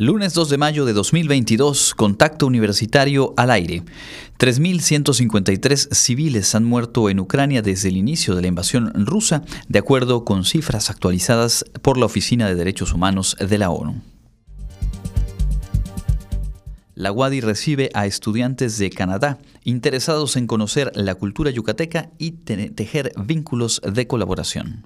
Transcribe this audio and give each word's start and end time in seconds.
Lunes 0.00 0.32
2 0.32 0.48
de 0.50 0.58
mayo 0.58 0.84
de 0.84 0.92
2022, 0.92 1.96
contacto 1.96 2.46
universitario 2.46 3.34
al 3.36 3.50
aire. 3.50 3.82
3.153 4.38 5.92
civiles 5.92 6.54
han 6.54 6.64
muerto 6.64 7.10
en 7.10 7.18
Ucrania 7.18 7.62
desde 7.62 7.88
el 7.88 7.96
inicio 7.96 8.36
de 8.36 8.42
la 8.42 8.46
invasión 8.46 8.92
rusa, 8.94 9.42
de 9.66 9.80
acuerdo 9.80 10.24
con 10.24 10.44
cifras 10.44 10.88
actualizadas 10.88 11.64
por 11.82 11.98
la 11.98 12.06
Oficina 12.06 12.46
de 12.46 12.54
Derechos 12.54 12.92
Humanos 12.92 13.36
de 13.40 13.58
la 13.58 13.70
ONU. 13.70 14.00
La 16.94 17.10
UADI 17.10 17.40
recibe 17.40 17.90
a 17.92 18.06
estudiantes 18.06 18.78
de 18.78 18.90
Canadá 18.90 19.38
interesados 19.64 20.36
en 20.36 20.46
conocer 20.46 20.92
la 20.94 21.16
cultura 21.16 21.50
yucateca 21.50 22.10
y 22.18 22.30
tejer 22.30 23.12
vínculos 23.16 23.80
de 23.84 24.06
colaboración. 24.06 24.84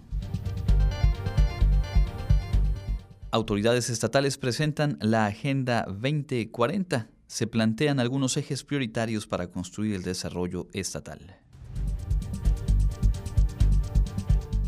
Autoridades 3.35 3.89
estatales 3.89 4.37
presentan 4.37 4.99
la 5.01 5.25
Agenda 5.25 5.87
2040. 5.89 7.09
Se 7.27 7.47
plantean 7.47 7.99
algunos 7.99 8.37
ejes 8.37 8.63
prioritarios 8.63 9.27
para 9.27 9.47
construir 9.47 9.95
el 9.95 10.03
desarrollo 10.03 10.69
estatal. 10.75 11.39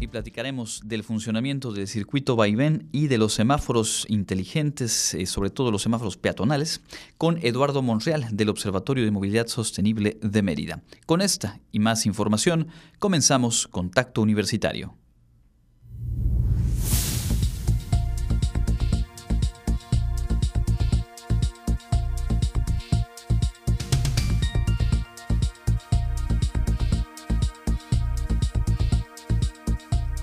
Y 0.01 0.07
platicaremos 0.07 0.81
del 0.83 1.05
funcionamiento 1.05 1.73
del 1.73 1.87
circuito 1.87 2.37
vaivén 2.37 2.89
y 2.91 3.09
de 3.09 3.19
los 3.19 3.35
semáforos 3.35 4.07
inteligentes, 4.09 5.13
eh, 5.13 5.27
sobre 5.27 5.51
todo 5.51 5.71
los 5.71 5.83
semáforos 5.83 6.17
peatonales, 6.17 6.81
con 7.19 7.37
Eduardo 7.43 7.83
Monreal 7.83 8.35
del 8.35 8.49
Observatorio 8.49 9.05
de 9.05 9.11
Movilidad 9.11 9.47
Sostenible 9.47 10.17
de 10.23 10.41
Mérida. 10.41 10.83
Con 11.05 11.21
esta 11.21 11.61
y 11.71 11.81
más 11.81 12.07
información, 12.07 12.69
comenzamos 12.99 13.69
Contacto 13.69 14.23
Universitario. 14.23 14.95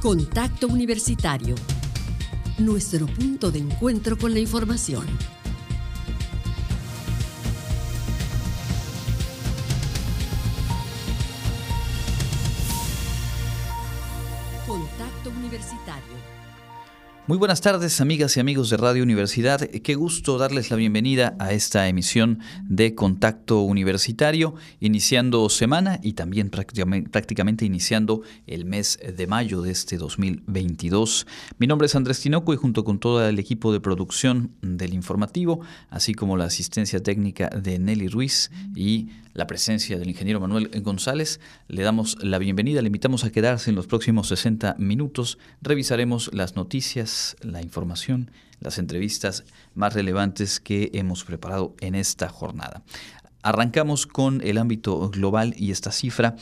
Contacto 0.02 0.68
Universitario. 0.68 1.54
Nuestro 2.58 3.06
punto 3.06 3.52
de 3.52 3.60
encuentro 3.60 4.18
con 4.18 4.34
la 4.34 4.40
información. 4.40 5.06
Muy 17.28 17.38
buenas 17.38 17.62
tardes, 17.62 18.02
amigas 18.02 18.36
y 18.36 18.40
amigos 18.40 18.70
de 18.70 18.78
Radio 18.78 19.04
Universidad. 19.04 19.62
Qué 19.62 19.96
gusto 19.96 20.38
darles 20.38 20.72
la 20.72 20.78
bienvenida 20.78 21.36
a 21.40 21.54
esta 21.54 21.88
emisión 21.88 22.40
de 22.64 22.96
Contacto 22.96 23.62
Universitario, 23.62 24.56
iniciando 24.80 25.48
semana 25.50 26.00
y 26.02 26.14
también 26.14 26.50
prácticamente, 26.50 27.66
iniciando 27.66 28.22
el 28.48 28.66
mes 28.66 29.00
de 29.16 29.28
mayo 29.28 29.62
de 29.62 29.72
este 29.72 29.98
2022. 29.98 31.28
Mi 31.58 31.68
nombre 31.68 31.86
es 31.86 31.96
Andrés 31.96 32.20
Tinoco 32.20 32.54
y 32.54 32.58
junto 32.58 32.84
con 32.84 33.00
todo 33.00 33.26
el 33.28 33.40
equipo 33.40 33.72
de 33.72 33.80
producción 33.80 34.52
del 34.62 34.94
informativo, 34.94 35.62
así 35.90 36.14
como 36.14 36.38
la 36.38 36.46
asistencia 36.46 37.02
técnica 37.02 37.50
de 37.50 37.80
Nelly 37.80 38.08
Ruiz 38.08 38.52
y 38.76 39.10
la 39.34 39.48
presencia 39.48 39.98
del 39.98 40.10
ingeniero 40.10 40.40
Manuel 40.40 40.70
González. 40.82 41.40
Le 41.68 41.84
damos 41.84 42.18
la 42.22 42.38
bienvenida, 42.38 42.82
le 42.82 42.88
invitamos 42.88 43.24
a 43.24 43.32
quedarse 43.32 43.70
en 43.70 43.76
los 43.76 43.88
próximos 43.88 44.28
60 44.28 44.76
minutos. 44.78 45.38
Revisaremos 45.62 46.34
las 46.34 46.56
noticias, 46.56 47.10
la 47.42 47.62
información, 47.62 48.32
las 48.60 48.78
entrevistas 48.78 49.44
más 49.74 49.94
relevantes 49.94 50.60
que 50.60 50.92
hemos 50.94 51.24
preparado 51.24 51.76
en 51.80 51.96
esta 51.96 52.30
jornada. 52.30 52.84
Arrancamos 53.44 54.08
con 54.08 54.42
el 54.42 54.58
ámbito 54.58 55.10
global 55.10 55.54
y 55.58 55.72
esta 55.72 55.92
cifra 55.92 56.36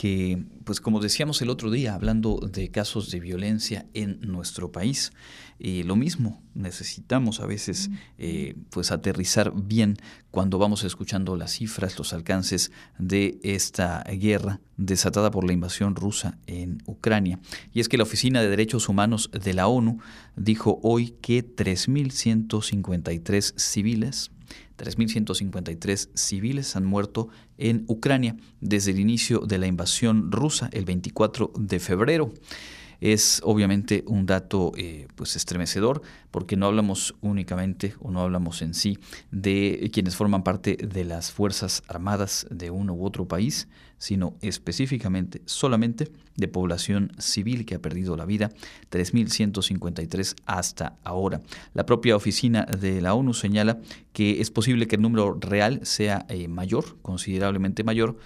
que, 0.00 0.42
pues 0.64 0.80
como 0.80 1.00
decíamos 1.00 1.42
el 1.42 1.50
otro 1.50 1.70
día, 1.70 1.94
hablando 1.94 2.40
de 2.50 2.70
casos 2.70 3.10
de 3.10 3.20
violencia 3.20 3.84
en 3.92 4.18
nuestro 4.22 4.72
país, 4.72 5.12
y 5.58 5.82
lo 5.82 5.94
mismo, 5.94 6.42
necesitamos 6.54 7.40
a 7.40 7.46
veces 7.46 7.90
eh, 8.16 8.54
pues 8.70 8.92
aterrizar 8.92 9.52
bien 9.54 9.98
cuando 10.30 10.56
vamos 10.56 10.84
escuchando 10.84 11.36
las 11.36 11.52
cifras, 11.52 11.98
los 11.98 12.14
alcances 12.14 12.72
de 12.98 13.38
esta 13.42 14.02
guerra 14.04 14.60
desatada 14.78 15.30
por 15.30 15.44
la 15.44 15.52
invasión 15.52 15.94
rusa 15.96 16.38
en 16.46 16.82
Ucrania. 16.86 17.38
Y 17.74 17.80
es 17.80 17.90
que 17.90 17.98
la 17.98 18.04
Oficina 18.04 18.40
de 18.40 18.48
Derechos 18.48 18.88
Humanos 18.88 19.28
de 19.32 19.52
la 19.52 19.68
ONU 19.68 19.98
dijo 20.34 20.80
hoy 20.82 21.14
que 21.20 21.44
3.153 21.44 23.52
civiles 23.58 24.30
3.153 24.80 26.08
civiles 26.14 26.74
han 26.74 26.86
muerto 26.86 27.28
en 27.58 27.84
Ucrania 27.86 28.36
desde 28.60 28.92
el 28.92 29.00
inicio 29.00 29.40
de 29.40 29.58
la 29.58 29.66
invasión 29.66 30.32
rusa 30.32 30.70
el 30.72 30.86
24 30.86 31.52
de 31.58 31.78
febrero. 31.78 32.32
Es 33.00 33.40
obviamente 33.44 34.04
un 34.06 34.26
dato 34.26 34.72
eh, 34.76 35.08
pues 35.16 35.36
estremecedor 35.36 36.02
porque 36.30 36.56
no 36.56 36.66
hablamos 36.66 37.14
únicamente 37.20 37.94
o 38.00 38.10
no 38.10 38.20
hablamos 38.20 38.60
en 38.62 38.74
sí 38.74 38.98
de 39.30 39.90
quienes 39.92 40.16
forman 40.16 40.44
parte 40.44 40.76
de 40.76 41.04
las 41.04 41.30
Fuerzas 41.30 41.82
Armadas 41.88 42.46
de 42.50 42.70
uno 42.70 42.94
u 42.94 43.04
otro 43.04 43.26
país, 43.26 43.68
sino 44.00 44.34
específicamente 44.40 45.42
solamente 45.44 46.10
de 46.34 46.48
población 46.48 47.12
civil 47.18 47.66
que 47.66 47.74
ha 47.74 47.82
perdido 47.82 48.16
la 48.16 48.24
vida, 48.24 48.50
3.153 48.90 50.36
hasta 50.46 50.96
ahora. 51.04 51.42
La 51.74 51.84
propia 51.84 52.16
oficina 52.16 52.64
de 52.64 53.02
la 53.02 53.12
ONU 53.12 53.34
señala 53.34 53.78
que 54.14 54.40
es 54.40 54.50
posible 54.50 54.88
que 54.88 54.96
el 54.96 55.02
número 55.02 55.36
real 55.38 55.80
sea 55.82 56.24
eh, 56.30 56.48
mayor, 56.48 56.96
considerablemente 57.02 57.84
mayor, 57.84 58.16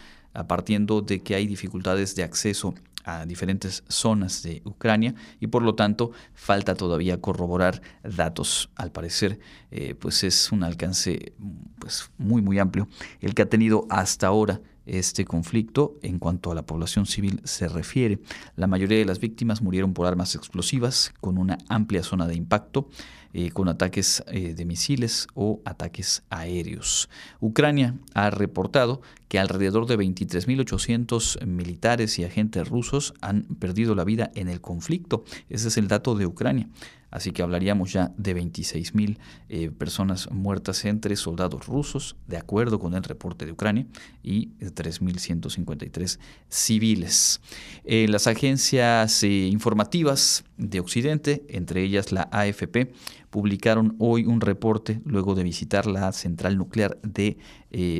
partiendo 0.46 1.00
de 1.00 1.20
que 1.20 1.34
hay 1.34 1.46
dificultades 1.46 2.16
de 2.16 2.24
acceso 2.24 2.74
a 3.04 3.26
diferentes 3.26 3.84
zonas 3.88 4.42
de 4.42 4.62
Ucrania 4.64 5.14
y 5.38 5.48
por 5.48 5.62
lo 5.62 5.74
tanto 5.74 6.12
falta 6.34 6.74
todavía 6.74 7.20
corroborar 7.20 7.82
datos. 8.02 8.70
Al 8.76 8.90
parecer, 8.92 9.38
eh, 9.70 9.94
pues 9.94 10.24
es 10.24 10.50
un 10.52 10.64
alcance 10.64 11.32
pues, 11.78 12.10
muy 12.18 12.42
muy 12.42 12.58
amplio 12.58 12.88
el 13.20 13.34
que 13.34 13.42
ha 13.42 13.48
tenido 13.48 13.86
hasta 13.90 14.26
ahora 14.26 14.60
este 14.86 15.24
conflicto 15.24 15.98
en 16.02 16.18
cuanto 16.18 16.50
a 16.50 16.54
la 16.54 16.66
población 16.66 17.06
civil 17.06 17.40
se 17.44 17.68
refiere. 17.68 18.18
La 18.56 18.66
mayoría 18.66 18.98
de 18.98 19.04
las 19.04 19.20
víctimas 19.20 19.62
murieron 19.62 19.94
por 19.94 20.06
armas 20.06 20.34
explosivas 20.34 21.12
con 21.20 21.38
una 21.38 21.58
amplia 21.68 22.02
zona 22.02 22.26
de 22.26 22.34
impacto, 22.34 22.88
eh, 23.32 23.50
con 23.50 23.68
ataques 23.68 24.22
eh, 24.28 24.54
de 24.54 24.64
misiles 24.64 25.26
o 25.34 25.60
ataques 25.64 26.22
aéreos. 26.30 27.08
Ucrania 27.40 27.94
ha 28.14 28.30
reportado 28.30 29.02
que 29.28 29.40
alrededor 29.40 29.86
de 29.86 29.98
23.800 29.98 31.44
militares 31.44 32.18
y 32.20 32.24
agentes 32.24 32.68
rusos 32.68 33.14
han 33.20 33.42
perdido 33.42 33.96
la 33.96 34.04
vida 34.04 34.30
en 34.36 34.48
el 34.48 34.60
conflicto. 34.60 35.24
Ese 35.48 35.66
es 35.66 35.76
el 35.78 35.88
dato 35.88 36.14
de 36.14 36.26
Ucrania. 36.26 36.68
Así 37.14 37.30
que 37.30 37.42
hablaríamos 37.42 37.92
ya 37.92 38.12
de 38.16 38.34
26.000 38.34 39.18
eh, 39.48 39.70
personas 39.70 40.28
muertas 40.32 40.84
entre 40.84 41.14
soldados 41.14 41.64
rusos, 41.64 42.16
de 42.26 42.36
acuerdo 42.36 42.80
con 42.80 42.94
el 42.94 43.04
reporte 43.04 43.46
de 43.46 43.52
Ucrania, 43.52 43.86
y 44.24 44.48
3.153 44.58 46.18
civiles. 46.48 47.40
Eh, 47.84 48.08
las 48.08 48.26
agencias 48.26 49.22
eh, 49.22 49.28
informativas 49.28 50.42
de 50.56 50.80
Occidente, 50.80 51.44
entre 51.48 51.84
ellas 51.84 52.10
la 52.10 52.28
AFP, 52.32 52.92
publicaron 53.30 53.94
hoy 54.00 54.26
un 54.26 54.40
reporte 54.40 55.00
luego 55.04 55.36
de 55.36 55.44
visitar 55.44 55.86
la 55.86 56.10
central 56.10 56.58
nuclear 56.58 56.98
de 57.02 57.38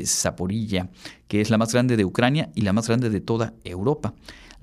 Zaporilla, 0.04 0.90
que 1.28 1.40
es 1.40 1.50
la 1.50 1.58
más 1.58 1.72
grande 1.72 1.96
de 1.96 2.04
Ucrania 2.04 2.50
y 2.56 2.62
la 2.62 2.72
más 2.72 2.88
grande 2.88 3.10
de 3.10 3.20
toda 3.20 3.54
Europa. 3.62 4.14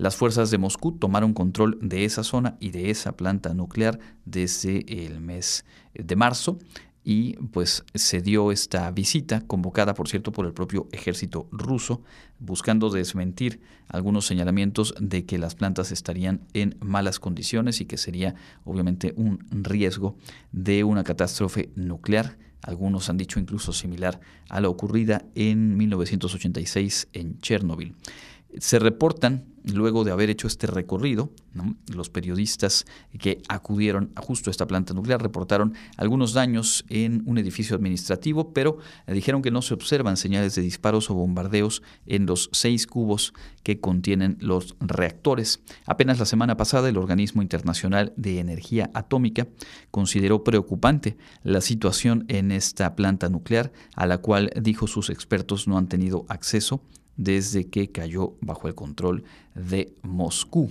Las 0.01 0.15
fuerzas 0.15 0.49
de 0.49 0.57
Moscú 0.57 0.93
tomaron 0.93 1.35
control 1.35 1.77
de 1.79 2.05
esa 2.05 2.23
zona 2.23 2.57
y 2.59 2.71
de 2.71 2.89
esa 2.89 3.15
planta 3.15 3.53
nuclear 3.53 3.99
desde 4.25 5.05
el 5.05 5.21
mes 5.21 5.63
de 5.93 6.15
marzo 6.15 6.57
y 7.03 7.33
pues 7.33 7.83
se 7.93 8.19
dio 8.19 8.51
esta 8.51 8.89
visita, 8.89 9.41
convocada 9.41 9.93
por 9.93 10.09
cierto 10.09 10.31
por 10.31 10.47
el 10.47 10.53
propio 10.53 10.87
ejército 10.91 11.47
ruso, 11.51 12.01
buscando 12.39 12.89
desmentir 12.89 13.61
algunos 13.89 14.25
señalamientos 14.25 14.95
de 14.99 15.27
que 15.27 15.37
las 15.37 15.53
plantas 15.53 15.91
estarían 15.91 16.47
en 16.53 16.77
malas 16.79 17.19
condiciones 17.19 17.79
y 17.79 17.85
que 17.85 17.97
sería 17.97 18.33
obviamente 18.65 19.13
un 19.17 19.45
riesgo 19.51 20.17
de 20.51 20.83
una 20.83 21.03
catástrofe 21.03 21.69
nuclear. 21.75 22.39
Algunos 22.63 23.07
han 23.11 23.17
dicho 23.17 23.39
incluso 23.39 23.71
similar 23.71 24.19
a 24.49 24.61
la 24.61 24.69
ocurrida 24.69 25.25
en 25.35 25.77
1986 25.77 27.09
en 27.13 27.39
Chernóbil. 27.39 27.93
Se 28.59 28.79
reportan 28.79 29.51
luego 29.63 30.03
de 30.03 30.11
haber 30.11 30.29
hecho 30.29 30.47
este 30.47 30.67
recorrido, 30.67 31.31
los 31.93 32.09
periodistas 32.09 32.85
que 33.19 33.41
acudieron 33.47 34.11
a 34.15 34.21
justo 34.21 34.49
a 34.49 34.51
esta 34.51 34.67
planta 34.67 34.93
nuclear 34.93 35.21
reportaron 35.21 35.73
algunos 35.97 36.33
daños 36.33 36.85
en 36.89 37.23
un 37.25 37.37
edificio 37.37 37.75
administrativo, 37.75 38.53
pero 38.53 38.77
dijeron 39.07 39.41
que 39.41 39.51
no 39.51 39.61
se 39.61 39.73
observan 39.73 40.17
señales 40.17 40.55
de 40.55 40.61
disparos 40.61 41.09
o 41.09 41.13
bombardeos 41.13 41.83
en 42.05 42.25
los 42.25 42.49
seis 42.53 42.87
cubos 42.87 43.33
que 43.63 43.79
contienen 43.79 44.37
los 44.39 44.75
reactores. 44.79 45.61
Apenas 45.85 46.19
la 46.19 46.25
semana 46.25 46.57
pasada 46.57 46.89
el 46.89 46.97
Organismo 46.97 47.41
Internacional 47.41 48.13
de 48.15 48.39
Energía 48.39 48.89
Atómica 48.93 49.47
consideró 49.91 50.43
preocupante 50.43 51.17
la 51.43 51.61
situación 51.61 52.25
en 52.27 52.51
esta 52.51 52.95
planta 52.95 53.29
nuclear, 53.29 53.71
a 53.95 54.05
la 54.05 54.19
cual 54.19 54.51
dijo 54.59 54.87
sus 54.87 55.09
expertos 55.09 55.67
no 55.67 55.77
han 55.77 55.87
tenido 55.87 56.25
acceso 56.29 56.81
desde 57.17 57.67
que 57.67 57.91
cayó 57.91 58.35
bajo 58.41 58.67
el 58.67 58.75
control 58.75 59.23
de 59.55 59.93
Moscú. 60.03 60.69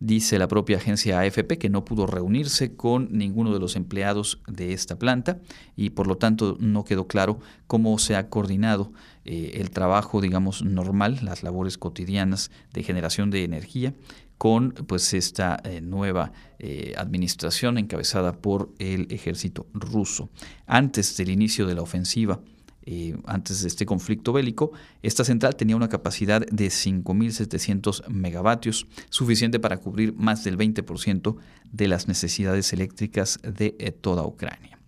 Dice 0.00 0.38
la 0.38 0.48
propia 0.48 0.78
agencia 0.78 1.20
AFP 1.20 1.58
que 1.58 1.68
no 1.68 1.84
pudo 1.84 2.06
reunirse 2.06 2.74
con 2.74 3.08
ninguno 3.12 3.52
de 3.52 3.60
los 3.60 3.76
empleados 3.76 4.40
de 4.48 4.72
esta 4.72 4.98
planta 4.98 5.40
y 5.76 5.90
por 5.90 6.06
lo 6.06 6.16
tanto 6.16 6.56
no 6.58 6.84
quedó 6.84 7.06
claro 7.06 7.38
cómo 7.66 7.98
se 7.98 8.16
ha 8.16 8.30
coordinado 8.30 8.94
eh, 9.26 9.58
el 9.60 9.70
trabajo, 9.70 10.22
digamos, 10.22 10.64
normal, 10.64 11.18
las 11.22 11.42
labores 11.42 11.76
cotidianas 11.76 12.50
de 12.72 12.82
generación 12.82 13.30
de 13.30 13.44
energía 13.44 13.92
con 14.38 14.70
pues 14.70 15.12
esta 15.12 15.60
eh, 15.64 15.82
nueva 15.82 16.32
eh, 16.58 16.94
administración 16.96 17.76
encabezada 17.76 18.32
por 18.32 18.72
el 18.78 19.06
ejército 19.12 19.66
ruso. 19.74 20.30
Antes 20.66 21.14
del 21.18 21.28
inicio 21.28 21.66
de 21.66 21.74
la 21.74 21.82
ofensiva 21.82 22.40
eh, 22.86 23.16
antes 23.26 23.62
de 23.62 23.68
este 23.68 23.86
conflicto 23.86 24.32
bélico, 24.32 24.72
esta 25.02 25.24
central 25.24 25.56
tenía 25.56 25.76
una 25.76 25.88
capacidad 25.88 26.44
de 26.46 26.68
5.700 26.68 28.08
megavatios, 28.08 28.86
suficiente 29.10 29.60
para 29.60 29.76
cubrir 29.78 30.14
más 30.14 30.44
del 30.44 30.56
20% 30.56 31.36
de 31.70 31.88
las 31.88 32.08
necesidades 32.08 32.72
eléctricas 32.72 33.38
de 33.42 33.76
eh, 33.78 33.92
toda 33.92 34.26
Ucrania. 34.26 34.78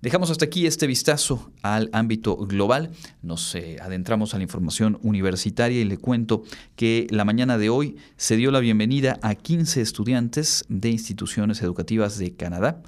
Dejamos 0.00 0.30
hasta 0.30 0.44
aquí 0.44 0.66
este 0.66 0.86
vistazo 0.86 1.50
al 1.62 1.90
ámbito 1.92 2.36
global. 2.36 2.92
Nos 3.20 3.52
eh, 3.56 3.78
adentramos 3.80 4.32
a 4.32 4.36
la 4.36 4.44
información 4.44 5.00
universitaria 5.02 5.80
y 5.80 5.84
le 5.84 5.96
cuento 5.96 6.44
que 6.76 7.08
la 7.10 7.24
mañana 7.24 7.58
de 7.58 7.68
hoy 7.68 7.96
se 8.16 8.36
dio 8.36 8.52
la 8.52 8.60
bienvenida 8.60 9.18
a 9.22 9.34
15 9.34 9.80
estudiantes 9.80 10.64
de 10.68 10.90
instituciones 10.90 11.62
educativas 11.62 12.16
de 12.16 12.32
Canadá 12.32 12.80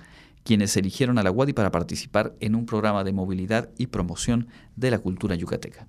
quienes 0.44 0.76
eligieron 0.76 1.18
a 1.18 1.22
la 1.22 1.30
UADI 1.30 1.52
para 1.52 1.70
participar 1.70 2.34
en 2.40 2.54
un 2.54 2.66
programa 2.66 3.04
de 3.04 3.12
movilidad 3.12 3.70
y 3.78 3.88
promoción 3.88 4.48
de 4.76 4.90
la 4.90 4.98
cultura 4.98 5.34
yucateca. 5.34 5.86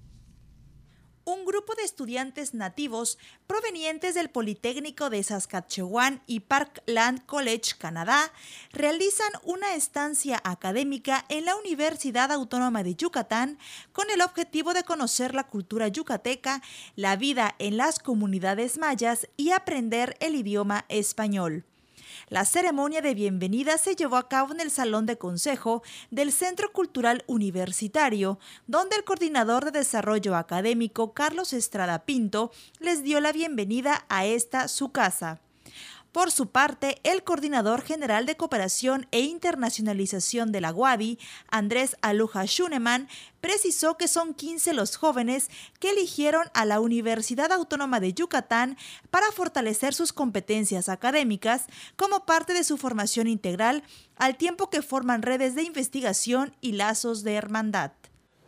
Un 1.23 1.45
grupo 1.45 1.75
de 1.75 1.83
estudiantes 1.83 2.55
nativos 2.55 3.19
provenientes 3.45 4.15
del 4.15 4.31
Politécnico 4.31 5.11
de 5.11 5.21
Saskatchewan 5.21 6.23
y 6.25 6.39
Parkland 6.41 7.25
College, 7.27 7.73
Canadá, 7.77 8.33
realizan 8.73 9.29
una 9.43 9.75
estancia 9.75 10.41
académica 10.43 11.23
en 11.29 11.45
la 11.45 11.55
Universidad 11.55 12.31
Autónoma 12.31 12.81
de 12.81 12.95
Yucatán 12.95 13.59
con 13.91 14.09
el 14.09 14.21
objetivo 14.21 14.73
de 14.73 14.83
conocer 14.83 15.35
la 15.35 15.45
cultura 15.45 15.87
yucateca, 15.89 16.63
la 16.95 17.15
vida 17.17 17.53
en 17.59 17.77
las 17.77 17.99
comunidades 17.99 18.79
mayas 18.79 19.27
y 19.37 19.51
aprender 19.51 20.17
el 20.21 20.33
idioma 20.33 20.85
español. 20.89 21.65
La 22.31 22.45
ceremonia 22.45 23.01
de 23.01 23.13
bienvenida 23.13 23.77
se 23.77 23.93
llevó 23.93 24.15
a 24.15 24.29
cabo 24.29 24.53
en 24.53 24.61
el 24.61 24.71
Salón 24.71 25.05
de 25.05 25.17
Consejo 25.17 25.83
del 26.11 26.31
Centro 26.31 26.71
Cultural 26.71 27.25
Universitario, 27.27 28.39
donde 28.67 28.95
el 28.95 29.03
coordinador 29.03 29.65
de 29.65 29.79
desarrollo 29.79 30.37
académico 30.37 31.11
Carlos 31.11 31.51
Estrada 31.51 32.05
Pinto 32.05 32.53
les 32.79 33.03
dio 33.03 33.19
la 33.19 33.33
bienvenida 33.33 34.05
a 34.07 34.25
esta 34.25 34.69
su 34.69 34.93
casa. 34.93 35.41
Por 36.11 36.29
su 36.29 36.47
parte, 36.47 36.97
el 37.03 37.23
coordinador 37.23 37.81
general 37.81 38.25
de 38.25 38.35
cooperación 38.35 39.07
e 39.11 39.21
internacionalización 39.21 40.51
de 40.51 40.59
la 40.59 40.73
UADI, 40.73 41.17
Andrés 41.49 41.95
Aluja 42.01 42.45
Schunemann, 42.45 43.07
precisó 43.39 43.95
que 43.95 44.09
son 44.09 44.33
15 44.33 44.73
los 44.73 44.97
jóvenes 44.97 45.49
que 45.79 45.91
eligieron 45.91 46.47
a 46.53 46.65
la 46.65 46.81
Universidad 46.81 47.53
Autónoma 47.53 48.01
de 48.01 48.13
Yucatán 48.13 48.77
para 49.09 49.31
fortalecer 49.31 49.93
sus 49.93 50.11
competencias 50.11 50.89
académicas 50.89 51.67
como 51.95 52.25
parte 52.25 52.53
de 52.53 52.65
su 52.65 52.77
formación 52.77 53.27
integral, 53.27 53.81
al 54.17 54.35
tiempo 54.35 54.69
que 54.69 54.81
forman 54.81 55.21
redes 55.21 55.55
de 55.55 55.63
investigación 55.63 56.53
y 56.59 56.73
lazos 56.73 57.23
de 57.23 57.35
hermandad. 57.35 57.93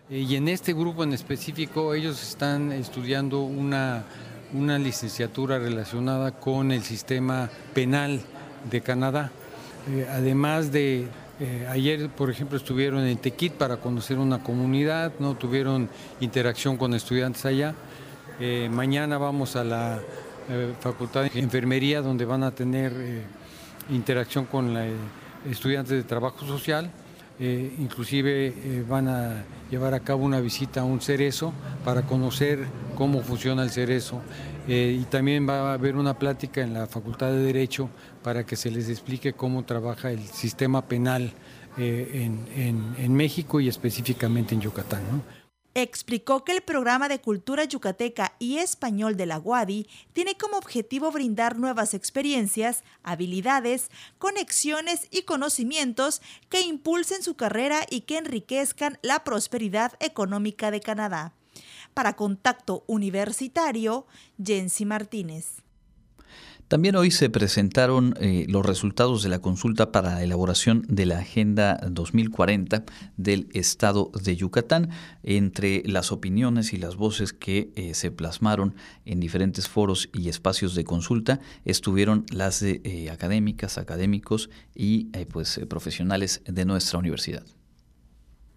Y 0.09 0.35
en 0.35 0.49
este 0.49 0.73
grupo 0.73 1.05
en 1.05 1.13
específico, 1.13 1.93
ellos 1.93 2.21
están 2.21 2.73
estudiando 2.73 3.41
una 3.41 4.03
una 4.53 4.77
licenciatura 4.77 5.59
relacionada 5.59 6.31
con 6.31 6.71
el 6.71 6.83
sistema 6.83 7.49
penal 7.73 8.21
de 8.69 8.81
Canadá. 8.81 9.31
Eh, 9.89 10.07
además 10.09 10.71
de, 10.71 11.07
eh, 11.39 11.67
ayer 11.69 12.09
por 12.09 12.29
ejemplo 12.29 12.57
estuvieron 12.57 13.05
en 13.05 13.17
Tequit 13.17 13.53
para 13.53 13.77
conocer 13.77 14.17
una 14.19 14.43
comunidad, 14.43 15.11
no 15.19 15.35
tuvieron 15.35 15.89
interacción 16.19 16.77
con 16.77 16.93
estudiantes 16.93 17.45
allá. 17.45 17.73
Eh, 18.39 18.69
mañana 18.71 19.17
vamos 19.17 19.55
a 19.55 19.63
la 19.63 19.99
Facultad 20.81 21.23
de 21.23 21.39
Enfermería 21.39 22.01
donde 22.01 22.25
van 22.25 22.43
a 22.43 22.51
tener 22.51 22.91
interacción 23.89 24.43
con 24.43 24.75
estudiantes 25.49 25.95
de 25.95 26.03
trabajo 26.03 26.45
social. 26.45 26.91
Inclusive 27.39 28.83
van 28.87 29.07
a 29.07 29.43
llevar 29.69 29.93
a 29.95 29.99
cabo 29.99 30.23
una 30.23 30.39
visita 30.39 30.81
a 30.81 30.83
un 30.83 31.01
cerezo 31.01 31.53
para 31.83 32.03
conocer 32.03 32.59
cómo 32.95 33.21
funciona 33.21 33.63
el 33.63 33.71
cerezo. 33.71 34.21
Eh, 34.67 34.97
y 35.01 35.03
también 35.05 35.47
va 35.47 35.71
a 35.71 35.73
haber 35.73 35.97
una 35.97 36.17
plática 36.17 36.61
en 36.61 36.73
la 36.73 36.87
Facultad 36.87 37.31
de 37.31 37.39
Derecho 37.39 37.89
para 38.23 38.45
que 38.45 38.55
se 38.55 38.71
les 38.71 38.87
explique 38.87 39.33
cómo 39.33 39.63
trabaja 39.63 40.11
el 40.11 40.21
sistema 40.21 40.85
penal 40.85 41.33
eh, 41.77 42.29
en, 42.55 43.13
México 43.13 43.59
y 43.59 43.67
específicamente 43.67 44.53
en 44.55 44.61
Yucatán. 44.61 45.01
Explicó 45.75 46.43
que 46.43 46.51
el 46.51 46.61
programa 46.61 47.09
de 47.09 47.19
cultura 47.19 47.63
yucateca 47.63 48.35
y 48.37 48.59
español 48.59 49.17
de 49.17 49.25
la 49.25 49.39
UADI 49.39 49.87
tiene 50.13 50.37
como 50.37 50.57
objetivo 50.57 51.11
brindar 51.11 51.57
nuevas 51.57 51.95
experiencias, 51.95 52.83
habilidades, 53.01 53.89
conexiones 54.19 55.07
y 55.09 55.23
conocimientos 55.23 56.21
que 56.49 56.61
impulsen 56.61 57.23
su 57.23 57.33
carrera 57.33 57.87
y 57.89 58.01
que 58.01 58.19
enriquezcan 58.19 58.99
la 59.01 59.23
prosperidad 59.23 59.93
económica 59.99 60.69
de 60.69 60.79
Canadá. 60.79 61.33
Para 61.95 62.15
Contacto 62.15 62.83
Universitario, 62.85 64.05
Jensi 64.43 64.85
Martínez. 64.85 65.62
También 66.73 66.95
hoy 66.95 67.11
se 67.11 67.29
presentaron 67.29 68.15
eh, 68.19 68.47
los 68.49 68.65
resultados 68.65 69.21
de 69.21 69.29
la 69.29 69.37
consulta 69.37 69.91
para 69.91 70.15
la 70.15 70.23
elaboración 70.23 70.83
de 70.89 71.05
la 71.05 71.19
Agenda 71.19 71.79
2040 71.87 72.83
del 73.15 73.47
Estado 73.53 74.09
de 74.19 74.35
Yucatán. 74.35 74.89
Entre 75.21 75.83
las 75.85 76.11
opiniones 76.11 76.73
y 76.73 76.77
las 76.77 76.95
voces 76.95 77.31
que 77.31 77.69
eh, 77.75 77.93
se 77.93 78.09
plasmaron 78.09 78.73
en 79.05 79.19
diferentes 79.19 79.67
foros 79.67 80.09
y 80.15 80.29
espacios 80.29 80.73
de 80.73 80.83
consulta 80.83 81.39
estuvieron 81.63 82.25
las 82.31 82.59
de 82.59 82.81
eh, 82.83 83.11
académicas, 83.11 83.77
académicos 83.77 84.49
y 84.73 85.11
pues, 85.31 85.61
profesionales 85.69 86.41
de 86.47 86.65
nuestra 86.65 86.97
universidad. 86.97 87.43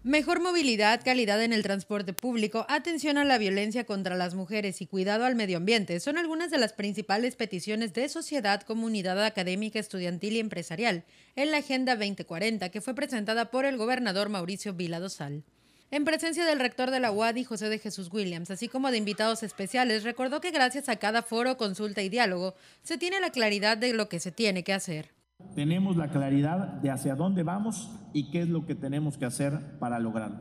Mejor 0.03 0.39
movilidad, 0.39 1.01
calidad 1.03 1.43
en 1.43 1.51
el 1.51 1.63
transporte 1.63 2.13
público, 2.13 2.65
atención 2.69 3.17
a 3.17 3.25
la 3.25 3.37
violencia 3.37 3.83
contra 3.83 4.15
las 4.15 4.35
mujeres 4.35 4.81
y 4.81 4.85
cuidado 4.85 5.25
al 5.25 5.35
medio 5.35 5.57
ambiente 5.57 5.99
son 5.99 6.17
algunas 6.17 6.49
de 6.51 6.59
las 6.59 6.71
principales 6.71 7.35
peticiones 7.35 7.93
de 7.93 8.07
sociedad, 8.07 8.61
comunidad 8.61 9.25
académica, 9.25 9.79
estudiantil 9.79 10.33
y 10.33 10.39
empresarial 10.39 11.03
en 11.35 11.51
la 11.51 11.57
Agenda 11.57 11.95
2040 11.95 12.69
que 12.69 12.79
fue 12.79 12.93
presentada 12.93 13.51
por 13.51 13.65
el 13.65 13.75
gobernador 13.75 14.29
Mauricio 14.29 14.73
Vila 14.73 14.99
Dosal. 14.99 15.43
En 15.89 16.05
presencia 16.05 16.45
del 16.45 16.59
rector 16.59 16.91
de 16.91 16.99
la 16.99 17.11
UAD 17.11 17.43
José 17.43 17.67
de 17.67 17.79
Jesús 17.79 18.09
Williams, 18.11 18.51
así 18.51 18.67
como 18.67 18.91
de 18.91 18.97
invitados 18.97 19.41
especiales, 19.41 20.03
recordó 20.03 20.41
que 20.41 20.51
gracias 20.51 20.89
a 20.89 20.97
cada 20.97 21.23
foro, 21.23 21.57
consulta 21.57 22.01
y 22.01 22.09
diálogo 22.09 22.55
se 22.83 22.97
tiene 22.97 23.19
la 23.19 23.31
claridad 23.31 23.77
de 23.77 23.93
lo 23.93 24.07
que 24.07 24.19
se 24.19 24.31
tiene 24.31 24.63
que 24.63 24.73
hacer. 24.73 25.16
Tenemos 25.57 25.97
la 25.97 26.09
claridad 26.09 26.73
de 26.83 26.91
hacia 26.91 27.15
dónde 27.15 27.41
vamos 27.41 27.89
y 28.13 28.29
qué 28.29 28.41
es 28.41 28.47
lo 28.47 28.67
que 28.67 28.75
tenemos 28.75 29.17
que 29.17 29.25
hacer 29.25 29.79
para 29.79 29.97
lograrlo. 29.97 30.37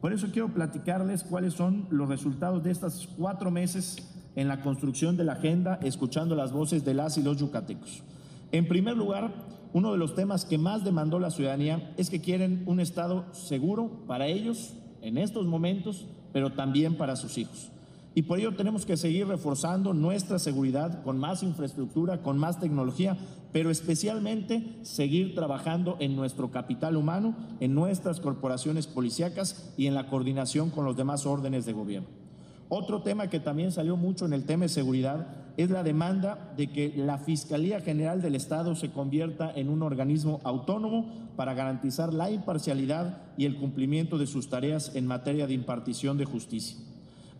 Por 0.00 0.12
eso 0.12 0.26
quiero 0.32 0.52
platicarles 0.52 1.22
cuáles 1.22 1.54
son 1.54 1.86
los 1.90 2.08
resultados 2.08 2.64
de 2.64 2.72
estos 2.72 3.08
cuatro 3.16 3.52
meses 3.52 3.96
en 4.34 4.48
la 4.48 4.62
construcción 4.62 5.16
de 5.16 5.22
la 5.22 5.34
agenda, 5.34 5.78
escuchando 5.82 6.34
las 6.34 6.50
voces 6.50 6.84
de 6.84 6.94
las 6.94 7.16
y 7.16 7.22
los 7.22 7.36
yucatecos. 7.38 8.02
En 8.50 8.66
primer 8.66 8.96
lugar, 8.96 9.32
uno 9.72 9.92
de 9.92 9.98
los 9.98 10.16
temas 10.16 10.44
que 10.44 10.58
más 10.58 10.82
demandó 10.82 11.20
la 11.20 11.30
ciudadanía 11.30 11.92
es 11.96 12.10
que 12.10 12.20
quieren 12.20 12.64
un 12.66 12.80
Estado 12.80 13.24
seguro 13.32 14.04
para 14.08 14.26
ellos 14.26 14.74
en 15.00 15.16
estos 15.16 15.46
momentos, 15.46 16.08
pero 16.32 16.50
también 16.50 16.96
para 16.96 17.14
sus 17.14 17.38
hijos. 17.38 17.70
Y 18.16 18.22
por 18.22 18.38
ello 18.38 18.56
tenemos 18.56 18.86
que 18.86 18.96
seguir 18.96 19.26
reforzando 19.26 19.92
nuestra 19.92 20.38
seguridad 20.38 21.02
con 21.02 21.18
más 21.18 21.42
infraestructura, 21.42 22.22
con 22.22 22.38
más 22.38 22.58
tecnología, 22.58 23.18
pero 23.52 23.70
especialmente 23.70 24.78
seguir 24.80 25.34
trabajando 25.34 25.98
en 26.00 26.16
nuestro 26.16 26.50
capital 26.50 26.96
humano, 26.96 27.36
en 27.60 27.74
nuestras 27.74 28.20
corporaciones 28.20 28.86
policíacas 28.86 29.74
y 29.76 29.86
en 29.86 29.94
la 29.94 30.06
coordinación 30.06 30.70
con 30.70 30.86
los 30.86 30.96
demás 30.96 31.26
órdenes 31.26 31.66
de 31.66 31.74
gobierno. 31.74 32.08
Otro 32.70 33.02
tema 33.02 33.28
que 33.28 33.38
también 33.38 33.70
salió 33.70 33.98
mucho 33.98 34.24
en 34.24 34.32
el 34.32 34.46
tema 34.46 34.62
de 34.62 34.70
seguridad 34.70 35.26
es 35.58 35.68
la 35.68 35.82
demanda 35.82 36.54
de 36.56 36.68
que 36.68 36.94
la 36.96 37.18
Fiscalía 37.18 37.82
General 37.82 38.22
del 38.22 38.34
Estado 38.34 38.76
se 38.76 38.92
convierta 38.92 39.52
en 39.54 39.68
un 39.68 39.82
organismo 39.82 40.40
autónomo 40.42 41.28
para 41.36 41.52
garantizar 41.52 42.14
la 42.14 42.30
imparcialidad 42.30 43.18
y 43.36 43.44
el 43.44 43.58
cumplimiento 43.58 44.16
de 44.16 44.26
sus 44.26 44.48
tareas 44.48 44.96
en 44.96 45.06
materia 45.06 45.46
de 45.46 45.52
impartición 45.52 46.16
de 46.16 46.24
justicia. 46.24 46.78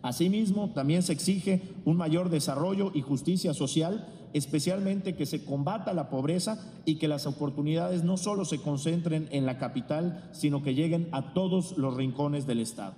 Asimismo, 0.07 0.71
también 0.73 1.03
se 1.03 1.11
exige 1.11 1.61
un 1.83 1.97
mayor 1.97 2.29
desarrollo 2.29 2.91
y 2.93 3.01
justicia 3.01 3.53
social, 3.53 4.07
especialmente 4.31 5.17
que 5.17 5.25
se 5.25 5.43
combata 5.43 5.93
la 5.93 6.09
pobreza 6.09 6.65
y 6.85 6.95
que 6.95 7.09
las 7.09 7.25
oportunidades 7.25 8.05
no 8.05 8.15
solo 8.15 8.45
se 8.45 8.61
concentren 8.61 9.27
en 9.31 9.45
la 9.45 9.57
capital, 9.57 10.29
sino 10.31 10.63
que 10.63 10.73
lleguen 10.73 11.09
a 11.11 11.33
todos 11.33 11.77
los 11.77 11.93
rincones 11.93 12.47
del 12.47 12.61
Estado. 12.61 12.95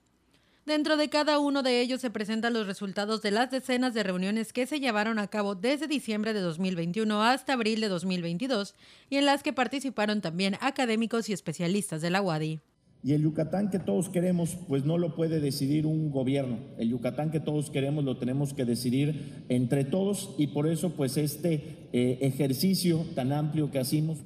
Dentro 0.66 0.96
de 0.96 1.10
cada 1.10 1.38
uno 1.40 1.62
de 1.62 1.82
ellos 1.82 2.00
se 2.00 2.10
presentan 2.10 2.54
los 2.54 2.66
resultados 2.66 3.20
de 3.20 3.30
las 3.30 3.50
decenas 3.50 3.92
de 3.92 4.02
reuniones 4.02 4.54
que 4.54 4.66
se 4.66 4.80
llevaron 4.80 5.18
a 5.18 5.26
cabo 5.26 5.54
desde 5.54 5.86
diciembre 5.86 6.32
de 6.32 6.40
2021 6.40 7.22
hasta 7.22 7.52
abril 7.52 7.82
de 7.82 7.88
2022 7.88 8.74
y 9.10 9.16
en 9.16 9.26
las 9.26 9.42
que 9.42 9.52
participaron 9.52 10.22
también 10.22 10.56
académicos 10.62 11.28
y 11.28 11.34
especialistas 11.34 12.00
de 12.00 12.08
la 12.08 12.22
UADI. 12.22 12.60
Y 13.02 13.12
el 13.12 13.20
Yucatán 13.20 13.68
que 13.68 13.78
todos 13.78 14.08
queremos, 14.08 14.56
pues 14.66 14.86
no 14.86 14.96
lo 14.96 15.14
puede 15.14 15.38
decidir 15.38 15.84
un 15.84 16.10
gobierno. 16.10 16.56
El 16.78 16.88
Yucatán 16.88 17.30
que 17.30 17.40
todos 17.40 17.68
queremos 17.68 18.02
lo 18.02 18.16
tenemos 18.16 18.54
que 18.54 18.64
decidir 18.64 19.44
entre 19.50 19.84
todos 19.84 20.34
y 20.38 20.46
por 20.46 20.66
eso 20.66 20.94
pues 20.94 21.18
este 21.18 21.88
eh, 21.92 22.20
ejercicio 22.22 23.04
tan 23.14 23.32
amplio 23.32 23.70
que 23.70 23.80
hacemos. 23.80 24.24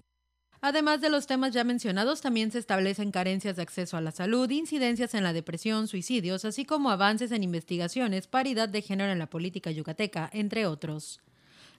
Además 0.61 1.01
de 1.01 1.09
los 1.09 1.29
temas 1.29 1.53
ya 1.53 1.63
mencionados, 1.63 2.21
también 2.21 2.51
se 2.51 2.59
establecen 2.59 3.13
carencias 3.13 3.55
de 3.57 3.63
acceso 3.63 3.97
a 3.97 4.01
la 4.01 4.11
salud, 4.11 4.51
incidencias 4.51 5.15
en 5.15 5.23
la 5.23 5.33
depresión, 5.33 5.87
suicidios, 5.87 6.45
así 6.45 6.65
como 6.65 6.91
avances 6.91 7.31
en 7.31 7.45
investigaciones, 7.45 8.27
paridad 8.27 8.69
de 8.69 8.83
género 8.83 9.13
en 9.13 9.21
la 9.21 9.31
política 9.31 9.71
yucateca, 9.71 10.29
entre 10.33 10.67
otros. 10.67 11.21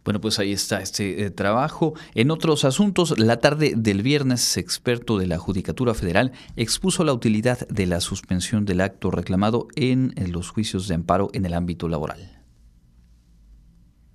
Bueno, 0.05 0.21
pues 0.21 0.39
ahí 0.39 0.53
está 0.53 0.81
este 0.81 1.25
eh, 1.25 1.31
trabajo. 1.31 1.95
En 2.15 2.31
otros 2.31 2.65
asuntos, 2.65 3.19
la 3.19 3.39
tarde 3.39 3.75
del 3.77 4.03
viernes, 4.03 4.57
experto 4.57 5.17
de 5.17 5.27
la 5.27 5.39
Judicatura 5.39 5.95
Federal 5.95 6.33
expuso 6.57 7.05
la 7.05 7.13
utilidad 7.13 7.69
de 7.69 7.87
la 7.87 8.01
suspensión 8.01 8.65
del 8.65 8.81
acto 8.81 9.11
reclamado 9.11 9.69
en 9.77 10.15
los 10.33 10.51
juicios 10.51 10.89
de 10.89 10.97
amparo 10.97 11.31
en 11.33 11.47
el 11.47 11.55
ámbito 11.55 11.89
laboral. 11.89 12.32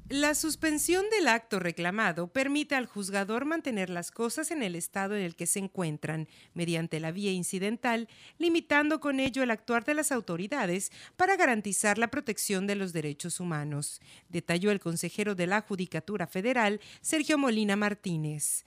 La 0.09 0.35
suspensión 0.35 1.03
del 1.09 1.27
acto 1.27 1.59
reclamado 1.59 2.27
permite 2.27 2.75
al 2.75 2.85
juzgador 2.85 3.43
mantener 3.43 3.89
las 3.89 4.09
cosas 4.09 4.51
en 4.51 4.63
el 4.63 4.75
estado 4.75 5.17
en 5.17 5.21
el 5.21 5.35
que 5.35 5.47
se 5.47 5.59
encuentran, 5.59 6.29
mediante 6.53 7.01
la 7.01 7.11
vía 7.11 7.33
incidental, 7.33 8.07
limitando 8.37 9.01
con 9.01 9.19
ello 9.19 9.43
el 9.43 9.51
actuar 9.51 9.83
de 9.83 9.95
las 9.95 10.13
autoridades 10.13 10.93
para 11.17 11.35
garantizar 11.35 11.97
la 11.97 12.07
protección 12.07 12.67
de 12.67 12.75
los 12.75 12.93
derechos 12.93 13.41
humanos, 13.41 13.99
detalló 14.29 14.71
el 14.71 14.79
consejero 14.79 15.35
de 15.35 15.47
la 15.47 15.59
Judicatura 15.59 16.25
Federal, 16.25 16.79
Sergio 17.01 17.37
Molina 17.37 17.75
Martínez 17.75 18.63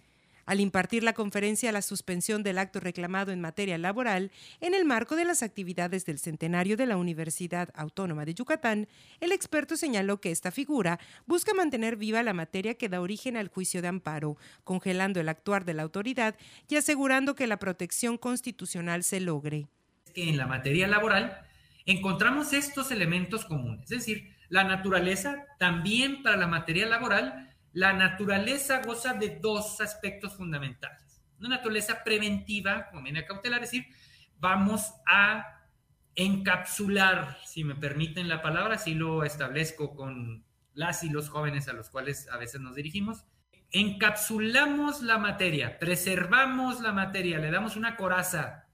al 0.50 0.58
impartir 0.58 1.04
la 1.04 1.12
conferencia 1.12 1.70
la 1.70 1.80
suspensión 1.80 2.42
del 2.42 2.58
acto 2.58 2.80
reclamado 2.80 3.30
en 3.30 3.40
materia 3.40 3.78
laboral 3.78 4.32
en 4.60 4.74
el 4.74 4.84
marco 4.84 5.14
de 5.14 5.24
las 5.24 5.44
actividades 5.44 6.04
del 6.06 6.18
centenario 6.18 6.76
de 6.76 6.86
la 6.86 6.96
Universidad 6.96 7.68
Autónoma 7.72 8.24
de 8.24 8.34
Yucatán, 8.34 8.88
el 9.20 9.30
experto 9.30 9.76
señaló 9.76 10.20
que 10.20 10.32
esta 10.32 10.50
figura 10.50 10.98
busca 11.24 11.54
mantener 11.54 11.94
viva 11.94 12.24
la 12.24 12.34
materia 12.34 12.74
que 12.74 12.88
da 12.88 13.00
origen 13.00 13.36
al 13.36 13.46
juicio 13.46 13.80
de 13.80 13.86
amparo, 13.86 14.38
congelando 14.64 15.20
el 15.20 15.28
actuar 15.28 15.64
de 15.64 15.74
la 15.74 15.84
autoridad 15.84 16.34
y 16.68 16.74
asegurando 16.74 17.36
que 17.36 17.46
la 17.46 17.60
protección 17.60 18.18
constitucional 18.18 19.04
se 19.04 19.20
logre. 19.20 19.68
Que 20.14 20.28
en 20.28 20.36
la 20.36 20.48
materia 20.48 20.88
laboral 20.88 21.42
encontramos 21.86 22.54
estos 22.54 22.90
elementos 22.90 23.44
comunes, 23.44 23.82
es 23.84 23.98
decir, 24.00 24.34
la 24.48 24.64
naturaleza 24.64 25.46
también 25.60 26.24
para 26.24 26.36
la 26.36 26.48
materia 26.48 26.86
laboral 26.86 27.49
la 27.72 27.92
naturaleza 27.92 28.82
goza 28.82 29.14
de 29.14 29.38
dos 29.40 29.80
aspectos 29.80 30.34
fundamentales. 30.34 31.22
Una 31.38 31.50
naturaleza 31.50 32.02
preventiva, 32.04 32.88
como 32.90 33.02
viene 33.02 33.20
a 33.20 33.26
cautelar, 33.26 33.62
es 33.62 33.70
decir, 33.70 33.86
vamos 34.38 34.92
a 35.06 35.60
encapsular, 36.14 37.38
si 37.46 37.64
me 37.64 37.74
permiten 37.74 38.28
la 38.28 38.42
palabra, 38.42 38.78
si 38.78 38.94
lo 38.94 39.24
establezco 39.24 39.94
con 39.94 40.44
las 40.74 41.02
y 41.04 41.08
los 41.08 41.28
jóvenes 41.28 41.68
a 41.68 41.72
los 41.72 41.90
cuales 41.90 42.28
a 42.28 42.36
veces 42.36 42.60
nos 42.60 42.74
dirigimos, 42.74 43.24
encapsulamos 43.70 45.02
la 45.02 45.18
materia, 45.18 45.78
preservamos 45.78 46.80
la 46.80 46.92
materia, 46.92 47.38
le 47.38 47.50
damos 47.50 47.76
una 47.76 47.96
coraza 47.96 48.66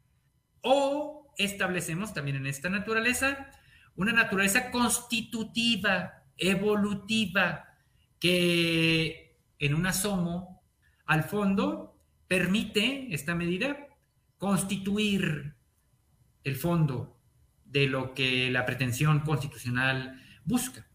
o 0.63 1.33
establecemos 1.37 2.15
también 2.15 2.39
en 2.39 2.47
esta 2.47 2.71
naturaleza 2.71 3.51
una 3.97 4.13
naturaleza 4.13 4.71
constitutiva, 4.71 6.23
evolutiva, 6.37 7.66
que 8.27 9.39
en 9.61 9.73
un 9.73 9.87
asomo 9.87 10.61
al 11.05 11.23
fondo 11.23 11.97
permite 12.27 13.07
esta 13.15 13.37
medida 13.37 13.87
constituir 14.37 15.55
el 16.43 16.57
fondo 16.57 17.21
de 17.65 17.87
lo 17.87 18.15
que 18.15 18.51
la 18.51 18.67
pretensión 18.67 19.21
constitucional 19.21 20.21
busca. 20.45 20.89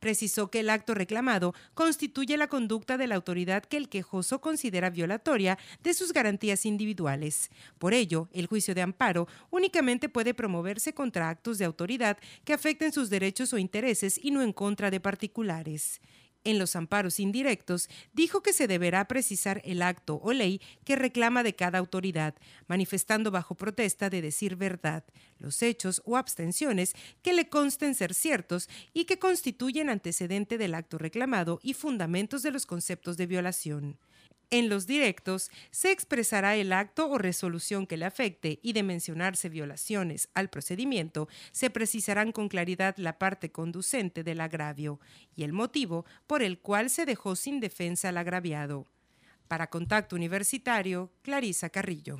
Precisó 0.00 0.50
que 0.50 0.58
el 0.58 0.70
acto 0.70 0.94
reclamado 0.94 1.54
constituye 1.74 2.36
la 2.36 2.48
conducta 2.48 2.98
de 2.98 3.06
la 3.06 3.14
autoridad 3.14 3.62
que 3.62 3.76
el 3.76 3.88
quejoso 3.88 4.40
considera 4.40 4.90
violatoria 4.90 5.58
de 5.84 5.94
sus 5.94 6.12
garantías 6.12 6.66
individuales. 6.66 7.50
Por 7.78 7.94
ello, 7.94 8.28
el 8.32 8.48
juicio 8.48 8.74
de 8.74 8.82
amparo 8.82 9.28
únicamente 9.50 10.08
puede 10.08 10.34
promoverse 10.34 10.92
contra 10.92 11.28
actos 11.28 11.58
de 11.58 11.66
autoridad 11.66 12.18
que 12.44 12.52
afecten 12.52 12.90
sus 12.90 13.10
derechos 13.10 13.52
o 13.52 13.58
intereses 13.58 14.18
y 14.20 14.32
no 14.32 14.42
en 14.42 14.52
contra 14.52 14.90
de 14.90 14.98
particulares 14.98 16.00
en 16.44 16.58
los 16.58 16.76
amparos 16.76 17.20
indirectos, 17.20 17.88
dijo 18.12 18.42
que 18.42 18.52
se 18.52 18.66
deberá 18.66 19.06
precisar 19.06 19.60
el 19.64 19.82
acto 19.82 20.20
o 20.22 20.32
ley 20.32 20.60
que 20.84 20.96
reclama 20.96 21.42
de 21.42 21.54
cada 21.54 21.78
autoridad, 21.78 22.34
manifestando 22.66 23.30
bajo 23.30 23.54
protesta 23.54 24.10
de 24.10 24.22
decir 24.22 24.56
verdad, 24.56 25.04
los 25.38 25.62
hechos 25.62 26.02
o 26.04 26.16
abstenciones 26.16 26.94
que 27.22 27.32
le 27.32 27.48
consten 27.48 27.94
ser 27.94 28.14
ciertos 28.14 28.68
y 28.92 29.04
que 29.04 29.18
constituyen 29.18 29.90
antecedente 29.90 30.58
del 30.58 30.74
acto 30.74 30.98
reclamado 30.98 31.60
y 31.62 31.74
fundamentos 31.74 32.42
de 32.42 32.50
los 32.50 32.66
conceptos 32.66 33.16
de 33.16 33.26
violación. 33.26 33.98
En 34.52 34.68
los 34.68 34.86
directos 34.86 35.50
se 35.70 35.92
expresará 35.92 36.56
el 36.56 36.74
acto 36.74 37.08
o 37.08 37.16
resolución 37.16 37.86
que 37.86 37.96
le 37.96 38.04
afecte 38.04 38.60
y 38.62 38.74
de 38.74 38.82
mencionarse 38.82 39.48
violaciones 39.48 40.28
al 40.34 40.50
procedimiento, 40.50 41.26
se 41.52 41.70
precisarán 41.70 42.32
con 42.32 42.50
claridad 42.50 42.94
la 42.98 43.18
parte 43.18 43.50
conducente 43.50 44.22
del 44.22 44.42
agravio 44.42 45.00
y 45.34 45.44
el 45.44 45.54
motivo 45.54 46.04
por 46.26 46.42
el 46.42 46.58
cual 46.58 46.90
se 46.90 47.06
dejó 47.06 47.34
sin 47.34 47.60
defensa 47.60 48.10
al 48.10 48.18
agraviado. 48.18 48.86
Para 49.48 49.70
Contacto 49.70 50.16
Universitario, 50.16 51.10
Clarisa 51.22 51.70
Carrillo. 51.70 52.18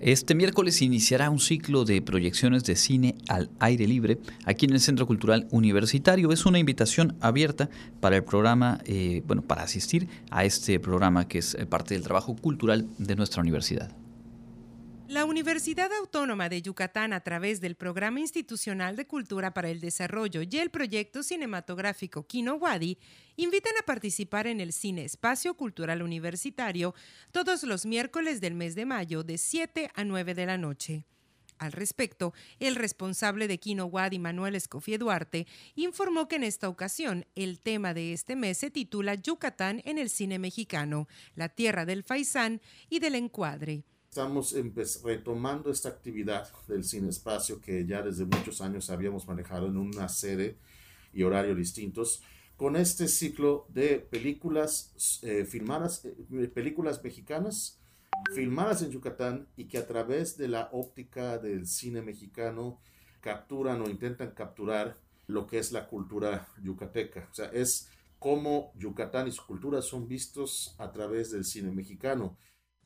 Este 0.00 0.34
miércoles 0.34 0.80
iniciará 0.80 1.28
un 1.28 1.40
ciclo 1.40 1.84
de 1.84 2.00
proyecciones 2.00 2.64
de 2.64 2.74
cine 2.74 3.16
al 3.28 3.50
aire 3.58 3.86
libre 3.86 4.18
aquí 4.46 4.64
en 4.64 4.72
el 4.72 4.80
Centro 4.80 5.06
Cultural 5.06 5.46
Universitario. 5.50 6.32
Es 6.32 6.46
una 6.46 6.58
invitación 6.58 7.18
abierta 7.20 7.68
para 8.00 8.16
el 8.16 8.24
programa, 8.24 8.80
eh, 8.86 9.22
bueno, 9.26 9.42
para 9.42 9.62
asistir 9.62 10.08
a 10.30 10.46
este 10.46 10.80
programa 10.80 11.28
que 11.28 11.40
es 11.40 11.54
eh, 11.54 11.66
parte 11.66 11.92
del 11.92 12.02
trabajo 12.02 12.34
cultural 12.34 12.88
de 12.96 13.14
nuestra 13.14 13.42
universidad. 13.42 13.94
La 15.10 15.24
Universidad 15.24 15.92
Autónoma 15.92 16.48
de 16.48 16.62
Yucatán, 16.62 17.12
a 17.12 17.18
través 17.18 17.60
del 17.60 17.74
Programa 17.74 18.20
Institucional 18.20 18.94
de 18.94 19.08
Cultura 19.08 19.52
para 19.52 19.68
el 19.68 19.80
Desarrollo 19.80 20.42
y 20.48 20.56
el 20.56 20.70
proyecto 20.70 21.24
cinematográfico 21.24 22.28
Kino 22.28 22.54
Wadi, 22.54 22.96
invitan 23.34 23.72
a 23.80 23.84
participar 23.84 24.46
en 24.46 24.60
el 24.60 24.72
Cine 24.72 25.04
Espacio 25.04 25.54
Cultural 25.54 26.02
Universitario 26.02 26.94
todos 27.32 27.64
los 27.64 27.86
miércoles 27.86 28.40
del 28.40 28.54
mes 28.54 28.76
de 28.76 28.86
mayo 28.86 29.24
de 29.24 29.36
7 29.36 29.90
a 29.92 30.04
9 30.04 30.32
de 30.32 30.46
la 30.46 30.58
noche. 30.58 31.04
Al 31.58 31.72
respecto, 31.72 32.32
el 32.60 32.76
responsable 32.76 33.48
de 33.48 33.58
Kino 33.58 33.86
Wadi, 33.86 34.20
Manuel 34.20 34.54
Escofie 34.54 34.96
Duarte, 34.96 35.48
informó 35.74 36.28
que 36.28 36.36
en 36.36 36.44
esta 36.44 36.68
ocasión 36.68 37.26
el 37.34 37.58
tema 37.58 37.94
de 37.94 38.12
este 38.12 38.36
mes 38.36 38.58
se 38.58 38.70
titula 38.70 39.16
Yucatán 39.16 39.82
en 39.84 39.98
el 39.98 40.08
cine 40.08 40.38
mexicano, 40.38 41.08
la 41.34 41.48
tierra 41.48 41.84
del 41.84 42.04
faisán 42.04 42.60
y 42.88 43.00
del 43.00 43.16
encuadre. 43.16 43.82
Estamos 44.10 44.56
retomando 45.04 45.70
esta 45.70 45.88
actividad 45.88 46.50
del 46.66 46.82
cine 46.82 47.10
espacio 47.10 47.60
que 47.60 47.86
ya 47.86 48.02
desde 48.02 48.24
muchos 48.24 48.60
años 48.60 48.90
habíamos 48.90 49.28
manejado 49.28 49.68
en 49.68 49.76
una 49.76 50.08
sede 50.08 50.58
y 51.12 51.22
horario 51.22 51.54
distintos 51.54 52.20
con 52.56 52.74
este 52.74 53.06
ciclo 53.06 53.66
de 53.68 54.00
películas 54.00 55.20
eh, 55.22 55.44
filmadas, 55.44 56.04
eh, 56.06 56.48
películas 56.52 57.04
mexicanas 57.04 57.78
filmadas 58.34 58.82
en 58.82 58.90
Yucatán 58.90 59.46
y 59.56 59.66
que 59.66 59.78
a 59.78 59.86
través 59.86 60.36
de 60.36 60.48
la 60.48 60.70
óptica 60.72 61.38
del 61.38 61.68
cine 61.68 62.02
mexicano 62.02 62.80
capturan 63.20 63.80
o 63.80 63.88
intentan 63.88 64.32
capturar 64.32 64.96
lo 65.28 65.46
que 65.46 65.60
es 65.60 65.70
la 65.70 65.86
cultura 65.86 66.48
yucateca. 66.60 67.28
O 67.30 67.34
sea, 67.34 67.46
es 67.52 67.88
cómo 68.18 68.72
Yucatán 68.74 69.28
y 69.28 69.30
su 69.30 69.46
cultura 69.46 69.80
son 69.82 70.08
vistos 70.08 70.74
a 70.78 70.90
través 70.90 71.30
del 71.30 71.44
cine 71.44 71.70
mexicano. 71.70 72.36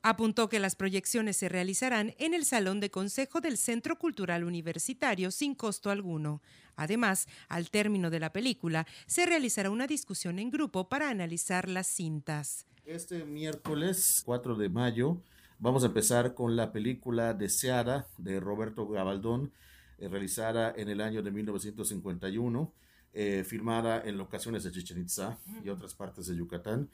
Apuntó 0.07 0.51
que 0.51 0.59
las 0.59 0.77
proyecciones 0.77 1.39
se 1.39 1.49
realizarán 1.49 2.15
en 2.19 2.35
el 2.35 2.45
Salón 2.45 2.79
de 2.79 2.91
Consejo 2.91 3.41
del 3.41 3.57
Centro 3.57 3.97
Cultural 3.99 4.45
Universitario 4.45 5.31
sin 5.31 5.55
costo 5.55 5.89
alguno. 5.89 6.43
Además, 6.77 7.27
al 7.49 7.71
término 7.71 8.11
de 8.11 8.21
la 8.21 8.31
película, 8.31 8.87
se 9.07 9.25
realizará 9.25 9.71
una 9.71 9.87
discusión 9.87 10.39
en 10.39 10.51
grupo 10.51 10.91
para 10.91 11.09
analizar 11.09 11.71
las 11.71 11.87
cintas. 11.87 12.67
Este 12.85 13.25
miércoles 13.25 14.21
4 14.27 14.57
de 14.57 14.69
mayo 14.69 15.23
vamos 15.59 15.85
a 15.85 15.87
empezar 15.87 16.35
con 16.35 16.55
la 16.55 16.71
película 16.71 17.33
Deseada 17.33 18.07
de 18.19 18.41
Roberto 18.41 18.87
Gabaldón, 18.87 19.53
eh, 19.97 20.09
realizada 20.09 20.75
en 20.77 20.91
el 20.91 21.01
año 21.01 21.23
de 21.23 21.31
1951, 21.31 22.75
eh, 23.15 23.43
filmada 23.43 24.03
en 24.05 24.19
locaciones 24.19 24.65
de 24.65 24.71
Chichen 24.71 25.01
Itza 25.01 25.39
y 25.65 25.71
otras 25.71 25.95
partes 25.95 26.27
de 26.27 26.37
Yucatán. 26.37 26.91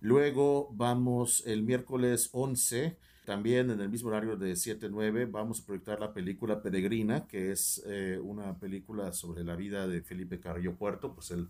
Luego 0.00 0.70
vamos 0.72 1.42
el 1.46 1.62
miércoles 1.62 2.30
11, 2.32 2.96
también 3.26 3.70
en 3.70 3.80
el 3.80 3.90
mismo 3.90 4.08
horario 4.08 4.36
de 4.36 4.52
7-9, 4.52 5.30
vamos 5.30 5.60
a 5.60 5.66
proyectar 5.66 6.00
la 6.00 6.14
película 6.14 6.62
Peregrina, 6.62 7.26
que 7.26 7.52
es 7.52 7.82
eh, 7.86 8.18
una 8.22 8.58
película 8.58 9.12
sobre 9.12 9.44
la 9.44 9.56
vida 9.56 9.86
de 9.86 10.00
Felipe 10.00 10.40
Carrillo 10.40 10.74
Puerto, 10.74 11.14
pues 11.14 11.30
el 11.30 11.48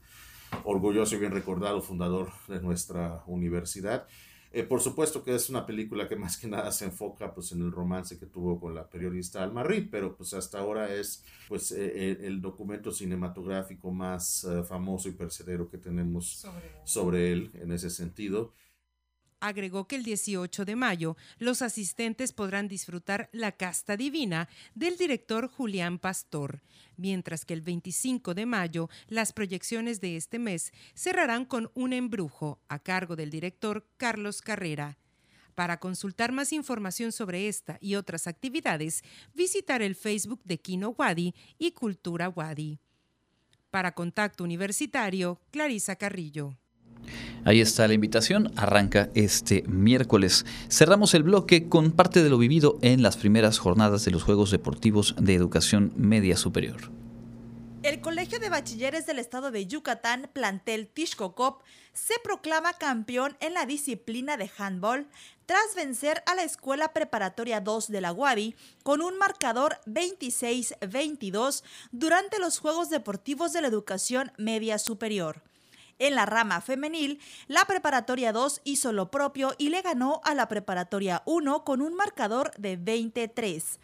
orgulloso 0.65 1.15
y 1.15 1.19
bien 1.19 1.31
recordado 1.31 1.81
fundador 1.81 2.33
de 2.49 2.61
nuestra 2.61 3.23
universidad. 3.27 4.09
Eh, 4.53 4.65
por 4.65 4.81
supuesto 4.81 5.23
que 5.23 5.35
es 5.35 5.49
una 5.49 5.65
película 5.65 6.09
que 6.09 6.17
más 6.17 6.37
que 6.37 6.49
nada 6.49 6.73
se 6.73 6.85
enfoca 6.85 7.33
pues, 7.33 7.53
en 7.53 7.63
el 7.63 7.71
romance 7.71 8.19
que 8.19 8.27
tuvo 8.27 8.59
con 8.59 8.75
la 8.75 8.89
periodista 8.89 9.43
Alma 9.45 9.63
Reed, 9.63 9.89
pero 9.91 10.17
pues 10.17 10.35
hasta 10.35 10.59
ahora 10.59 10.93
es 10.93 11.25
pues, 11.49 11.71
eh, 11.71 11.93
eh, 11.95 12.19
el 12.23 12.41
documento 12.41 12.91
cinematográfico 12.91 13.93
más 13.93 14.47
famoso 14.69 15.09
y 15.09 15.13
percedero 15.13 15.69
que 15.71 15.79
tenemos 15.79 16.45
sobre 16.85 17.33
él 17.33 17.53
en 17.55 17.71
ese 17.71 17.91
sentido. 17.91 18.53
Agregó 19.41 19.89
que 19.89 19.97
el 19.97 20.03
18 20.03 20.67
de 20.67 20.77
mayo 20.77 21.17
los 21.39 21.63
asistentes 21.63 22.33
podrán 22.33 22.69
disfrutar 22.69 23.31
La 23.33 23.53
Casta 23.53 23.97
Divina 23.97 24.49
del 24.75 24.99
director 24.99 25.49
Julián 25.49 25.99
Pastor, 25.99 26.61
mientras 26.99 27.47
que 27.47 27.55
el 27.55 27.63
25 27.63 28.35
de 28.35 28.45
mayo 28.45 28.91
las 29.09 29.33
proyecciones 29.33 30.03
de 30.03 30.17
este 30.17 30.39
mes 30.39 30.73
cerrarán 30.95 31.47
con 31.47 31.71
Un 31.75 31.95
embrujo 31.95 32.61
a 32.69 32.79
cargo 32.79 33.17
del 33.17 33.31
director 33.31 33.87
Carlos 33.97 34.43
Carrera. 34.43 34.99
Para 35.55 35.81
consultar 35.81 36.33
más 36.33 36.53
información 36.53 37.11
sobre 37.11 37.49
esta 37.49 37.79
y 37.81 37.95
otras 37.95 38.27
actividades, 38.27 39.03
visitar 39.35 39.81
el 39.81 39.95
Facebook 39.95 40.43
de 40.45 40.59
Kino 40.59 40.91
Wadi 40.91 41.35
y 41.59 41.73
Cultura 41.73 42.29
Wadi. 42.29 42.79
Para 43.71 43.95
Contacto 43.95 44.45
Universitario, 44.45 45.41
Clarisa 45.51 45.97
Carrillo. 45.97 46.59
Ahí 47.45 47.61
está 47.61 47.89
la 47.89 47.95
invitación, 47.95 48.53
arranca 48.57 49.09
este 49.15 49.63
miércoles. 49.67 50.45
Cerramos 50.69 51.15
el 51.15 51.23
bloque 51.23 51.69
con 51.69 51.93
parte 51.93 52.23
de 52.23 52.31
lo 52.31 52.39
vivido 52.39 52.79
en 52.83 53.03
las 53.03 53.17
primeras 53.17 53.59
jornadas 53.59 54.05
de 54.05 54.11
los 54.11 54.23
Juegos 54.23 54.51
Deportivos 54.51 55.15
de 55.19 55.35
Educación 55.35 55.93
Media 55.97 56.37
Superior. 56.37 56.91
El 57.83 58.03
Colegio 58.03 58.39
de 58.39 58.51
Bachilleres 58.51 59.07
del 59.07 59.19
Estado 59.19 59.51
de 59.51 59.67
Yucatán, 59.67 60.29
plantel 60.35 60.87
Tishkokop, 60.87 61.63
se 61.95 62.13
proclama 62.23 62.75
campeón 62.75 63.39
en 63.41 63.55
la 63.55 63.65
disciplina 63.65 64.37
de 64.37 64.51
handball 64.59 65.09
tras 65.47 65.75
vencer 65.75 66.23
a 66.27 66.35
la 66.35 66.45
Escuela 66.45 66.93
Preparatoria 66.93 67.63
2 67.63 67.89
de 67.89 68.01
la 68.03 68.13
UABI 68.13 68.55
con 68.83 69.01
un 69.01 69.17
marcador 69.17 69.81
26-22 69.87 71.63
durante 71.91 72.39
los 72.39 72.59
Juegos 72.59 72.91
Deportivos 72.91 73.55
de 73.55 73.63
la 73.63 73.69
Educación 73.69 74.31
Media 74.37 74.79
Superior. 74.79 75.43
En 76.01 76.15
la 76.15 76.25
rama 76.25 76.63
femenil, 76.63 77.21
la 77.47 77.67
preparatoria 77.67 78.33
2 78.33 78.63
hizo 78.65 78.91
lo 78.91 79.11
propio 79.11 79.55
y 79.59 79.69
le 79.69 79.83
ganó 79.83 80.23
a 80.25 80.35
la 80.35 80.49
preparatoria 80.49 81.23
1 81.27 81.63
con 81.63 81.83
un 81.83 81.95
marcador 81.95 82.53
de 82.57 82.79
23. 82.79 83.79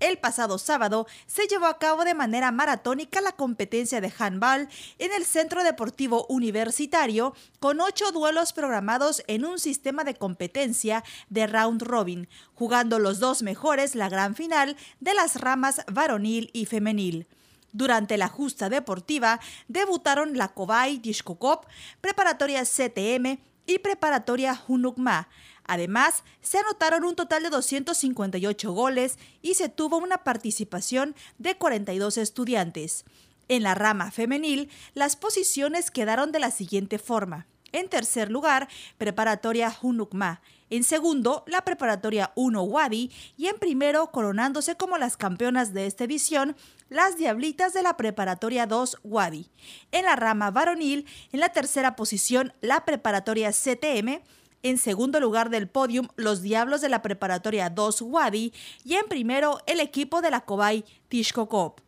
El 0.00 0.18
pasado 0.18 0.58
sábado 0.58 1.06
se 1.26 1.46
llevó 1.46 1.66
a 1.66 1.78
cabo 1.78 2.04
de 2.04 2.14
manera 2.14 2.50
maratónica 2.50 3.20
la 3.20 3.32
competencia 3.32 4.00
de 4.00 4.12
handball 4.18 4.68
en 4.98 5.12
el 5.12 5.24
Centro 5.24 5.62
Deportivo 5.62 6.26
Universitario 6.28 7.36
con 7.60 7.80
ocho 7.80 8.10
duelos 8.10 8.52
programados 8.52 9.22
en 9.28 9.44
un 9.44 9.60
sistema 9.60 10.02
de 10.02 10.16
competencia 10.16 11.04
de 11.28 11.46
round 11.46 11.82
robin, 11.82 12.28
jugando 12.52 12.98
los 12.98 13.20
dos 13.20 13.42
mejores 13.42 13.94
la 13.94 14.08
gran 14.08 14.34
final 14.34 14.76
de 14.98 15.14
las 15.14 15.40
ramas 15.40 15.82
varonil 15.86 16.50
y 16.52 16.66
femenil. 16.66 17.28
Durante 17.72 18.16
la 18.18 18.28
justa 18.28 18.68
deportiva 18.68 19.40
debutaron 19.68 20.36
la 20.36 20.48
Cobay 20.48 20.98
Dishkokop, 20.98 21.66
Preparatoria 22.00 22.64
CTM 22.64 23.38
y 23.66 23.78
Preparatoria 23.78 24.60
Hunukma. 24.66 25.28
Además, 25.64 26.24
se 26.40 26.58
anotaron 26.58 27.04
un 27.04 27.14
total 27.14 27.44
de 27.44 27.50
258 27.50 28.72
goles 28.72 29.18
y 29.40 29.54
se 29.54 29.68
tuvo 29.68 29.98
una 29.98 30.24
participación 30.24 31.14
de 31.38 31.56
42 31.56 32.16
estudiantes. 32.18 33.04
En 33.46 33.62
la 33.62 33.74
rama 33.74 34.10
femenil, 34.10 34.68
las 34.94 35.14
posiciones 35.14 35.90
quedaron 35.90 36.32
de 36.32 36.40
la 36.40 36.50
siguiente 36.50 36.98
forma. 36.98 37.46
En 37.72 37.88
tercer 37.88 38.30
lugar, 38.30 38.68
Preparatoria 38.98 39.72
Hunukma. 39.80 40.40
En 40.70 40.84
segundo, 40.84 41.42
la 41.48 41.64
Preparatoria 41.64 42.30
1 42.36 42.62
Wadi. 42.62 43.10
Y 43.36 43.48
en 43.48 43.58
primero, 43.58 44.12
coronándose 44.12 44.76
como 44.76 44.98
las 44.98 45.16
campeonas 45.16 45.74
de 45.74 45.86
esta 45.86 46.04
edición, 46.04 46.56
las 46.88 47.16
Diablitas 47.16 47.72
de 47.74 47.82
la 47.82 47.96
Preparatoria 47.96 48.66
2 48.66 48.98
Wadi. 49.02 49.50
En 49.90 50.04
la 50.04 50.14
rama 50.14 50.52
varonil, 50.52 51.06
en 51.32 51.40
la 51.40 51.48
tercera 51.48 51.96
posición, 51.96 52.52
la 52.60 52.84
Preparatoria 52.84 53.50
CTM. 53.50 54.22
En 54.62 54.78
segundo 54.78 55.18
lugar 55.18 55.50
del 55.50 55.68
podium, 55.68 56.06
los 56.16 56.40
Diablos 56.40 56.80
de 56.80 56.88
la 56.88 57.02
Preparatoria 57.02 57.68
2 57.68 58.02
Wadi. 58.02 58.52
Y 58.84 58.94
en 58.94 59.06
primero, 59.08 59.58
el 59.66 59.80
equipo 59.80 60.20
de 60.22 60.30
la 60.30 60.42
Cobay 60.42 60.84
Tishkokop. 61.08 61.80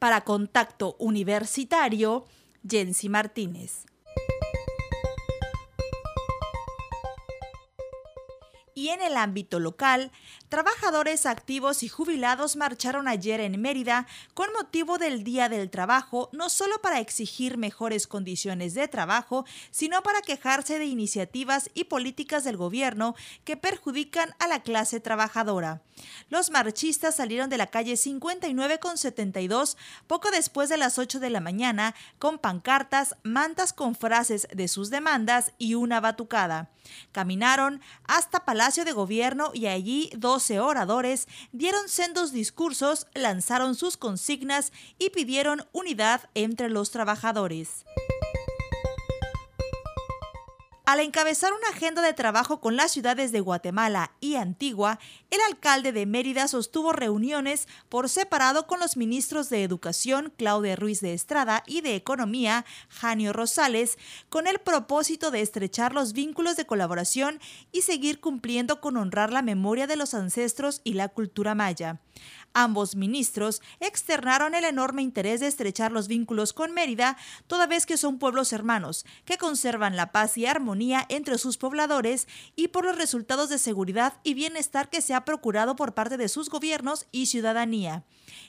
Para 0.00 0.22
Contacto 0.22 0.96
Universitario, 0.98 2.24
Jensi 2.68 3.08
Martínez. 3.08 3.84
Y 8.74 8.88
en 8.88 9.02
el 9.02 9.16
ámbito 9.16 9.60
local, 9.60 10.10
trabajadores 10.54 11.26
activos 11.26 11.82
y 11.82 11.88
jubilados 11.88 12.54
marcharon 12.54 13.08
ayer 13.08 13.40
en 13.40 13.60
Mérida 13.60 14.06
con 14.34 14.52
motivo 14.52 14.98
del 14.98 15.24
Día 15.24 15.48
del 15.48 15.68
Trabajo, 15.68 16.28
no 16.30 16.48
solo 16.48 16.80
para 16.80 17.00
exigir 17.00 17.58
mejores 17.58 18.06
condiciones 18.06 18.72
de 18.74 18.86
trabajo, 18.86 19.44
sino 19.72 20.04
para 20.04 20.22
quejarse 20.22 20.78
de 20.78 20.84
iniciativas 20.84 21.70
y 21.74 21.84
políticas 21.84 22.44
del 22.44 22.56
gobierno 22.56 23.16
que 23.42 23.56
perjudican 23.56 24.32
a 24.38 24.46
la 24.46 24.62
clase 24.62 25.00
trabajadora. 25.00 25.82
Los 26.28 26.50
marchistas 26.50 27.16
salieron 27.16 27.50
de 27.50 27.58
la 27.58 27.66
calle 27.66 27.96
59 27.96 28.78
con 28.78 28.96
72 28.96 29.76
poco 30.06 30.30
después 30.30 30.68
de 30.68 30.76
las 30.76 31.00
8 31.00 31.18
de 31.18 31.30
la 31.30 31.40
mañana 31.40 31.96
con 32.20 32.38
pancartas, 32.38 33.16
mantas 33.24 33.72
con 33.72 33.96
frases 33.96 34.46
de 34.52 34.68
sus 34.68 34.90
demandas 34.90 35.52
y 35.58 35.74
una 35.74 36.00
batucada. 36.00 36.70
Caminaron 37.12 37.80
hasta 38.04 38.44
Palacio 38.44 38.84
de 38.84 38.92
Gobierno 38.92 39.50
y 39.54 39.66
allí 39.66 40.10
12 40.44 40.60
oradores 40.60 41.26
dieron 41.52 41.88
sendos 41.88 42.30
discursos, 42.30 43.06
lanzaron 43.14 43.74
sus 43.74 43.96
consignas 43.96 44.72
y 44.98 45.08
pidieron 45.08 45.66
unidad 45.72 46.28
entre 46.34 46.68
los 46.68 46.90
trabajadores. 46.90 47.86
Al 50.86 51.00
encabezar 51.00 51.50
una 51.54 51.70
agenda 51.70 52.02
de 52.02 52.12
trabajo 52.12 52.60
con 52.60 52.76
las 52.76 52.92
ciudades 52.92 53.32
de 53.32 53.40
Guatemala 53.40 54.12
y 54.20 54.34
Antigua, 54.34 54.98
el 55.30 55.40
alcalde 55.48 55.92
de 55.92 56.04
Mérida 56.04 56.46
sostuvo 56.46 56.92
reuniones 56.92 57.68
por 57.88 58.10
separado 58.10 58.66
con 58.66 58.80
los 58.80 58.98
ministros 58.98 59.48
de 59.48 59.62
Educación, 59.62 60.30
Claudia 60.36 60.76
Ruiz 60.76 61.00
de 61.00 61.14
Estrada, 61.14 61.62
y 61.66 61.80
de 61.80 61.94
Economía, 61.94 62.66
Janio 62.90 63.32
Rosales, 63.32 63.96
con 64.28 64.46
el 64.46 64.58
propósito 64.58 65.30
de 65.30 65.40
estrechar 65.40 65.94
los 65.94 66.12
vínculos 66.12 66.54
de 66.56 66.66
colaboración 66.66 67.40
y 67.72 67.80
seguir 67.80 68.20
cumpliendo 68.20 68.82
con 68.82 68.98
honrar 68.98 69.32
la 69.32 69.40
memoria 69.40 69.86
de 69.86 69.96
los 69.96 70.12
ancestros 70.12 70.82
y 70.84 70.92
la 70.92 71.08
cultura 71.08 71.54
maya. 71.54 71.98
Ambos 72.56 72.94
ministros 72.94 73.62
externaron 73.80 74.54
el 74.54 74.64
enorme 74.64 75.02
interés 75.02 75.40
de 75.40 75.48
estrechar 75.48 75.90
los 75.90 76.06
vínculos 76.06 76.52
con 76.52 76.72
Mérida, 76.72 77.16
toda 77.48 77.66
vez 77.66 77.84
que 77.84 77.96
son 77.96 78.20
pueblos 78.20 78.52
hermanos, 78.52 79.04
que 79.24 79.38
conservan 79.38 79.96
la 79.96 80.12
paz 80.12 80.38
y 80.38 80.46
armonía 80.46 81.04
entre 81.08 81.36
sus 81.38 81.58
pobladores 81.58 82.28
y 82.54 82.68
por 82.68 82.84
los 82.84 82.96
resultados 82.96 83.48
de 83.48 83.58
seguridad 83.58 84.14
y 84.22 84.34
bienestar 84.34 84.88
que 84.88 85.02
se 85.02 85.14
ha 85.14 85.24
procurado 85.24 85.74
por 85.74 85.94
parte 85.94 86.16
de 86.16 86.28
sus 86.28 86.48
gobiernos 86.48 87.06
y 87.10 87.26
ciudadanía. 87.26 88.04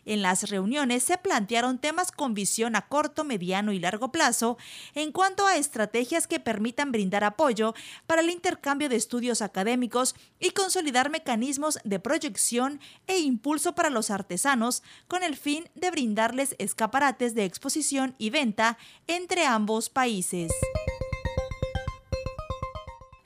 En 0.06 0.22
las 0.22 0.50
reuniones 0.50 1.04
se 1.04 1.18
plantearon 1.18 1.80
temas 1.80 2.12
con 2.12 2.34
visión 2.34 2.76
a 2.76 2.88
corto, 2.88 3.24
mediano 3.24 3.72
y 3.72 3.80
largo 3.80 4.12
plazo 4.12 4.58
en 4.94 5.12
cuanto 5.12 5.48
a 5.48 5.58
estrategias 5.58 6.28
que 6.28 6.40
permitan 6.40 6.92
brindar 6.92 7.24
apoyo 7.24 7.74
para 8.06 8.22
el 8.22 8.30
intercambio 8.30 8.88
de 8.88 8.96
estudios 8.96 9.42
académicos 9.42 10.16
y 10.40 10.52
consolidar 10.52 11.10
mecanismos 11.10 11.80
de 11.84 12.00
proyección 12.00 12.80
e 13.08 13.18
impulso 13.18 13.74
para 13.74 13.90
los 13.96 14.12
artesanos 14.12 14.84
con 15.08 15.24
el 15.24 15.36
fin 15.36 15.68
de 15.74 15.90
brindarles 15.90 16.56
escaparates 16.60 17.34
de 17.34 17.46
exposición 17.46 18.14
y 18.20 18.30
venta 18.30 18.78
entre 19.08 19.48
ambos 19.48 19.90
países. 19.90 20.52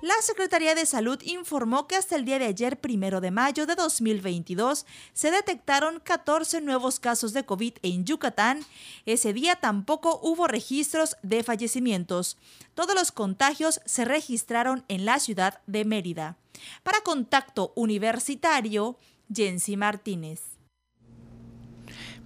La 0.02 0.14
Secretaría 0.22 0.76
de 0.76 0.86
Salud 0.86 1.22
informó 1.24 1.86
que 1.86 1.98
hasta 1.98 2.16
el 2.16 2.24
día 2.24 2.40
de 2.40 2.46
ayer, 2.46 2.80
primero 2.80 3.20
de 3.20 3.32
mayo 3.32 3.66
de 3.66 3.76
2022, 3.76 4.86
se 5.14 5.30
detectaron 5.30 6.00
14 6.00 6.62
nuevos 6.62 7.02
casos 7.02 7.34
de 7.34 7.46
COVID 7.46 7.74
en 7.84 8.06
Yucatán. 8.06 8.66
Ese 9.06 9.34
día 9.34 9.58
tampoco 9.58 10.20
hubo 10.24 10.48
registros 10.48 11.18
de 11.22 11.44
fallecimientos. 11.44 12.38
Todos 12.76 12.96
los 12.96 13.12
contagios 13.12 13.82
se 13.86 14.06
registraron 14.06 14.86
en 14.88 15.04
la 15.04 15.20
ciudad 15.20 15.60
de 15.68 15.84
Mérida. 15.84 16.38
Para 16.82 17.02
Contacto 17.02 17.74
Universitario, 17.76 18.98
Jensi 19.32 19.76
Martínez. 19.76 20.59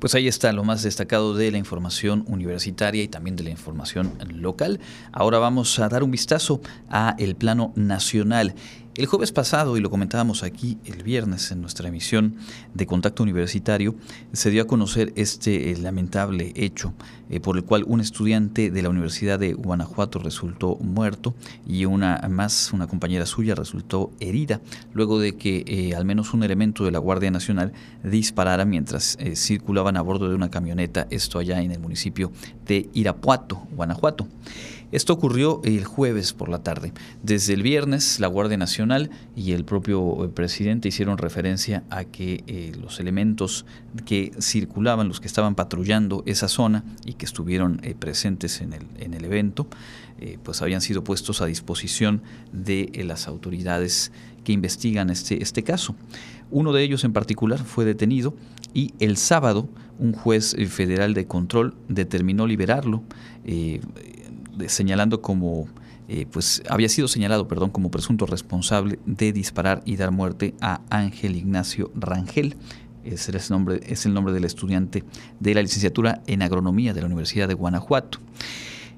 Pues 0.04 0.16
ahí 0.16 0.28
está 0.28 0.52
lo 0.52 0.66
más 0.66 0.84
destacado 0.84 1.34
de 1.34 1.50
la 1.50 1.58
información 1.58 2.26
universitaria 2.28 3.02
y 3.02 3.08
también 3.08 3.38
de 3.38 3.44
la 3.46 3.52
información 3.52 4.12
local. 4.34 4.82
Ahora 5.14 5.40
vamos 5.40 5.80
a 5.80 5.88
dar 5.88 6.04
un 6.04 6.12
vistazo 6.12 6.60
a 6.90 7.16
el 7.20 7.38
plano 7.38 7.72
nacional. 7.78 8.54
El 8.96 9.08
jueves 9.08 9.32
pasado, 9.32 9.76
y 9.76 9.80
lo 9.80 9.90
comentábamos 9.90 10.44
aquí 10.44 10.78
el 10.86 11.02
viernes 11.02 11.50
en 11.50 11.62
nuestra 11.62 11.88
emisión 11.88 12.36
de 12.76 12.86
Contacto 12.86 13.24
Universitario, 13.24 13.96
se 14.34 14.52
dio 14.52 14.62
a 14.62 14.68
conocer 14.68 15.12
este 15.16 15.72
eh, 15.72 15.78
lamentable 15.78 16.54
hecho 16.56 16.94
eh, 17.32 17.40
por 17.40 17.58
el 17.58 17.64
cual 17.64 17.86
un 17.88 18.02
estudiante 18.02 18.70
de 18.70 18.82
la 18.84 18.90
Universidad 18.90 19.40
de 19.40 19.54
Guanajuato 19.54 20.20
resultó 20.20 20.76
muerto 20.76 21.34
y 21.66 21.86
una 21.86 22.22
más, 22.30 22.72
una 22.72 22.86
compañera 22.86 23.26
suya, 23.26 23.56
resultó 23.56 24.12
herida 24.20 24.62
luego 24.94 25.20
de 25.20 25.38
que 25.38 25.64
eh, 25.66 25.96
al 25.96 26.06
menos 26.06 26.36
un 26.36 26.44
elemento 26.44 26.86
de 26.86 26.92
la 26.92 27.00
Guardia 27.00 27.32
Nacional 27.32 27.74
disparara 28.04 28.64
mientras 28.64 29.18
circulaban 29.34 29.98
a 29.98 30.04
bordo 30.04 30.30
de 30.30 30.36
una 30.36 30.52
camioneta, 30.52 31.08
esto 31.10 31.40
allá 31.40 31.64
en 31.64 31.72
el 31.72 31.80
municipio 31.80 32.32
de 32.68 32.92
Irapuato, 32.94 33.56
Guanajuato. 33.72 34.28
Esto 34.94 35.12
ocurrió 35.12 35.60
el 35.64 35.86
jueves 35.86 36.34
por 36.34 36.50
la 36.50 36.62
tarde. 36.62 36.94
Desde 37.24 37.56
el 37.56 37.64
viernes, 37.64 38.20
la 38.20 38.28
Guardia 38.28 38.58
Nacional 38.58 39.10
y 39.36 39.54
el 39.54 39.66
propio 39.66 40.24
eh, 40.24 40.28
presidente 40.28 40.88
hicieron 40.88 41.18
referencia 41.18 41.84
a 41.90 42.04
que 42.04 42.44
eh, 42.46 42.74
los 42.80 43.00
elementos 43.00 43.66
que 44.06 44.34
circulaban, 44.40 45.08
los 45.08 45.20
que 45.20 45.26
estaban 45.26 45.56
patrullando 45.56 46.22
esa 46.28 46.48
zona 46.48 46.84
y 47.06 47.14
que 47.14 47.26
estuvieron 47.26 47.80
eh, 47.82 47.96
presentes 47.98 48.62
en 48.62 48.74
el, 48.74 48.86
en 49.00 49.16
el 49.16 49.26
evento, 49.26 49.68
pues 50.44 50.62
habían 50.62 50.80
sido 50.80 51.04
puestos 51.04 51.42
a 51.42 51.48
disposición 51.48 52.22
de 52.54 52.90
las 53.04 53.28
autoridades 53.28 54.14
que 54.46 54.54
investigan 54.54 55.10
este, 55.10 55.42
este 55.44 55.64
caso. 55.64 55.96
Uno 56.50 56.72
de 56.72 56.82
ellos 56.82 57.04
en 57.04 57.12
particular 57.12 57.60
fue 57.60 57.84
detenido 57.84 58.34
y 58.74 58.94
el 59.00 59.18
sábado 59.18 59.68
un 60.00 60.14
juez 60.14 60.56
federal 60.70 61.14
de 61.14 61.28
control 61.28 61.76
determinó 61.90 62.48
liberarlo 62.48 63.04
señalando 64.68 65.22
como, 65.22 65.68
eh, 66.08 66.26
pues 66.32 66.64
había 66.70 66.90
sido 66.90 67.08
señalado, 67.08 67.48
perdón, 67.48 67.70
como 67.70 67.92
presunto 67.92 68.26
responsable 68.26 69.00
de 69.06 69.32
disparar 69.32 69.82
y 69.86 69.96
dar 69.96 70.12
muerte 70.12 70.54
a 70.62 70.82
Ángel 70.90 71.36
Ignacio 71.36 71.92
Rangel. 71.96 72.56
Es 73.04 73.28
el, 73.28 73.38
nombre, 73.50 73.82
es 73.86 74.06
el 74.06 74.14
nombre 74.14 74.34
del 74.34 74.46
estudiante 74.46 75.04
de 75.40 75.54
la 75.54 75.62
licenciatura 75.62 76.22
en 76.26 76.42
agronomía 76.42 76.94
de 76.94 77.02
la 77.02 77.08
Universidad 77.08 77.48
de 77.48 77.54
Guanajuato. 77.54 78.20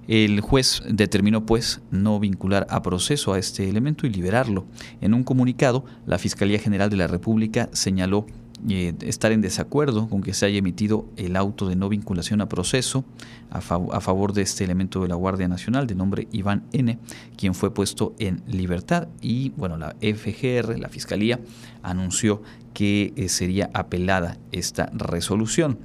El 0.08 0.40
juez 0.42 0.84
determinó, 0.88 1.48
pues, 1.48 1.82
no 1.90 2.20
vincular 2.20 2.68
a 2.70 2.84
proceso 2.84 3.34
a 3.34 3.40
este 3.40 3.68
elemento 3.68 4.06
y 4.06 4.12
liberarlo. 4.12 4.66
En 5.02 5.16
un 5.16 5.24
comunicado, 5.24 5.84
la 6.06 6.20
Fiscalía 6.20 6.60
General 6.60 6.92
de 6.92 6.98
la 6.98 7.08
República 7.08 7.70
señaló 7.74 8.28
eh, 8.70 8.94
estar 9.02 9.32
en 9.32 9.42
desacuerdo 9.42 10.08
con 10.08 10.22
que 10.22 10.34
se 10.34 10.46
haya 10.46 10.60
emitido 10.60 11.06
el 11.18 11.36
auto 11.36 11.68
de 11.68 11.76
no 11.76 11.90
vinculación 11.90 12.42
a 12.42 12.50
proceso 12.50 13.04
a, 13.52 13.62
favor 13.62 14.34
de 14.34 14.42
este 14.42 14.64
elemento 14.64 15.02
de 15.02 15.08
la 15.08 15.16
Guardia 15.16 15.48
Nacional 15.48 15.88
de 15.88 15.96
nombre 15.96 16.28
Iván 16.32 16.64
N., 16.72 16.98
quien 17.38 17.54
fue 17.54 17.74
puesto 17.74 18.16
en 18.20 18.42
libertad 18.48 19.08
y 19.22 19.50
bueno, 19.52 19.78
la 19.78 19.96
FGR, 20.02 20.80
la 20.80 20.90
Fiscalía, 20.90 21.40
anunció 21.84 22.42
que 22.74 23.14
eh, 23.16 23.30
sería 23.30 23.70
apelada 23.74 24.38
esta 24.52 24.90
resolución. 24.94 25.78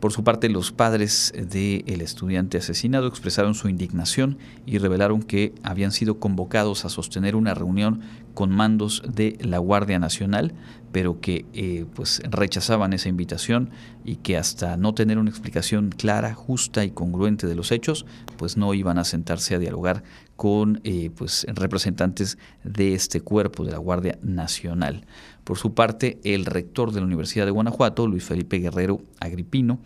Por 0.00 0.12
su 0.12 0.22
parte, 0.22 0.48
los 0.48 0.70
padres 0.70 1.32
del 1.34 2.00
estudiante 2.00 2.58
asesinado 2.58 3.08
expresaron 3.08 3.54
su 3.54 3.68
indignación 3.68 4.38
y 4.64 4.78
revelaron 4.78 5.22
que 5.22 5.52
habían 5.64 5.90
sido 5.90 6.20
convocados 6.20 6.84
a 6.84 6.88
sostener 6.88 7.34
una 7.34 7.54
reunión 7.54 8.00
con 8.32 8.50
mandos 8.50 9.02
de 9.12 9.36
la 9.40 9.58
Guardia 9.58 9.98
Nacional, 9.98 10.54
pero 10.92 11.20
que 11.20 11.46
eh, 11.52 11.84
pues 11.94 12.22
rechazaban 12.30 12.92
esa 12.92 13.08
invitación 13.08 13.70
y 14.04 14.16
que 14.16 14.36
hasta 14.36 14.76
no 14.76 14.94
tener 14.94 15.18
una 15.18 15.30
explicación 15.30 15.90
clara, 15.90 16.32
justa 16.32 16.84
y 16.84 16.90
congruente 16.90 17.48
de 17.48 17.56
los 17.56 17.72
hechos, 17.72 18.06
pues 18.36 18.56
no 18.56 18.74
iban 18.74 18.98
a 18.98 19.04
sentarse 19.04 19.56
a 19.56 19.58
dialogar 19.58 20.04
con 20.36 20.80
eh, 20.84 21.10
pues 21.16 21.44
representantes 21.48 22.38
de 22.62 22.94
este 22.94 23.20
cuerpo 23.20 23.64
de 23.64 23.72
la 23.72 23.78
Guardia 23.78 24.20
Nacional. 24.22 25.04
Por 25.48 25.56
su 25.56 25.72
parte, 25.72 26.20
el 26.24 26.44
rector 26.44 26.92
de 26.92 27.00
la 27.00 27.06
Universidad 27.06 27.46
de 27.46 27.52
Guanajuato, 27.52 28.06
Luis 28.06 28.22
Felipe 28.22 28.58
Guerrero 28.58 29.00
Agripino, 29.18 29.78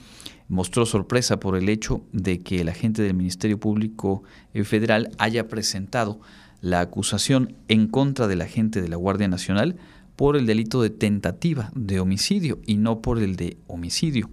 mostró 0.49 0.85
sorpresa 0.87 1.39
por 1.39 1.57
el 1.57 1.69
hecho 1.69 2.03
de 2.11 2.41
que 2.41 2.61
el 2.61 2.69
agente 2.69 3.01
del 3.01 3.15
Ministerio 3.15 3.61
Público 3.61 4.25
Federal 4.65 5.13
haya 5.19 5.47
presentado 5.47 6.19
la 6.63 6.81
acusación 6.81 7.55
en 7.69 7.87
contra 7.87 8.27
del 8.27 8.41
agente 8.41 8.83
de 8.83 8.89
la 8.89 8.97
Guardia 8.97 9.29
Nacional 9.29 9.77
por 10.17 10.37
el 10.37 10.47
delito 10.47 10.83
de 10.83 10.91
tentativa 10.91 11.71
de 11.77 12.01
homicidio 12.01 12.59
y 12.67 12.79
no 12.79 13.01
por 13.01 13.21
el 13.21 13.37
de 13.37 13.57
homicidio 13.69 14.31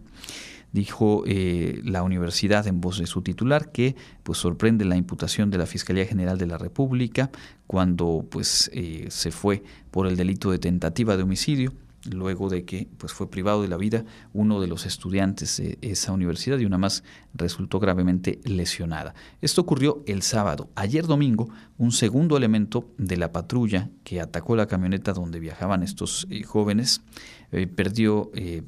dijo 0.71 1.23
eh, 1.25 1.81
la 1.83 2.03
universidad 2.03 2.67
en 2.67 2.81
voz 2.81 2.99
de 2.99 3.07
su 3.07 3.21
titular 3.21 3.71
que 3.71 3.95
pues 4.23 4.37
sorprende 4.37 4.85
la 4.85 4.97
imputación 4.97 5.49
de 5.49 5.57
la 5.57 5.65
Fiscalía 5.65 6.05
General 6.05 6.37
de 6.37 6.47
la 6.47 6.57
República 6.57 7.31
cuando 7.67 8.25
pues 8.29 8.69
eh, 8.73 9.07
se 9.09 9.31
fue 9.31 9.63
por 9.91 10.07
el 10.07 10.15
delito 10.15 10.51
de 10.51 10.59
tentativa 10.59 11.17
de 11.17 11.23
homicidio 11.23 11.73
luego 12.05 12.49
de 12.49 12.65
que 12.65 12.87
pues 12.97 13.13
fue 13.13 13.29
privado 13.29 13.61
de 13.61 13.67
la 13.67 13.77
vida 13.77 14.05
uno 14.33 14.61
de 14.61 14.67
los 14.67 14.85
estudiantes 14.85 15.57
de 15.57 15.77
esa 15.81 16.11
universidad 16.11 16.57
y 16.59 16.65
una 16.65 16.77
más 16.77 17.03
resultó 17.33 17.79
gravemente 17.79 18.39
lesionada. 18.45 19.13
Esto 19.41 19.61
ocurrió 19.61 20.03
el 20.07 20.21
sábado. 20.21 20.69
Ayer 20.75 21.05
domingo, 21.05 21.49
un 21.77 21.91
segundo 21.91 22.37
elemento 22.37 22.89
de 22.97 23.17
la 23.17 23.31
patrulla 23.31 23.89
que 24.03 24.21
atacó 24.21 24.55
la 24.55 24.67
camioneta 24.67 25.13
donde 25.13 25.39
viajaban 25.39 25.83
estos 25.83 26.27
eh, 26.29 26.43
jóvenes 26.43 27.01
eh, 27.51 27.67
perdió, 27.67 28.31
eh, 28.35 28.63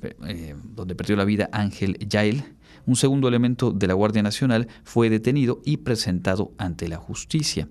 donde 0.64 0.96
perdió 0.96 1.16
la 1.16 1.26
vida 1.26 1.50
Ángel 1.52 1.98
Yael, 2.00 2.44
un 2.86 2.96
segundo 2.96 3.28
elemento 3.28 3.72
de 3.72 3.88
la 3.88 3.94
Guardia 3.94 4.24
Nacional 4.24 4.68
fue 4.84 5.10
detenido 5.10 5.62
y 5.66 5.78
presentado 5.78 6.52
ante 6.58 6.88
la 6.88 6.98
justicia. 6.98 7.68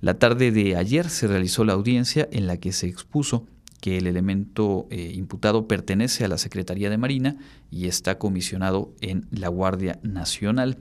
La 0.00 0.18
tarde 0.18 0.52
de 0.52 0.76
ayer 0.76 1.08
se 1.08 1.26
realizó 1.26 1.64
la 1.64 1.72
audiencia 1.72 2.28
en 2.30 2.46
la 2.46 2.58
que 2.58 2.72
se 2.72 2.86
expuso 2.86 3.46
que 3.80 3.98
el 3.98 4.06
elemento 4.06 4.86
eh, 4.90 5.12
imputado 5.14 5.68
pertenece 5.68 6.24
a 6.24 6.28
la 6.28 6.38
Secretaría 6.38 6.90
de 6.90 6.98
Marina 6.98 7.36
y 7.70 7.86
está 7.86 8.18
comisionado 8.18 8.92
en 9.00 9.26
la 9.30 9.48
Guardia 9.48 9.98
Nacional. 10.02 10.78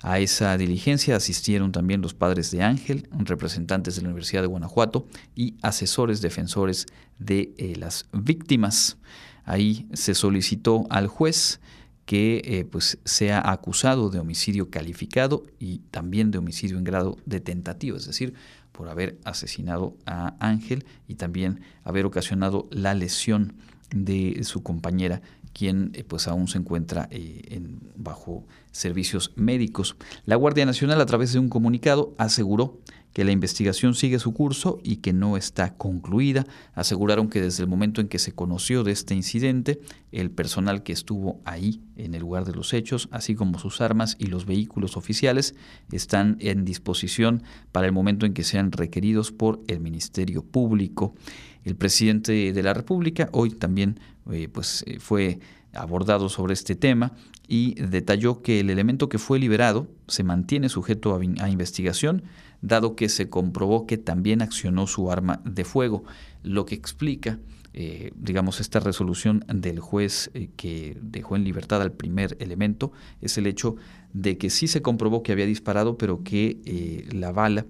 A 0.00 0.18
esa 0.18 0.56
diligencia 0.58 1.16
asistieron 1.16 1.72
también 1.72 2.02
los 2.02 2.14
padres 2.14 2.50
de 2.50 2.62
Ángel, 2.62 3.08
representantes 3.12 3.96
de 3.96 4.02
la 4.02 4.08
Universidad 4.08 4.42
de 4.42 4.48
Guanajuato 4.48 5.06
y 5.34 5.54
asesores 5.62 6.20
defensores 6.20 6.86
de 7.18 7.54
eh, 7.56 7.74
las 7.76 8.06
víctimas. 8.12 8.98
Ahí 9.44 9.88
se 9.92 10.14
solicitó 10.14 10.86
al 10.90 11.06
juez 11.06 11.60
que 12.04 12.42
eh, 12.44 12.64
pues 12.64 12.98
sea 13.04 13.50
acusado 13.50 14.10
de 14.10 14.18
homicidio 14.18 14.70
calificado 14.70 15.44
y 15.58 15.78
también 15.90 16.30
de 16.30 16.38
homicidio 16.38 16.76
en 16.76 16.84
grado 16.84 17.16
de 17.24 17.40
tentativa, 17.40 17.96
es 17.96 18.06
decir, 18.06 18.34
por 18.72 18.88
haber 18.88 19.18
asesinado 19.24 19.96
a 20.04 20.34
Ángel 20.40 20.84
y 21.08 21.14
también 21.14 21.60
haber 21.82 22.04
ocasionado 22.04 22.68
la 22.70 22.92
lesión 22.92 23.54
de 23.90 24.42
su 24.42 24.62
compañera 24.62 25.22
quien 25.54 25.92
eh, 25.94 26.04
pues 26.04 26.28
aún 26.28 26.48
se 26.48 26.58
encuentra 26.58 27.08
eh, 27.10 27.42
en, 27.48 27.80
bajo 27.96 28.44
servicios 28.72 29.32
médicos. 29.36 29.96
La 30.26 30.36
Guardia 30.36 30.66
Nacional 30.66 31.00
a 31.00 31.06
través 31.06 31.32
de 31.32 31.38
un 31.38 31.48
comunicado 31.48 32.12
aseguró 32.18 32.80
que 33.14 33.24
la 33.24 33.30
investigación 33.30 33.94
sigue 33.94 34.18
su 34.18 34.34
curso 34.34 34.80
y 34.82 34.96
que 34.96 35.12
no 35.12 35.36
está 35.36 35.76
concluida. 35.76 36.46
Aseguraron 36.74 37.28
que 37.28 37.40
desde 37.40 37.62
el 37.62 37.68
momento 37.68 38.00
en 38.00 38.08
que 38.08 38.18
se 38.18 38.32
conoció 38.32 38.82
de 38.82 38.90
este 38.90 39.14
incidente, 39.14 39.80
el 40.10 40.32
personal 40.32 40.82
que 40.82 40.92
estuvo 40.92 41.40
ahí 41.44 41.80
en 41.96 42.14
el 42.14 42.20
lugar 42.22 42.44
de 42.44 42.54
los 42.54 42.74
hechos, 42.74 43.08
así 43.12 43.36
como 43.36 43.60
sus 43.60 43.80
armas 43.80 44.16
y 44.18 44.26
los 44.26 44.46
vehículos 44.46 44.96
oficiales, 44.96 45.54
están 45.92 46.36
en 46.40 46.64
disposición 46.64 47.44
para 47.70 47.86
el 47.86 47.92
momento 47.92 48.26
en 48.26 48.34
que 48.34 48.42
sean 48.42 48.72
requeridos 48.72 49.30
por 49.30 49.62
el 49.68 49.78
Ministerio 49.78 50.42
Público. 50.42 51.14
El 51.62 51.76
presidente 51.76 52.52
de 52.52 52.62
la 52.64 52.74
República 52.74 53.28
hoy 53.32 53.50
también 53.50 54.00
eh, 54.30 54.48
pues, 54.48 54.84
eh, 54.86 54.98
fue 55.00 55.38
abordado 55.72 56.28
sobre 56.28 56.54
este 56.54 56.76
tema 56.76 57.12
y 57.48 57.74
detalló 57.74 58.42
que 58.42 58.60
el 58.60 58.70
elemento 58.70 59.08
que 59.08 59.18
fue 59.18 59.38
liberado 59.38 59.88
se 60.06 60.22
mantiene 60.22 60.68
sujeto 60.68 61.20
a 61.40 61.50
investigación 61.50 62.22
dado 62.62 62.96
que 62.96 63.08
se 63.08 63.28
comprobó 63.28 63.86
que 63.86 63.98
también 63.98 64.40
accionó 64.40 64.86
su 64.86 65.10
arma 65.10 65.42
de 65.44 65.64
fuego, 65.64 66.04
lo 66.42 66.64
que 66.64 66.74
explica, 66.74 67.38
eh, 67.74 68.12
digamos, 68.14 68.60
esta 68.60 68.80
resolución 68.80 69.44
del 69.48 69.80
juez 69.80 70.30
que 70.56 70.96
dejó 71.02 71.36
en 71.36 71.44
libertad 71.44 71.82
al 71.82 71.92
primer 71.92 72.36
elemento, 72.40 72.92
es 73.20 73.36
el 73.36 73.46
hecho 73.46 73.76
de 74.14 74.38
que 74.38 74.48
sí 74.48 74.66
se 74.68 74.80
comprobó 74.80 75.22
que 75.22 75.32
había 75.32 75.44
disparado, 75.44 75.98
pero 75.98 76.22
que 76.22 77.06
la 77.12 77.32
bala 77.32 77.66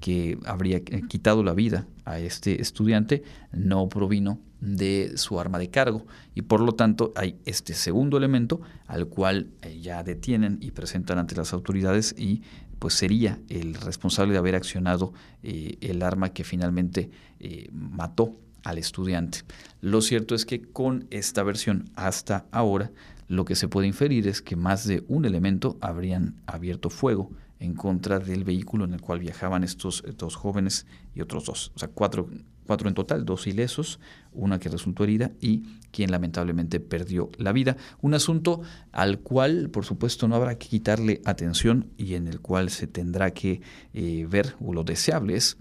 que 0.00 0.38
habría 0.44 0.80
quitado 0.84 1.42
la 1.42 1.54
vida 1.54 1.86
a 2.04 2.18
este 2.18 2.60
estudiante 2.60 3.22
no 3.52 3.88
provino 3.88 4.38
de 4.60 5.12
su 5.16 5.40
arma 5.40 5.58
de 5.58 5.70
cargo 5.70 6.06
y 6.34 6.42
por 6.42 6.60
lo 6.60 6.72
tanto 6.72 7.12
hay 7.16 7.36
este 7.46 7.74
segundo 7.74 8.18
elemento 8.18 8.60
al 8.86 9.06
cual 9.06 9.48
ya 9.80 10.02
detienen 10.02 10.58
y 10.60 10.70
presentan 10.72 11.18
ante 11.18 11.34
las 11.34 11.52
autoridades 11.52 12.14
y 12.18 12.42
pues 12.78 12.94
sería 12.94 13.38
el 13.48 13.74
responsable 13.74 14.32
de 14.32 14.38
haber 14.38 14.54
accionado 14.54 15.12
eh, 15.42 15.76
el 15.80 16.02
arma 16.02 16.30
que 16.30 16.44
finalmente 16.44 17.10
eh, 17.38 17.68
mató 17.72 18.36
al 18.64 18.78
estudiante. 18.78 19.40
Lo 19.80 20.02
cierto 20.02 20.34
es 20.34 20.44
que 20.44 20.62
con 20.62 21.06
esta 21.10 21.42
versión 21.42 21.90
hasta 21.94 22.46
ahora 22.50 22.90
lo 23.28 23.44
que 23.44 23.54
se 23.54 23.68
puede 23.68 23.86
inferir 23.86 24.26
es 24.26 24.42
que 24.42 24.56
más 24.56 24.86
de 24.86 25.04
un 25.08 25.24
elemento 25.24 25.78
habrían 25.80 26.34
abierto 26.46 26.90
fuego 26.90 27.30
en 27.60 27.74
contra 27.74 28.18
del 28.18 28.42
vehículo 28.42 28.84
en 28.84 28.94
el 28.94 29.00
cual 29.00 29.20
viajaban 29.20 29.62
estos 29.62 30.02
dos 30.16 30.34
jóvenes 30.34 30.86
y 31.14 31.20
otros 31.20 31.44
dos, 31.44 31.72
o 31.76 31.78
sea, 31.78 31.88
cuatro 31.88 32.28
cuatro 32.70 32.88
en 32.88 32.94
total, 32.94 33.24
dos 33.24 33.48
ilesos, 33.48 33.98
una 34.32 34.60
que 34.60 34.68
resultó 34.68 35.02
herida 35.02 35.32
y 35.40 35.64
quien 35.90 36.12
lamentablemente 36.12 36.78
perdió 36.78 37.28
la 37.36 37.50
vida. 37.50 37.76
Un 38.00 38.14
asunto 38.14 38.60
al 38.92 39.18
cual, 39.18 39.70
por 39.70 39.84
supuesto, 39.84 40.28
no 40.28 40.36
habrá 40.36 40.56
que 40.56 40.68
quitarle 40.68 41.20
atención 41.24 41.88
y 41.96 42.14
en 42.14 42.28
el 42.28 42.38
cual 42.38 42.70
se 42.70 42.86
tendrá 42.86 43.32
que 43.32 43.60
eh, 43.92 44.24
ver, 44.30 44.54
o 44.60 44.72
lo 44.72 44.84
deseable 44.84 45.34
es 45.34 45.56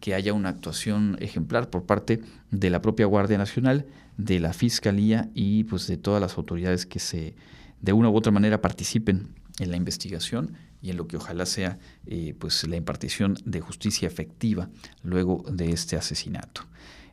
que 0.00 0.12
haya 0.12 0.34
una 0.34 0.50
actuación 0.50 1.16
ejemplar 1.20 1.70
por 1.70 1.86
parte 1.86 2.20
de 2.50 2.68
la 2.68 2.82
propia 2.82 3.06
Guardia 3.06 3.38
Nacional, 3.38 3.86
de 4.18 4.38
la 4.38 4.52
Fiscalía 4.52 5.30
y 5.32 5.64
pues 5.64 5.86
de 5.86 5.96
todas 5.96 6.20
las 6.20 6.36
autoridades 6.36 6.84
que 6.84 6.98
se 6.98 7.36
de 7.80 7.94
una 7.94 8.10
u 8.10 8.14
otra 8.14 8.32
manera 8.32 8.60
participen 8.60 9.28
en 9.60 9.70
la 9.70 9.78
investigación 9.78 10.58
y 10.82 10.90
en 10.90 10.96
lo 10.96 11.06
que 11.06 11.16
ojalá 11.16 11.46
sea 11.46 11.78
eh, 12.06 12.34
pues 12.38 12.66
la 12.66 12.76
impartición 12.76 13.36
de 13.44 13.60
justicia 13.60 14.06
efectiva 14.06 14.68
luego 15.02 15.44
de 15.50 15.70
este 15.72 15.96
asesinato. 15.96 16.62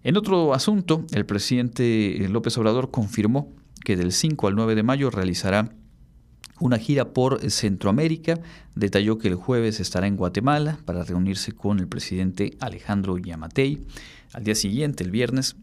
En 0.03 0.15
otro 0.15 0.53
asunto, 0.53 1.05
el 1.11 1.25
presidente 1.25 2.25
López 2.29 2.57
Obrador 2.57 2.91
confirmó 2.91 3.53
que 3.83 3.95
del 3.95 4.11
5 4.11 4.47
al 4.47 4.55
9 4.55 4.75
de 4.75 4.83
mayo 4.83 5.09
realizará 5.09 5.71
una 6.59 6.77
gira 6.77 7.13
por 7.13 7.49
Centroamérica. 7.51 8.39
Detalló 8.75 9.17
que 9.17 9.27
el 9.27 9.35
jueves 9.35 9.79
estará 9.79 10.07
en 10.07 10.15
Guatemala 10.15 10.79
para 10.85 11.03
reunirse 11.03 11.51
con 11.51 11.79
el 11.79 11.87
presidente 11.87 12.57
Alejandro 12.59 13.17
Yamatei. 13.17 13.83
Al 14.33 14.43
día 14.43 14.55
siguiente, 14.55 15.03
el 15.03 15.11
viernes, 15.11 15.55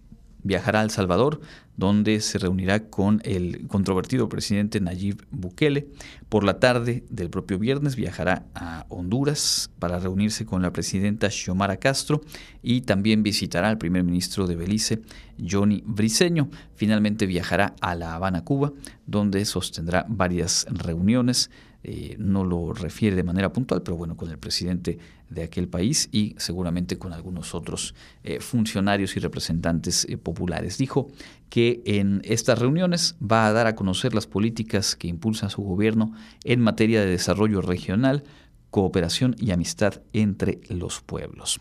viajará 0.44 0.80
a 0.80 0.84
El 0.84 0.90
Salvador, 0.90 1.40
donde 1.76 2.20
se 2.20 2.38
reunirá 2.38 2.88
con 2.88 3.20
el 3.24 3.66
controvertido 3.66 4.28
presidente 4.28 4.80
Nayib 4.80 5.24
Bukele. 5.32 5.88
Por 6.28 6.44
la 6.44 6.60
tarde 6.60 7.02
del 7.10 7.30
propio 7.30 7.58
viernes 7.58 7.96
viajará 7.96 8.46
a 8.54 8.86
Honduras 8.88 9.70
para 9.80 9.98
reunirse 9.98 10.46
con 10.46 10.62
la 10.62 10.72
presidenta 10.72 11.30
Xiomara 11.30 11.78
Castro 11.78 12.20
y 12.62 12.82
también 12.82 13.24
visitará 13.24 13.68
al 13.68 13.78
primer 13.78 14.04
ministro 14.04 14.46
de 14.46 14.54
Belice, 14.54 15.02
Johnny 15.38 15.82
Briceño. 15.84 16.48
Finalmente 16.76 17.26
viajará 17.26 17.74
a 17.80 17.96
La 17.96 18.14
Habana, 18.14 18.44
Cuba, 18.44 18.72
donde 19.06 19.44
sostendrá 19.44 20.06
varias 20.08 20.66
reuniones 20.70 21.50
eh, 21.86 22.16
no 22.18 22.44
lo 22.44 22.72
refiere 22.72 23.14
de 23.14 23.22
manera 23.22 23.52
puntual, 23.52 23.82
pero 23.82 23.98
bueno, 23.98 24.16
con 24.16 24.30
el 24.30 24.38
presidente 24.38 24.98
de 25.28 25.42
aquel 25.42 25.68
país 25.68 26.08
y 26.12 26.34
seguramente 26.38 26.98
con 26.98 27.12
algunos 27.12 27.54
otros 27.54 27.94
eh, 28.22 28.40
funcionarios 28.40 29.16
y 29.16 29.20
representantes 29.20 30.06
eh, 30.08 30.16
populares. 30.16 30.78
Dijo 30.78 31.08
que 31.48 31.82
en 31.84 32.20
estas 32.24 32.58
reuniones 32.58 33.16
va 33.20 33.46
a 33.46 33.52
dar 33.52 33.66
a 33.66 33.74
conocer 33.74 34.14
las 34.14 34.26
políticas 34.26 34.96
que 34.96 35.08
impulsa 35.08 35.50
su 35.50 35.62
gobierno 35.62 36.12
en 36.44 36.60
materia 36.60 37.00
de 37.00 37.06
desarrollo 37.06 37.60
regional, 37.60 38.24
cooperación 38.70 39.36
y 39.38 39.50
amistad 39.52 40.02
entre 40.12 40.60
los 40.68 41.00
pueblos. 41.00 41.60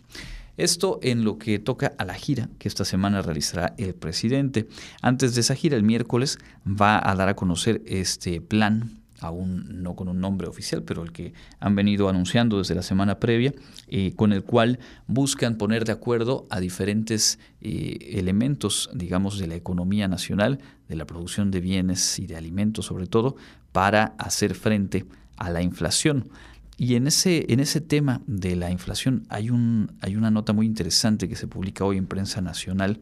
Esto 0.56 1.00
en 1.02 1.24
lo 1.24 1.38
que 1.38 1.58
toca 1.58 1.92
a 1.98 2.04
la 2.04 2.14
gira 2.14 2.48
que 2.58 2.68
esta 2.68 2.84
semana 2.84 3.22
realizará 3.22 3.74
el 3.76 3.94
presidente. 3.94 4.68
Antes 5.02 5.34
de 5.34 5.40
esa 5.40 5.56
gira, 5.56 5.76
el 5.76 5.82
miércoles, 5.82 6.38
va 6.64 7.00
a 7.08 7.14
dar 7.16 7.28
a 7.28 7.34
conocer 7.34 7.82
este 7.86 8.40
plan 8.40 9.03
aún 9.20 9.82
no 9.82 9.94
con 9.94 10.08
un 10.08 10.20
nombre 10.20 10.48
oficial, 10.48 10.82
pero 10.82 11.02
el 11.02 11.12
que 11.12 11.32
han 11.60 11.74
venido 11.74 12.08
anunciando 12.08 12.58
desde 12.58 12.74
la 12.74 12.82
semana 12.82 13.18
previa, 13.18 13.52
eh, 13.88 14.12
con 14.14 14.32
el 14.32 14.42
cual 14.42 14.78
buscan 15.06 15.56
poner 15.56 15.84
de 15.84 15.92
acuerdo 15.92 16.46
a 16.50 16.60
diferentes 16.60 17.38
eh, 17.60 17.98
elementos, 18.18 18.90
digamos, 18.94 19.38
de 19.38 19.46
la 19.46 19.54
economía 19.54 20.08
nacional, 20.08 20.58
de 20.88 20.96
la 20.96 21.06
producción 21.06 21.50
de 21.50 21.60
bienes 21.60 22.18
y 22.18 22.26
de 22.26 22.36
alimentos 22.36 22.86
sobre 22.86 23.06
todo, 23.06 23.36
para 23.72 24.14
hacer 24.18 24.54
frente 24.54 25.06
a 25.36 25.50
la 25.50 25.62
inflación. 25.62 26.28
Y 26.76 26.96
en 26.96 27.06
ese, 27.06 27.46
en 27.52 27.60
ese 27.60 27.80
tema 27.80 28.20
de 28.26 28.56
la 28.56 28.70
inflación 28.70 29.26
hay, 29.28 29.50
un, 29.50 29.92
hay 30.00 30.16
una 30.16 30.30
nota 30.30 30.52
muy 30.52 30.66
interesante 30.66 31.28
que 31.28 31.36
se 31.36 31.46
publica 31.46 31.84
hoy 31.84 31.98
en 31.98 32.06
prensa 32.06 32.40
nacional 32.40 33.00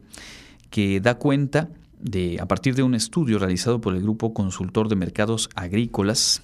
que 0.69 0.99
da 0.99 1.15
cuenta 1.15 1.69
a 2.39 2.45
partir 2.47 2.75
de 2.75 2.83
un 2.83 2.95
estudio 2.95 3.39
realizado 3.39 3.79
por 3.79 3.95
el 3.95 4.01
Grupo 4.01 4.33
Consultor 4.33 4.89
de 4.89 4.95
Mercados 4.95 5.49
Agrícolas, 5.55 6.43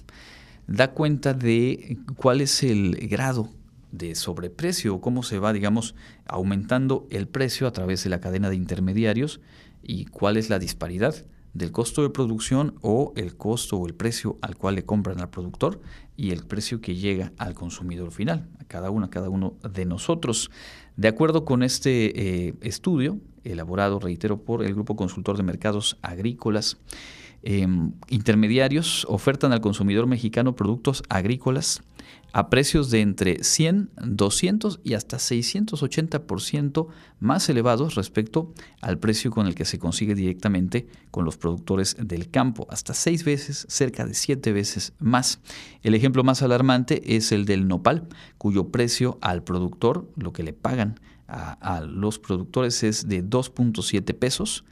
da 0.66 0.92
cuenta 0.92 1.34
de 1.34 1.98
cuál 2.16 2.40
es 2.40 2.62
el 2.62 2.96
grado 3.08 3.50
de 3.92 4.14
sobreprecio 4.14 5.00
cómo 5.00 5.22
se 5.22 5.38
va, 5.38 5.52
digamos, 5.52 5.94
aumentando 6.26 7.06
el 7.10 7.28
precio 7.28 7.66
a 7.66 7.72
través 7.72 8.04
de 8.04 8.10
la 8.10 8.20
cadena 8.20 8.48
de 8.48 8.56
intermediarios 8.56 9.40
y 9.82 10.06
cuál 10.06 10.36
es 10.36 10.48
la 10.48 10.58
disparidad 10.58 11.14
del 11.52 11.72
costo 11.72 12.02
de 12.02 12.10
producción 12.10 12.76
o 12.80 13.12
el 13.16 13.36
costo 13.36 13.76
o 13.76 13.86
el 13.86 13.94
precio 13.94 14.38
al 14.40 14.56
cual 14.56 14.76
le 14.76 14.84
compran 14.84 15.20
al 15.20 15.30
productor 15.30 15.80
y 16.16 16.30
el 16.30 16.46
precio 16.46 16.80
que 16.80 16.94
llega 16.94 17.32
al 17.38 17.54
consumidor 17.54 18.12
final, 18.12 18.48
a 18.60 18.64
cada 18.64 18.90
uno, 18.90 19.06
a 19.06 19.10
cada 19.10 19.28
uno 19.28 19.54
de 19.68 19.84
nosotros. 19.84 20.50
De 21.00 21.08
acuerdo 21.08 21.46
con 21.46 21.62
este 21.62 22.48
eh, 22.48 22.54
estudio, 22.60 23.16
elaborado, 23.42 24.00
reitero, 24.00 24.36
por 24.36 24.62
el 24.62 24.74
Grupo 24.74 24.96
Consultor 24.96 25.38
de 25.38 25.42
Mercados 25.42 25.96
Agrícolas, 26.02 26.76
em, 27.42 27.92
intermediarios 28.10 29.06
ofertan 29.08 29.52
al 29.52 29.62
consumidor 29.62 30.06
mexicano 30.06 30.54
productos 30.54 31.02
agrícolas 31.08 31.80
a 32.32 32.50
precios 32.50 32.90
de 32.90 33.00
entre 33.00 33.42
100, 33.42 33.90
200 34.02 34.80
y 34.84 34.94
hasta 34.94 35.16
680% 35.16 36.88
más 37.18 37.48
elevados 37.48 37.94
respecto 37.94 38.52
al 38.80 38.98
precio 38.98 39.30
con 39.30 39.46
el 39.46 39.54
que 39.54 39.64
se 39.64 39.78
consigue 39.78 40.14
directamente 40.14 40.86
con 41.10 41.24
los 41.24 41.36
productores 41.36 41.96
del 41.98 42.30
campo, 42.30 42.66
hasta 42.70 42.94
seis 42.94 43.24
veces, 43.24 43.66
cerca 43.68 44.06
de 44.06 44.14
siete 44.14 44.52
veces 44.52 44.92
más. 44.98 45.40
El 45.82 45.94
ejemplo 45.94 46.24
más 46.24 46.42
alarmante 46.42 47.16
es 47.16 47.32
el 47.32 47.44
del 47.44 47.66
nopal, 47.66 48.08
cuyo 48.38 48.68
precio 48.68 49.18
al 49.20 49.42
productor, 49.42 50.08
lo 50.16 50.32
que 50.32 50.42
le 50.42 50.52
pagan 50.52 51.00
a, 51.26 51.80
los 51.80 52.18
productores 52.18 52.82
es 52.82 53.08
de 53.08 53.24
2.7 53.24 54.14
pesos, 54.18 54.64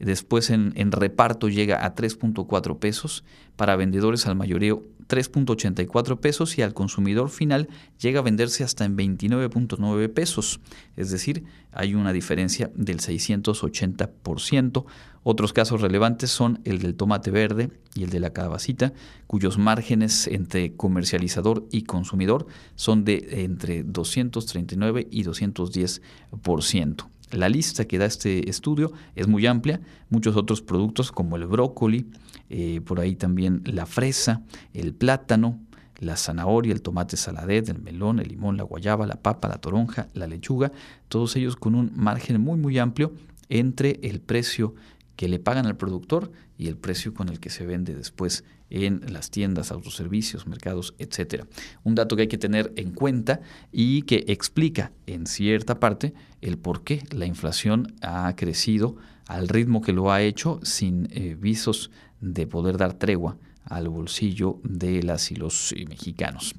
después 0.00 0.50
en, 0.50 0.72
en 0.74 0.90
reparto 0.90 1.48
llega 1.48 1.84
a 1.84 1.94
3.4 1.94 2.78
pesos, 2.78 3.22
para 3.56 3.76
vendedores 3.76 4.26
al 4.26 4.36
mayoreo 4.36 4.82
3.84 5.10 6.20
pesos 6.20 6.56
y 6.56 6.62
al 6.62 6.72
consumidor 6.72 7.28
final 7.28 7.68
llega 8.00 8.20
a 8.20 8.22
venderse 8.22 8.64
hasta 8.64 8.84
en 8.84 8.96
29.9 8.96 10.08
pesos, 10.14 10.60
es 10.96 11.10
decir, 11.10 11.44
hay 11.72 11.94
una 11.94 12.12
diferencia 12.12 12.70
del 12.74 13.00
680%. 13.00 14.84
Otros 15.22 15.52
casos 15.52 15.80
relevantes 15.82 16.30
son 16.30 16.60
el 16.64 16.78
del 16.78 16.94
tomate 16.94 17.30
verde 17.30 17.70
y 17.94 18.04
el 18.04 18.10
de 18.10 18.20
la 18.20 18.30
calabacita, 18.30 18.94
cuyos 19.26 19.58
márgenes 19.58 20.26
entre 20.28 20.74
comercializador 20.76 21.66
y 21.70 21.82
consumidor 21.82 22.46
son 22.74 23.04
de 23.04 23.44
entre 23.44 23.82
239 23.82 25.08
y 25.10 25.24
210%. 25.24 27.06
La 27.30 27.48
lista 27.48 27.84
que 27.84 27.98
da 27.98 28.06
este 28.06 28.50
estudio 28.50 28.92
es 29.14 29.28
muy 29.28 29.46
amplia, 29.46 29.80
muchos 30.08 30.36
otros 30.36 30.62
productos 30.62 31.12
como 31.12 31.36
el 31.36 31.46
brócoli, 31.46 32.10
eh, 32.48 32.80
por 32.80 32.98
ahí 33.00 33.14
también 33.14 33.62
la 33.66 33.86
fresa, 33.86 34.42
el 34.74 34.94
plátano, 34.94 35.60
la 35.98 36.16
zanahoria, 36.16 36.72
el 36.72 36.82
tomate 36.82 37.16
saladet, 37.16 37.68
el 37.68 37.78
melón, 37.78 38.18
el 38.18 38.28
limón, 38.28 38.56
la 38.56 38.64
guayaba, 38.64 39.06
la 39.06 39.16
papa, 39.16 39.48
la 39.48 39.58
toronja, 39.58 40.08
la 40.14 40.26
lechuga, 40.26 40.72
todos 41.08 41.36
ellos 41.36 41.56
con 41.56 41.74
un 41.74 41.92
margen 41.94 42.40
muy 42.40 42.58
muy 42.58 42.78
amplio 42.78 43.12
entre 43.48 44.00
el 44.02 44.20
precio 44.20 44.74
que 45.16 45.28
le 45.28 45.38
pagan 45.38 45.66
al 45.66 45.76
productor 45.76 46.32
y 46.56 46.68
el 46.68 46.76
precio 46.76 47.12
con 47.14 47.28
el 47.28 47.38
que 47.38 47.50
se 47.50 47.66
vende 47.66 47.94
después 47.94 48.44
en 48.70 49.12
las 49.12 49.30
tiendas, 49.30 49.72
autoservicios, 49.72 50.46
mercados, 50.46 50.94
etcétera. 50.98 51.46
Un 51.82 51.94
dato 51.94 52.16
que 52.16 52.22
hay 52.22 52.28
que 52.28 52.38
tener 52.38 52.72
en 52.76 52.92
cuenta 52.92 53.40
y 53.72 54.02
que 54.02 54.24
explica 54.28 54.92
en 55.06 55.26
cierta 55.26 55.80
parte 55.80 56.14
el 56.40 56.56
por 56.56 56.82
qué 56.82 57.02
la 57.10 57.26
inflación 57.26 57.94
ha 58.00 58.34
crecido 58.36 58.96
al 59.26 59.48
ritmo 59.48 59.82
que 59.82 59.92
lo 59.92 60.10
ha 60.10 60.22
hecho 60.22 60.60
sin 60.62 61.08
eh, 61.10 61.36
visos 61.38 61.90
de 62.20 62.46
poder 62.46 62.76
dar 62.76 62.94
tregua 62.94 63.36
al 63.64 63.88
bolsillo 63.88 64.60
de 64.64 65.02
las 65.02 65.30
y 65.30 65.36
los 65.36 65.72
eh, 65.72 65.84
mexicanos. 65.88 66.54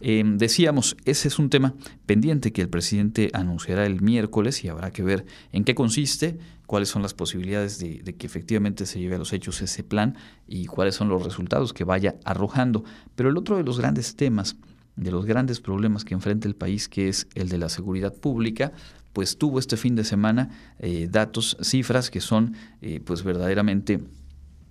Em, 0.00 0.38
decíamos, 0.38 0.96
ese 1.04 1.28
es 1.28 1.38
un 1.38 1.50
tema 1.50 1.74
pendiente 2.06 2.52
que 2.52 2.62
el 2.62 2.70
presidente 2.70 3.30
anunciará 3.34 3.84
el 3.84 4.00
miércoles 4.00 4.64
y 4.64 4.68
habrá 4.68 4.90
que 4.90 5.02
ver 5.02 5.26
en 5.52 5.64
qué 5.64 5.74
consiste, 5.74 6.38
cuáles 6.70 6.88
son 6.88 7.02
las 7.02 7.14
posibilidades 7.14 7.80
de, 7.80 8.14
que 8.16 8.28
efectivamente 8.28 8.86
se 8.86 9.00
lleve 9.00 9.16
a 9.16 9.18
los 9.18 9.32
hechos 9.32 9.60
ese 9.60 9.82
plan 9.82 10.16
y 10.46 10.66
cuáles 10.66 10.94
son 10.94 11.08
los 11.08 11.24
resultados 11.24 11.72
que 11.72 11.82
vaya 11.82 12.14
arrojando. 12.24 12.84
Pero 13.16 13.28
el 13.28 13.36
otro 13.36 13.56
de 13.56 13.64
los 13.64 13.80
grandes 13.80 14.14
temas, 14.14 14.54
de 14.94 15.10
los 15.10 15.26
grandes 15.26 15.60
problemas 15.60 16.04
que 16.04 16.14
enfrenta 16.14 16.46
el 16.46 16.54
país, 16.54 16.88
que 16.88 17.08
es 17.08 17.26
el 17.34 17.48
de 17.48 17.58
la 17.58 17.70
seguridad 17.70 18.14
pública, 18.14 18.70
pues 19.12 19.36
tuvo 19.36 19.58
este 19.58 19.76
fin 19.76 19.96
de 19.96 20.04
semana 20.04 20.76
eh, 20.78 21.08
datos, 21.10 21.56
cifras 21.60 22.08
que 22.08 22.20
son 22.20 22.54
eh, 22.82 23.00
pues 23.04 23.24
verdaderamente 23.24 23.98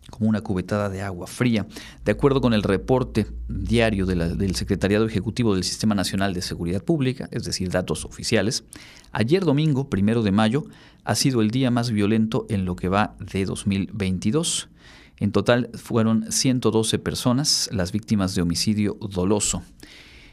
como 0.10 0.30
una 0.30 0.42
cubetada 0.42 0.90
de 0.90 1.02
agua 1.02 1.28
fría. 1.28 1.68
De 2.06 2.12
acuerdo 2.12 2.42
con 2.42 2.54
el 2.54 2.64
reporte 2.64 3.28
diario 3.48 4.06
del 4.06 4.56
Secretariado 4.56 5.06
Ejecutivo 5.06 5.54
del 5.54 5.64
Sistema 5.64 5.96
Nacional 5.96 6.34
de 6.34 6.42
Seguridad 6.42 6.84
Pública, 6.84 7.30
es 7.32 7.44
decir, 7.44 7.70
datos 7.70 8.06
oficiales, 8.06 8.64
ayer 9.12 9.46
domingo, 9.46 9.90
primero 9.90 10.24
de 10.24 10.32
mayo, 10.32 10.66
ha 11.04 11.16
sido 11.16 11.42
el 11.42 11.52
día 11.52 11.72
más 11.72 11.92
violento 11.92 12.46
en 12.50 12.66
lo 12.66 12.76
que 12.76 12.90
va 12.90 13.16
de 13.20 13.46
2022. 13.46 14.70
En 15.18 15.32
total 15.32 15.70
fueron 15.74 16.32
112 16.32 17.00
personas 17.00 17.70
las 17.72 17.92
víctimas 17.92 18.36
de 18.36 18.42
homicidio 18.42 18.98
doloso. 19.02 19.62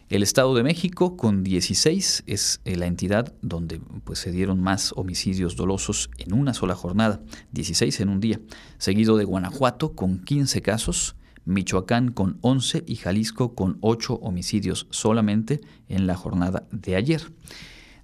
El 0.09 0.23
Estado 0.23 0.55
de 0.55 0.63
México, 0.63 1.17
con 1.17 1.43
16, 1.43 2.23
es 2.29 2.61
eh, 2.65 2.77
la 2.77 2.87
entidad 2.87 3.35
donde 3.43 3.81
pues, 4.05 4.21
se 4.21 4.31
dieron 4.31 4.61
más 4.63 4.93
homicidios 4.95 5.57
dolosos 5.57 6.11
en 6.19 6.33
una 6.33 6.55
sola 6.55 6.77
jornada, 6.77 7.21
16 7.51 7.99
en 7.99 8.11
un 8.11 8.21
día, 8.21 8.39
seguido 8.79 9.17
de 9.17 9.25
Guanajuato 9.25 9.95
con 9.95 10.21
15 10.21 10.63
casos, 10.63 11.17
Michoacán 11.45 12.13
con 12.13 12.39
11 12.43 12.85
y 12.87 12.95
Jalisco 12.95 13.57
con 13.57 13.79
8 13.81 14.15
homicidios 14.23 14.87
solamente 14.91 15.61
en 15.89 16.07
la 16.07 16.15
jornada 16.15 16.69
de 16.71 16.95
ayer. 16.95 17.33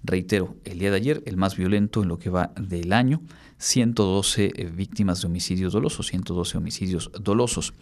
Reitero, 0.03 0.57
el 0.65 0.81
día 0.81 0.91
de 0.91 0.97
ayer, 0.97 1.23
el 1.27 1.37
más 1.37 1.57
violento 1.57 2.03
en 2.03 2.09
lo 2.09 2.19
que 2.19 2.31
va 2.31 2.53
del 2.61 2.93
año, 2.93 3.23
112 3.62 4.53
eh, 4.55 4.70
víctimas 4.75 5.20
de 5.20 5.29
homicidios 5.29 5.72
dolosos, 5.72 6.09
112 6.09 6.59
homicidios 6.59 7.12
dolosos. 7.20 7.75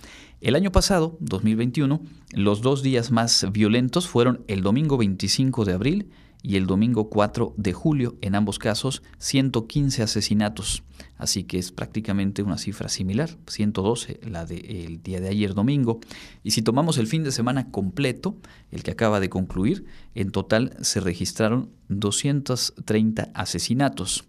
El 0.43 0.55
año 0.55 0.71
pasado, 0.71 1.16
2021, 1.21 2.03
los 2.35 2.61
dos 2.61 2.83
días 2.83 3.11
más 3.11 3.47
violentos 3.51 4.07
fueron 4.07 4.45
el 4.47 4.61
domingo 4.61 4.99
25 4.99 5.64
de 5.64 5.73
abril 5.73 6.11
y 6.43 6.57
el 6.57 6.66
domingo 6.66 7.09
4 7.09 7.55
de 7.57 7.73
julio, 7.73 8.16
en 8.21 8.35
ambos 8.35 8.59
casos 8.59 9.03
115 9.19 10.03
asesinatos. 10.03 10.83
Así 11.16 11.45
que 11.45 11.59
es 11.59 11.73
prácticamente 11.73 12.43
una 12.43 12.59
cifra 12.59 12.90
similar, 12.90 13.38
112 13.47 14.21
la 14.25 14.45
del 14.45 15.03
día 15.03 15.21
de 15.21 15.29
ayer 15.29 15.55
domingo. 15.55 16.01
Y 16.43 16.51
si 16.51 16.61
tomamos 16.61 16.99
el 16.99 17.07
fin 17.07 17.25
de 17.25 17.33
semana 17.33 17.71
completo, 17.71 18.37
el 18.71 18.83
que 18.83 18.90
acaba 18.90 19.19
de 19.19 19.31
concluir, 19.31 19.87
en 20.14 20.31
total 20.31 20.77
se 20.83 21.01
registraron 21.01 21.71
230 21.88 23.31
asesinatos. 23.33 24.25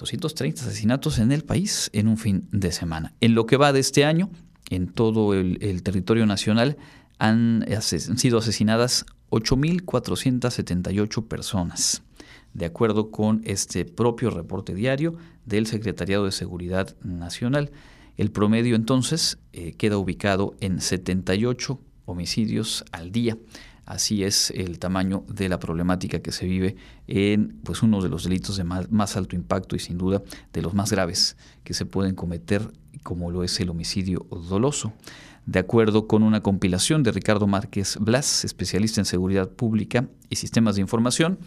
230 0.00 0.62
asesinatos 0.62 1.18
en 1.18 1.30
el 1.30 1.44
país 1.44 1.90
en 1.92 2.08
un 2.08 2.16
fin 2.16 2.48
de 2.50 2.72
semana. 2.72 3.12
En 3.20 3.34
lo 3.34 3.44
que 3.46 3.58
va 3.58 3.72
de 3.72 3.80
este 3.80 4.04
año, 4.04 4.30
en 4.70 4.88
todo 4.88 5.34
el, 5.34 5.82
territorio 5.82 6.24
nacional, 6.26 6.78
han, 7.18 7.66
han 7.70 7.82
sido 7.82 8.38
asesinadas 8.38 9.04
8.478 9.30 11.28
personas, 11.28 12.02
de 12.54 12.64
acuerdo 12.64 13.10
con 13.10 13.42
este 13.44 13.84
propio 13.84 14.30
reporte 14.30 14.74
diario 14.74 15.16
del 15.44 15.66
Secretariado 15.66 16.24
de 16.24 16.32
Seguridad 16.32 16.96
Nacional. 17.02 17.70
El 18.16 18.30
promedio 18.30 18.76
entonces 18.76 19.38
eh, 19.52 19.72
queda 19.72 19.98
ubicado 19.98 20.54
en 20.60 20.80
78 20.80 21.78
homicidios 22.06 22.84
al 22.90 23.12
día. 23.12 23.36
Así 23.90 24.22
es 24.22 24.52
el 24.52 24.78
tamaño 24.78 25.24
de 25.26 25.48
la 25.48 25.58
problemática 25.58 26.20
que 26.20 26.30
se 26.30 26.46
vive 26.46 26.76
en 27.08 27.58
pues, 27.64 27.82
uno 27.82 28.00
de 28.00 28.08
los 28.08 28.22
delitos 28.22 28.56
de 28.56 28.62
más, 28.62 28.88
más, 28.92 29.16
alto 29.16 29.34
impacto 29.34 29.74
y 29.74 29.80
sin 29.80 29.98
duda 29.98 30.22
de 30.52 30.62
los 30.62 30.74
más 30.74 30.92
graves 30.92 31.36
que 31.64 31.74
se 31.74 31.86
pueden 31.86 32.14
cometer, 32.14 32.70
como 33.02 33.32
lo 33.32 33.42
es 33.42 33.58
el 33.58 33.68
homicidio 33.68 34.28
doloso. 34.30 34.92
De 35.44 35.58
acuerdo 35.58 36.06
con 36.06 36.22
una 36.22 36.40
compilación 36.40 37.02
de 37.02 37.10
Ricardo 37.10 37.48
Márquez 37.48 37.96
Blas, 38.00 38.44
especialista 38.44 39.00
en 39.00 39.06
seguridad 39.06 39.48
pública 39.48 40.06
y 40.28 40.36
sistemas 40.36 40.76
de 40.76 40.82
información, 40.82 41.40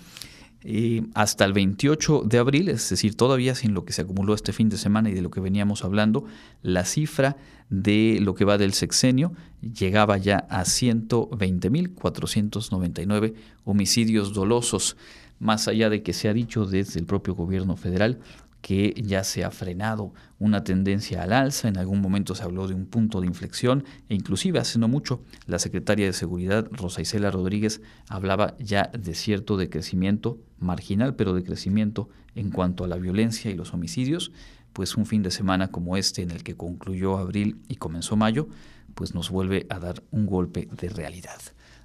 eh, 0.66 1.04
hasta 1.14 1.46
el 1.46 1.54
28 1.54 2.24
de 2.26 2.38
abril, 2.38 2.68
es 2.70 2.90
decir, 2.90 3.16
todavía 3.16 3.56
sin 3.56 3.74
lo 3.74 3.84
que 3.84 3.94
se 3.94 4.02
acumuló 4.02 4.34
este 4.34 4.54
fin 4.54 4.70
de 4.70 4.78
semana 4.78 5.10
y 5.10 5.14
de 5.14 5.22
lo 5.22 5.30
que 5.30 5.42
veníamos 5.42 5.84
hablando, 5.84 6.24
la 6.62 6.86
cifra 6.86 7.36
de 7.70 8.20
lo 8.22 8.34
que 8.34 8.46
va 8.46 8.58
del 8.58 8.72
sexenio 8.74 9.34
llegaba 9.62 10.18
ya 10.18 10.48
a 10.50 10.64
120.499 10.64 13.34
homicidios 13.66 14.34
dolosos, 14.34 14.96
más 15.40 15.68
allá 15.68 15.90
de 15.90 16.02
que 16.04 16.14
se 16.14 16.30
ha 16.30 16.34
dicho 16.34 16.66
desde 16.66 16.98
el 17.00 17.06
propio 17.06 17.36
gobierno 17.36 17.76
federal 17.76 18.20
que 18.64 18.94
ya 18.96 19.26
se 19.26 19.44
ha 19.44 19.52
frenado 19.52 20.14
una 20.40 20.64
tendencia 20.64 21.22
al 21.22 21.34
alza, 21.34 21.68
en 21.68 21.78
algún 21.78 22.00
momento 22.00 22.34
se 22.34 22.44
habló 22.44 22.66
de 22.66 22.74
un 22.74 22.86
punto 22.86 23.20
de 23.20 23.28
inflexión 23.28 23.84
e 24.08 24.16
inclusive 24.16 24.58
hace 24.58 24.80
no 24.80 24.88
mucho 24.88 25.22
la 25.48 25.60
secretaria 25.60 26.06
de 26.06 26.14
Seguridad, 26.14 26.70
Rosa 26.72 27.02
Isela 27.02 27.30
Rodríguez, 27.30 27.82
hablaba 28.08 28.56
ya 28.60 28.90
de 28.98 29.16
cierto 29.16 29.58
decrecimiento 29.58 30.40
marginal, 30.60 31.14
pero 31.16 31.34
de 31.34 31.44
crecimiento 31.44 32.08
en 32.36 32.52
cuanto 32.52 32.86
a 32.86 32.88
la 32.88 32.96
violencia 32.96 33.52
y 33.52 33.56
los 33.56 33.74
homicidios, 33.74 34.32
pues 34.72 34.96
un 34.96 35.06
fin 35.06 35.24
de 35.24 35.32
semana 35.32 35.68
como 35.68 35.98
este 35.98 36.22
en 36.22 36.32
el 36.32 36.44
que 36.44 36.56
concluyó 36.56 37.18
abril 37.18 37.60
y 37.68 37.76
comenzó 37.76 38.16
mayo, 38.16 38.48
pues 38.96 39.14
nos 39.14 39.30
vuelve 39.30 39.68
a 39.70 39.80
dar 39.80 40.02
un 40.10 40.26
golpe 40.26 40.70
de 40.72 40.88
realidad. 40.88 41.42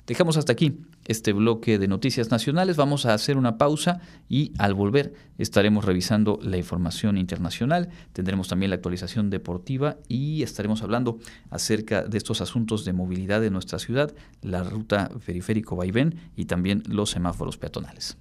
Dejamos 0.08 0.38
hasta 0.38 0.52
aquí 0.52 0.80
este 1.06 1.34
bloque 1.34 1.78
de 1.78 1.86
noticias 1.86 2.30
nacionales. 2.30 2.78
Vamos 2.78 3.04
a 3.04 3.12
hacer 3.12 3.36
una 3.36 3.58
pausa 3.58 4.00
y 4.26 4.54
al 4.56 4.72
volver 4.72 5.12
estaremos 5.36 5.84
revisando 5.84 6.38
la 6.42 6.56
información 6.56 7.18
internacional. 7.18 7.90
Tendremos 8.14 8.48
también 8.48 8.70
la 8.70 8.76
actualización 8.76 9.28
deportiva 9.28 9.98
y 10.08 10.42
estaremos 10.42 10.82
hablando 10.82 11.18
acerca 11.50 12.04
de 12.04 12.16
estos 12.16 12.40
asuntos 12.40 12.86
de 12.86 12.94
movilidad 12.94 13.42
de 13.42 13.50
nuestra 13.50 13.78
ciudad, 13.78 14.14
la 14.40 14.64
ruta 14.64 15.10
periférico 15.26 15.76
vaivén 15.76 16.18
y 16.34 16.46
también 16.46 16.82
los 16.86 17.10
semáforos 17.10 17.58
peatonales. 17.58 18.16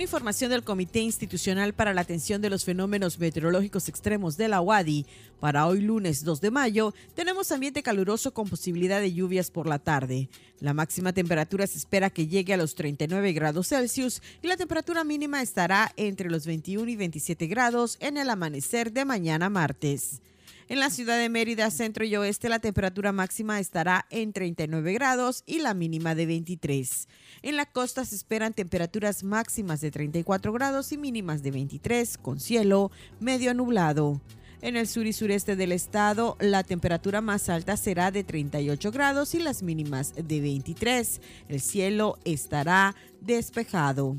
Información 0.00 0.50
del 0.50 0.64
Comité 0.64 1.00
Institucional 1.00 1.74
para 1.74 1.92
la 1.92 2.00
Atención 2.00 2.40
de 2.40 2.48
los 2.48 2.64
Fenómenos 2.64 3.18
Meteorológicos 3.18 3.88
Extremos 3.88 4.36
de 4.36 4.48
la 4.48 4.60
UADI, 4.60 5.04
para 5.38 5.66
hoy 5.66 5.80
lunes 5.80 6.24
2 6.24 6.40
de 6.40 6.50
mayo, 6.50 6.94
tenemos 7.14 7.52
ambiente 7.52 7.82
caluroso 7.82 8.32
con 8.32 8.48
posibilidad 8.48 9.00
de 9.00 9.12
lluvias 9.12 9.50
por 9.50 9.66
la 9.66 9.78
tarde. 9.78 10.28
La 10.60 10.72
máxima 10.72 11.12
temperatura 11.12 11.66
se 11.66 11.78
espera 11.78 12.10
que 12.10 12.26
llegue 12.26 12.54
a 12.54 12.56
los 12.56 12.74
39 12.74 13.32
grados 13.32 13.68
Celsius 13.68 14.22
y 14.40 14.46
la 14.46 14.56
temperatura 14.56 15.04
mínima 15.04 15.42
estará 15.42 15.92
entre 15.96 16.30
los 16.30 16.46
21 16.46 16.90
y 16.90 16.96
27 16.96 17.46
grados 17.46 17.98
en 18.00 18.16
el 18.16 18.30
amanecer 18.30 18.92
de 18.92 19.04
mañana 19.04 19.50
martes. 19.50 20.22
En 20.68 20.78
la 20.78 20.90
ciudad 20.90 21.18
de 21.18 21.28
Mérida, 21.28 21.70
centro 21.70 22.04
y 22.04 22.14
oeste, 22.16 22.48
la 22.48 22.60
temperatura 22.60 23.12
máxima 23.12 23.58
estará 23.58 24.06
en 24.10 24.32
39 24.32 24.92
grados 24.92 25.42
y 25.44 25.58
la 25.58 25.74
mínima 25.74 26.14
de 26.14 26.26
23. 26.26 27.08
En 27.42 27.56
la 27.56 27.66
costa 27.66 28.04
se 28.04 28.14
esperan 28.14 28.52
temperaturas 28.52 29.24
máximas 29.24 29.80
de 29.80 29.90
34 29.90 30.52
grados 30.52 30.92
y 30.92 30.98
mínimas 30.98 31.42
de 31.42 31.50
23, 31.50 32.16
con 32.18 32.38
cielo 32.38 32.90
medio 33.20 33.54
nublado. 33.54 34.20
En 34.60 34.76
el 34.76 34.86
sur 34.86 35.06
y 35.06 35.12
sureste 35.12 35.56
del 35.56 35.72
estado, 35.72 36.36
la 36.38 36.62
temperatura 36.62 37.20
más 37.20 37.48
alta 37.48 37.76
será 37.76 38.12
de 38.12 38.22
38 38.22 38.92
grados 38.92 39.34
y 39.34 39.40
las 39.40 39.64
mínimas 39.64 40.14
de 40.14 40.40
23. 40.40 41.20
El 41.48 41.60
cielo 41.60 42.16
estará 42.24 42.94
despejado. 43.20 44.16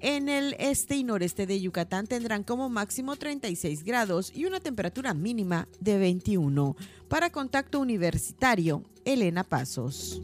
En 0.00 0.28
el 0.28 0.56
este 0.58 0.96
y 0.96 1.04
noreste 1.04 1.46
de 1.46 1.60
Yucatán 1.60 2.06
tendrán 2.06 2.42
como 2.42 2.68
máximo 2.68 3.16
36 3.16 3.84
grados 3.84 4.32
y 4.34 4.46
una 4.46 4.60
temperatura 4.60 5.14
mínima 5.14 5.68
de 5.78 5.98
21. 5.98 6.76
Para 7.08 7.30
Contacto 7.30 7.80
Universitario, 7.80 8.82
Elena 9.04 9.44
Pasos. 9.44 10.20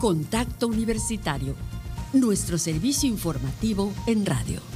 Contacto 0.00 0.66
Universitario 0.66 1.54
nuestro 2.12 2.58
servicio 2.58 3.08
informativo 3.08 3.92
en 4.06 4.26
radio. 4.26 4.69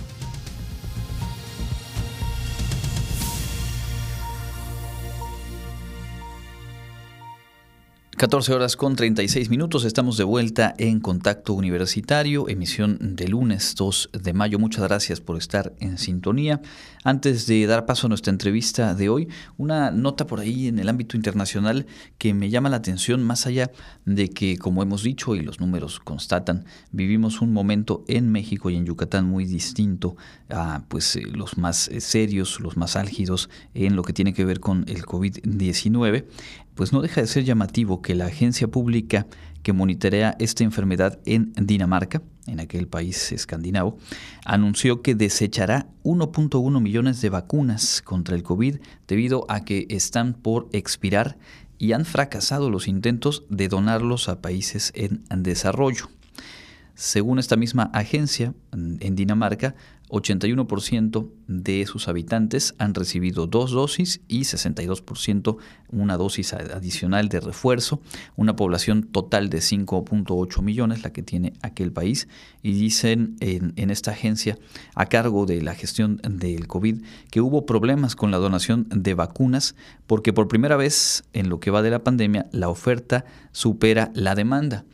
14 8.25 8.55
horas 8.55 8.77
con 8.77 8.97
36 8.97 9.51
minutos, 9.51 9.85
estamos 9.85 10.16
de 10.16 10.25
vuelta 10.25 10.75
en 10.79 10.99
Contacto 10.99 11.53
Universitario, 11.53 12.49
emisión 12.49 12.97
de 13.16 13.29
lunes 13.29 13.75
2 13.77 14.09
de 14.14 14.33
mayo. 14.33 14.59
Muchas 14.59 14.83
gracias 14.85 15.20
por 15.20 15.37
estar 15.37 15.75
en 15.79 15.99
sintonía. 15.99 16.62
Antes 17.05 17.47
de 17.47 17.66
dar 17.66 17.85
paso 17.85 18.07
a 18.07 18.09
nuestra 18.09 18.31
entrevista 18.31 18.95
de 18.95 19.11
hoy, 19.11 19.29
una 19.59 19.91
nota 19.91 20.27
por 20.27 20.41
ahí 20.41 20.68
en 20.68 20.79
el 20.79 20.89
ámbito 20.89 21.18
internacional 21.18 21.85
que 22.16 22.33
me 22.33 22.49
llama 22.49 22.70
la 22.70 22.77
atención, 22.77 23.22
más 23.22 23.47
allá 23.47 23.70
de 24.07 24.31
que, 24.31 24.57
como 24.57 24.83
hemos 24.83 25.03
dicho 25.03 25.35
y 25.35 25.43
los 25.43 25.61
números 25.61 26.01
constatan, 26.01 26.64
vivimos 26.93 27.43
un 27.43 27.53
momento 27.53 28.07
en 28.09 28.33
México 28.33 28.70
y 28.70 28.77
en 28.77 28.87
Yucatán 28.87 29.27
muy 29.27 29.45
distinto 29.45 30.16
a 30.49 30.85
pues, 30.89 31.16
eh, 31.16 31.25
los 31.31 31.59
más 31.59 31.89
eh, 31.89 32.01
serios, 32.01 32.59
los 32.61 32.79
más 32.79 32.97
álgidos 32.97 33.51
en 33.75 33.97
lo 33.97 34.03
que 34.03 34.14
tiene 34.14 34.33
que 34.33 34.47
ver 34.47 34.61
con 34.61 34.87
el 34.89 35.05
COVID-19 35.05 36.25
pues 36.75 36.93
no 36.93 37.03
deja 37.03 37.20
de 37.20 37.27
ser 37.27 37.45
llamativo 37.45 38.03
que 38.03 38.14
la 38.14 38.27
agencia 38.27 38.68
pública 38.68 39.27
que 39.62 39.72
monitorea 39.72 40.37
esta 40.39 40.64
enfermedad 40.64 41.18
en 41.25 41.53
Dinamarca, 41.55 42.22
en 42.47 42.61
aquel 42.61 42.87
país 42.87 43.33
escandinavo, 43.33 43.97
anunció 44.45 45.01
que 45.01 45.14
desechará 45.14 45.89
1.1 46.03 46.81
millones 46.81 47.20
de 47.20 47.31
vacunas 47.31 48.03
contra 48.03 48.37
el 48.37 48.43
COVID 48.43 48.77
debido 49.09 49.47
a 49.49 49.64
que 49.64 49.87
están 49.89 50.35
por 50.35 50.68
expirar 50.72 51.39
y 51.79 51.93
han 51.93 52.05
fracasado 52.05 52.70
los 52.70 52.89
intentos 52.89 53.45
de 53.49 53.68
donarlos 53.68 54.29
a 54.29 54.43
países 54.43 54.93
en 54.95 55.22
desarrollo. 55.43 56.09
Según 56.95 57.41
esta 57.41 57.57
misma 57.57 57.91
agencia, 57.93 58.55
en 58.72 59.16
Dinamarca, 59.16 59.75
81% 60.09 61.28
de 61.46 61.86
sus 61.86 62.09
habitantes 62.09 62.74
han 62.78 62.94
recibido 62.94 63.46
dos 63.46 63.72
dosis 63.72 64.20
y 64.28 64.40
62% 64.40 65.57
una 65.90 66.16
dosis 66.16 66.52
adicional 66.52 67.28
de 67.28 67.40
refuerzo, 67.40 68.00
una 68.36 68.57
población 68.57 69.05
total 69.05 69.50
de 69.50 69.59
5.8 69.59 70.62
millones 70.62 71.02
la 71.02 71.12
que 71.12 71.22
tiene 71.22 71.52
aquel 71.62 71.92
país 71.92 72.28
y 72.62 72.72
dicen 72.72 73.36
en, 73.40 73.72
en, 73.76 73.90
esta 73.90 74.11
agencia 74.11 74.59
a 74.94 75.07
cargo 75.07 75.46
de 75.46 75.62
la 75.62 75.74
gestión 75.74 76.20
del 76.22 76.66
COVID 76.66 77.02
que 77.30 77.40
hubo 77.40 77.66
problemas 77.66 78.16
con 78.16 78.30
la 78.30 78.38
donación 78.38 78.86
de 78.90 79.14
vacunas 79.14 79.74
porque 80.07 80.32
por 80.32 80.48
primera 80.48 80.76
vez 80.76 81.24
en 81.32 81.48
lo 81.48 81.61
que 81.61 81.70
va 81.70 81.82
de 81.82 81.90
la 81.90 82.05
pandemia 82.05 82.46
la 82.52 82.68
oferta 82.68 83.24
supera 83.52 84.11
la 84.14 84.34
demanda. 84.34 84.84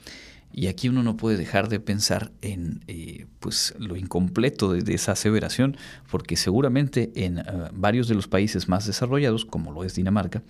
Y 0.52 0.66
aquí 0.66 0.88
uno 0.88 1.02
no 1.02 1.16
puede 1.16 1.36
dejar 1.36 1.68
de 1.68 1.80
pensar 1.80 2.32
en 2.42 2.82
eh, 2.88 3.26
pues, 3.38 3.74
lo 3.78 3.96
incompleto 3.96 4.72
de, 4.72 4.94
esa 4.94 5.12
aseveración, 5.12 5.76
porque 6.10 6.36
seguramente 6.36 7.12
en 7.14 7.38
eh, 7.38 7.44
varios 7.72 8.08
de 8.08 8.14
los 8.14 8.26
países 8.26 8.68
más 8.68 8.86
desarrollados, 8.86 9.44
como 9.44 9.72
lo 9.72 9.84
es 9.84 9.94
Dinamarca, 9.94 10.42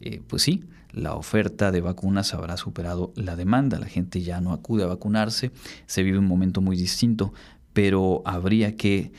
eh, 0.00 0.22
pues 0.26 0.42
sí, 0.42 0.64
la 0.92 1.14
oferta 1.14 1.72
de 1.72 1.80
vacunas 1.80 2.34
habrá 2.34 2.56
superado 2.56 3.12
la 3.16 3.36
demanda, 3.36 3.78
la 3.78 3.88
gente 3.88 4.22
ya 4.22 4.40
no 4.40 4.52
acude 4.52 4.84
a 4.84 4.86
vacunarse, 4.86 5.50
se 5.86 6.02
vive 6.02 6.18
un 6.18 6.26
momento 6.26 6.60
muy 6.60 6.76
distinto, 6.76 7.32
pero 7.72 8.22
habría 8.24 8.76
que 8.76 9.12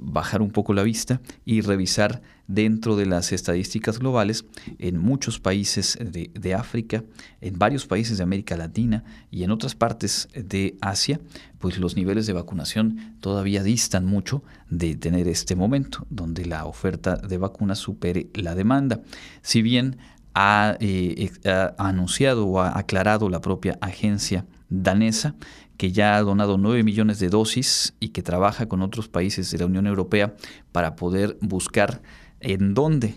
bajar 0.00 0.40
un 0.40 0.50
poco 0.50 0.72
la 0.72 0.82
vista 0.82 1.20
y 1.44 1.60
revisar 1.60 2.22
dentro 2.48 2.96
de 2.96 3.06
las 3.06 3.32
estadísticas 3.32 3.98
globales 3.98 4.44
en 4.78 4.98
muchos 4.98 5.40
países 5.40 5.98
de, 6.00 6.54
África, 6.54 7.04
en 7.40 7.58
varios 7.58 7.86
países 7.86 8.18
de 8.18 8.22
América 8.22 8.56
Latina 8.56 9.04
y 9.30 9.42
en 9.42 9.50
otras 9.50 9.74
partes 9.74 10.28
de 10.34 10.76
Asia, 10.80 11.20
pues 11.58 11.78
los 11.78 11.96
niveles 11.96 12.26
de 12.26 12.32
vacunación 12.32 13.16
todavía 13.20 13.62
distan 13.62 14.04
mucho 14.04 14.42
de 14.70 14.94
tener 14.96 15.28
este 15.28 15.56
momento 15.56 16.06
donde 16.10 16.46
la 16.46 16.66
oferta 16.66 17.16
de 17.16 17.38
vacunas 17.38 17.78
supere 17.78 18.28
la 18.34 18.54
demanda. 18.54 19.00
Si 19.42 19.62
bien 19.62 19.98
ha, 20.34 20.76
eh, 20.80 21.30
ha 21.44 21.74
anunciado 21.78 22.46
o 22.46 22.60
ha 22.60 22.78
aclarado 22.78 23.28
la 23.28 23.40
propia 23.40 23.78
agencia 23.80 24.46
danesa 24.68 25.34
que 25.76 25.92
ya 25.92 26.16
ha 26.16 26.22
donado 26.22 26.58
9 26.58 26.82
millones 26.82 27.18
de 27.18 27.28
dosis 27.28 27.94
y 28.00 28.08
que 28.08 28.22
trabaja 28.22 28.66
con 28.66 28.82
otros 28.82 29.08
países 29.08 29.50
de 29.50 29.58
la 29.58 29.66
Unión 29.66 29.86
Europea 29.86 30.34
para 30.72 30.96
poder 30.96 31.36
buscar 31.40 32.00
en 32.46 32.74
dónde 32.74 33.16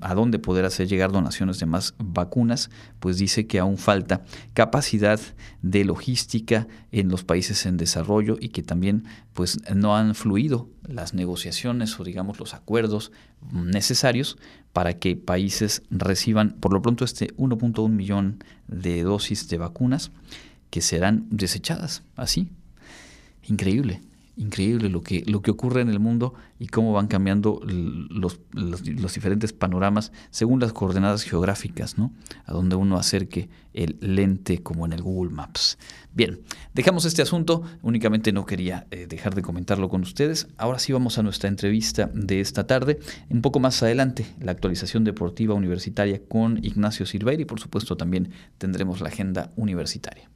a 0.00 0.14
dónde 0.16 0.40
poder 0.40 0.64
hacer 0.64 0.88
llegar 0.88 1.12
donaciones 1.12 1.60
de 1.60 1.66
más 1.66 1.94
vacunas, 1.98 2.70
pues 2.98 3.18
dice 3.18 3.46
que 3.46 3.60
aún 3.60 3.78
falta 3.78 4.24
capacidad 4.52 5.20
de 5.62 5.84
logística 5.84 6.66
en 6.90 7.08
los 7.08 7.22
países 7.22 7.66
en 7.66 7.76
desarrollo 7.76 8.36
y 8.40 8.48
que 8.48 8.64
también 8.64 9.04
pues 9.32 9.60
no 9.72 9.96
han 9.96 10.16
fluido 10.16 10.68
las 10.82 11.14
negociaciones 11.14 12.00
o 12.00 12.04
digamos 12.04 12.40
los 12.40 12.52
acuerdos 12.52 13.12
necesarios 13.52 14.38
para 14.72 14.94
que 14.94 15.14
países 15.14 15.82
reciban 15.88 16.56
por 16.58 16.72
lo 16.72 16.82
pronto 16.82 17.04
este 17.04 17.32
1.1 17.36 17.88
millón 17.90 18.42
de 18.66 19.04
dosis 19.04 19.48
de 19.48 19.58
vacunas 19.58 20.10
que 20.70 20.80
serán 20.80 21.26
desechadas 21.30 22.02
así. 22.16 22.48
Increíble 23.46 24.00
increíble 24.40 24.88
lo 24.88 25.02
que, 25.02 25.22
lo 25.26 25.42
que 25.42 25.50
ocurre 25.50 25.82
en 25.82 25.90
el 25.90 26.00
mundo 26.00 26.34
y 26.58 26.66
cómo 26.68 26.92
van 26.92 27.08
cambiando 27.08 27.60
los, 27.64 28.40
los, 28.52 28.82
diferentes 29.14 29.52
panoramas 29.52 30.12
según 30.30 30.60
las 30.60 30.72
coordenadas 30.72 31.22
geográficas, 31.22 31.98
¿no? 31.98 32.12
A 32.46 32.52
donde 32.52 32.74
uno 32.74 32.96
acerque 32.96 33.50
el 33.74 33.98
lente 34.00 34.62
como 34.62 34.86
en 34.86 34.94
el 34.94 35.02
Google 35.02 35.30
Maps. 35.30 35.78
Bien, 36.14 36.40
dejamos 36.74 37.04
este 37.04 37.22
asunto, 37.22 37.62
únicamente 37.82 38.32
no 38.32 38.46
quería 38.46 38.86
eh, 38.90 39.06
dejar 39.06 39.34
de 39.34 39.42
comentarlo 39.42 39.88
con 39.88 40.00
ustedes. 40.00 40.48
Ahora 40.56 40.78
sí 40.78 40.92
vamos 40.92 41.18
a 41.18 41.22
nuestra 41.22 41.48
entrevista 41.48 42.10
de 42.14 42.40
esta 42.40 42.66
tarde. 42.66 42.98
Un 43.28 43.42
poco 43.42 43.60
más 43.60 43.82
adelante, 43.82 44.26
la 44.40 44.52
actualización 44.52 45.04
deportiva 45.04 45.54
universitaria 45.54 46.22
con 46.26 46.64
Ignacio 46.64 47.04
Silveira 47.04 47.42
y 47.42 47.46
por 47.46 47.60
supuesto 47.60 47.96
también 47.96 48.30
tendremos 48.56 49.02
la 49.02 49.08
agenda 49.08 49.52
universitaria. 49.56 50.30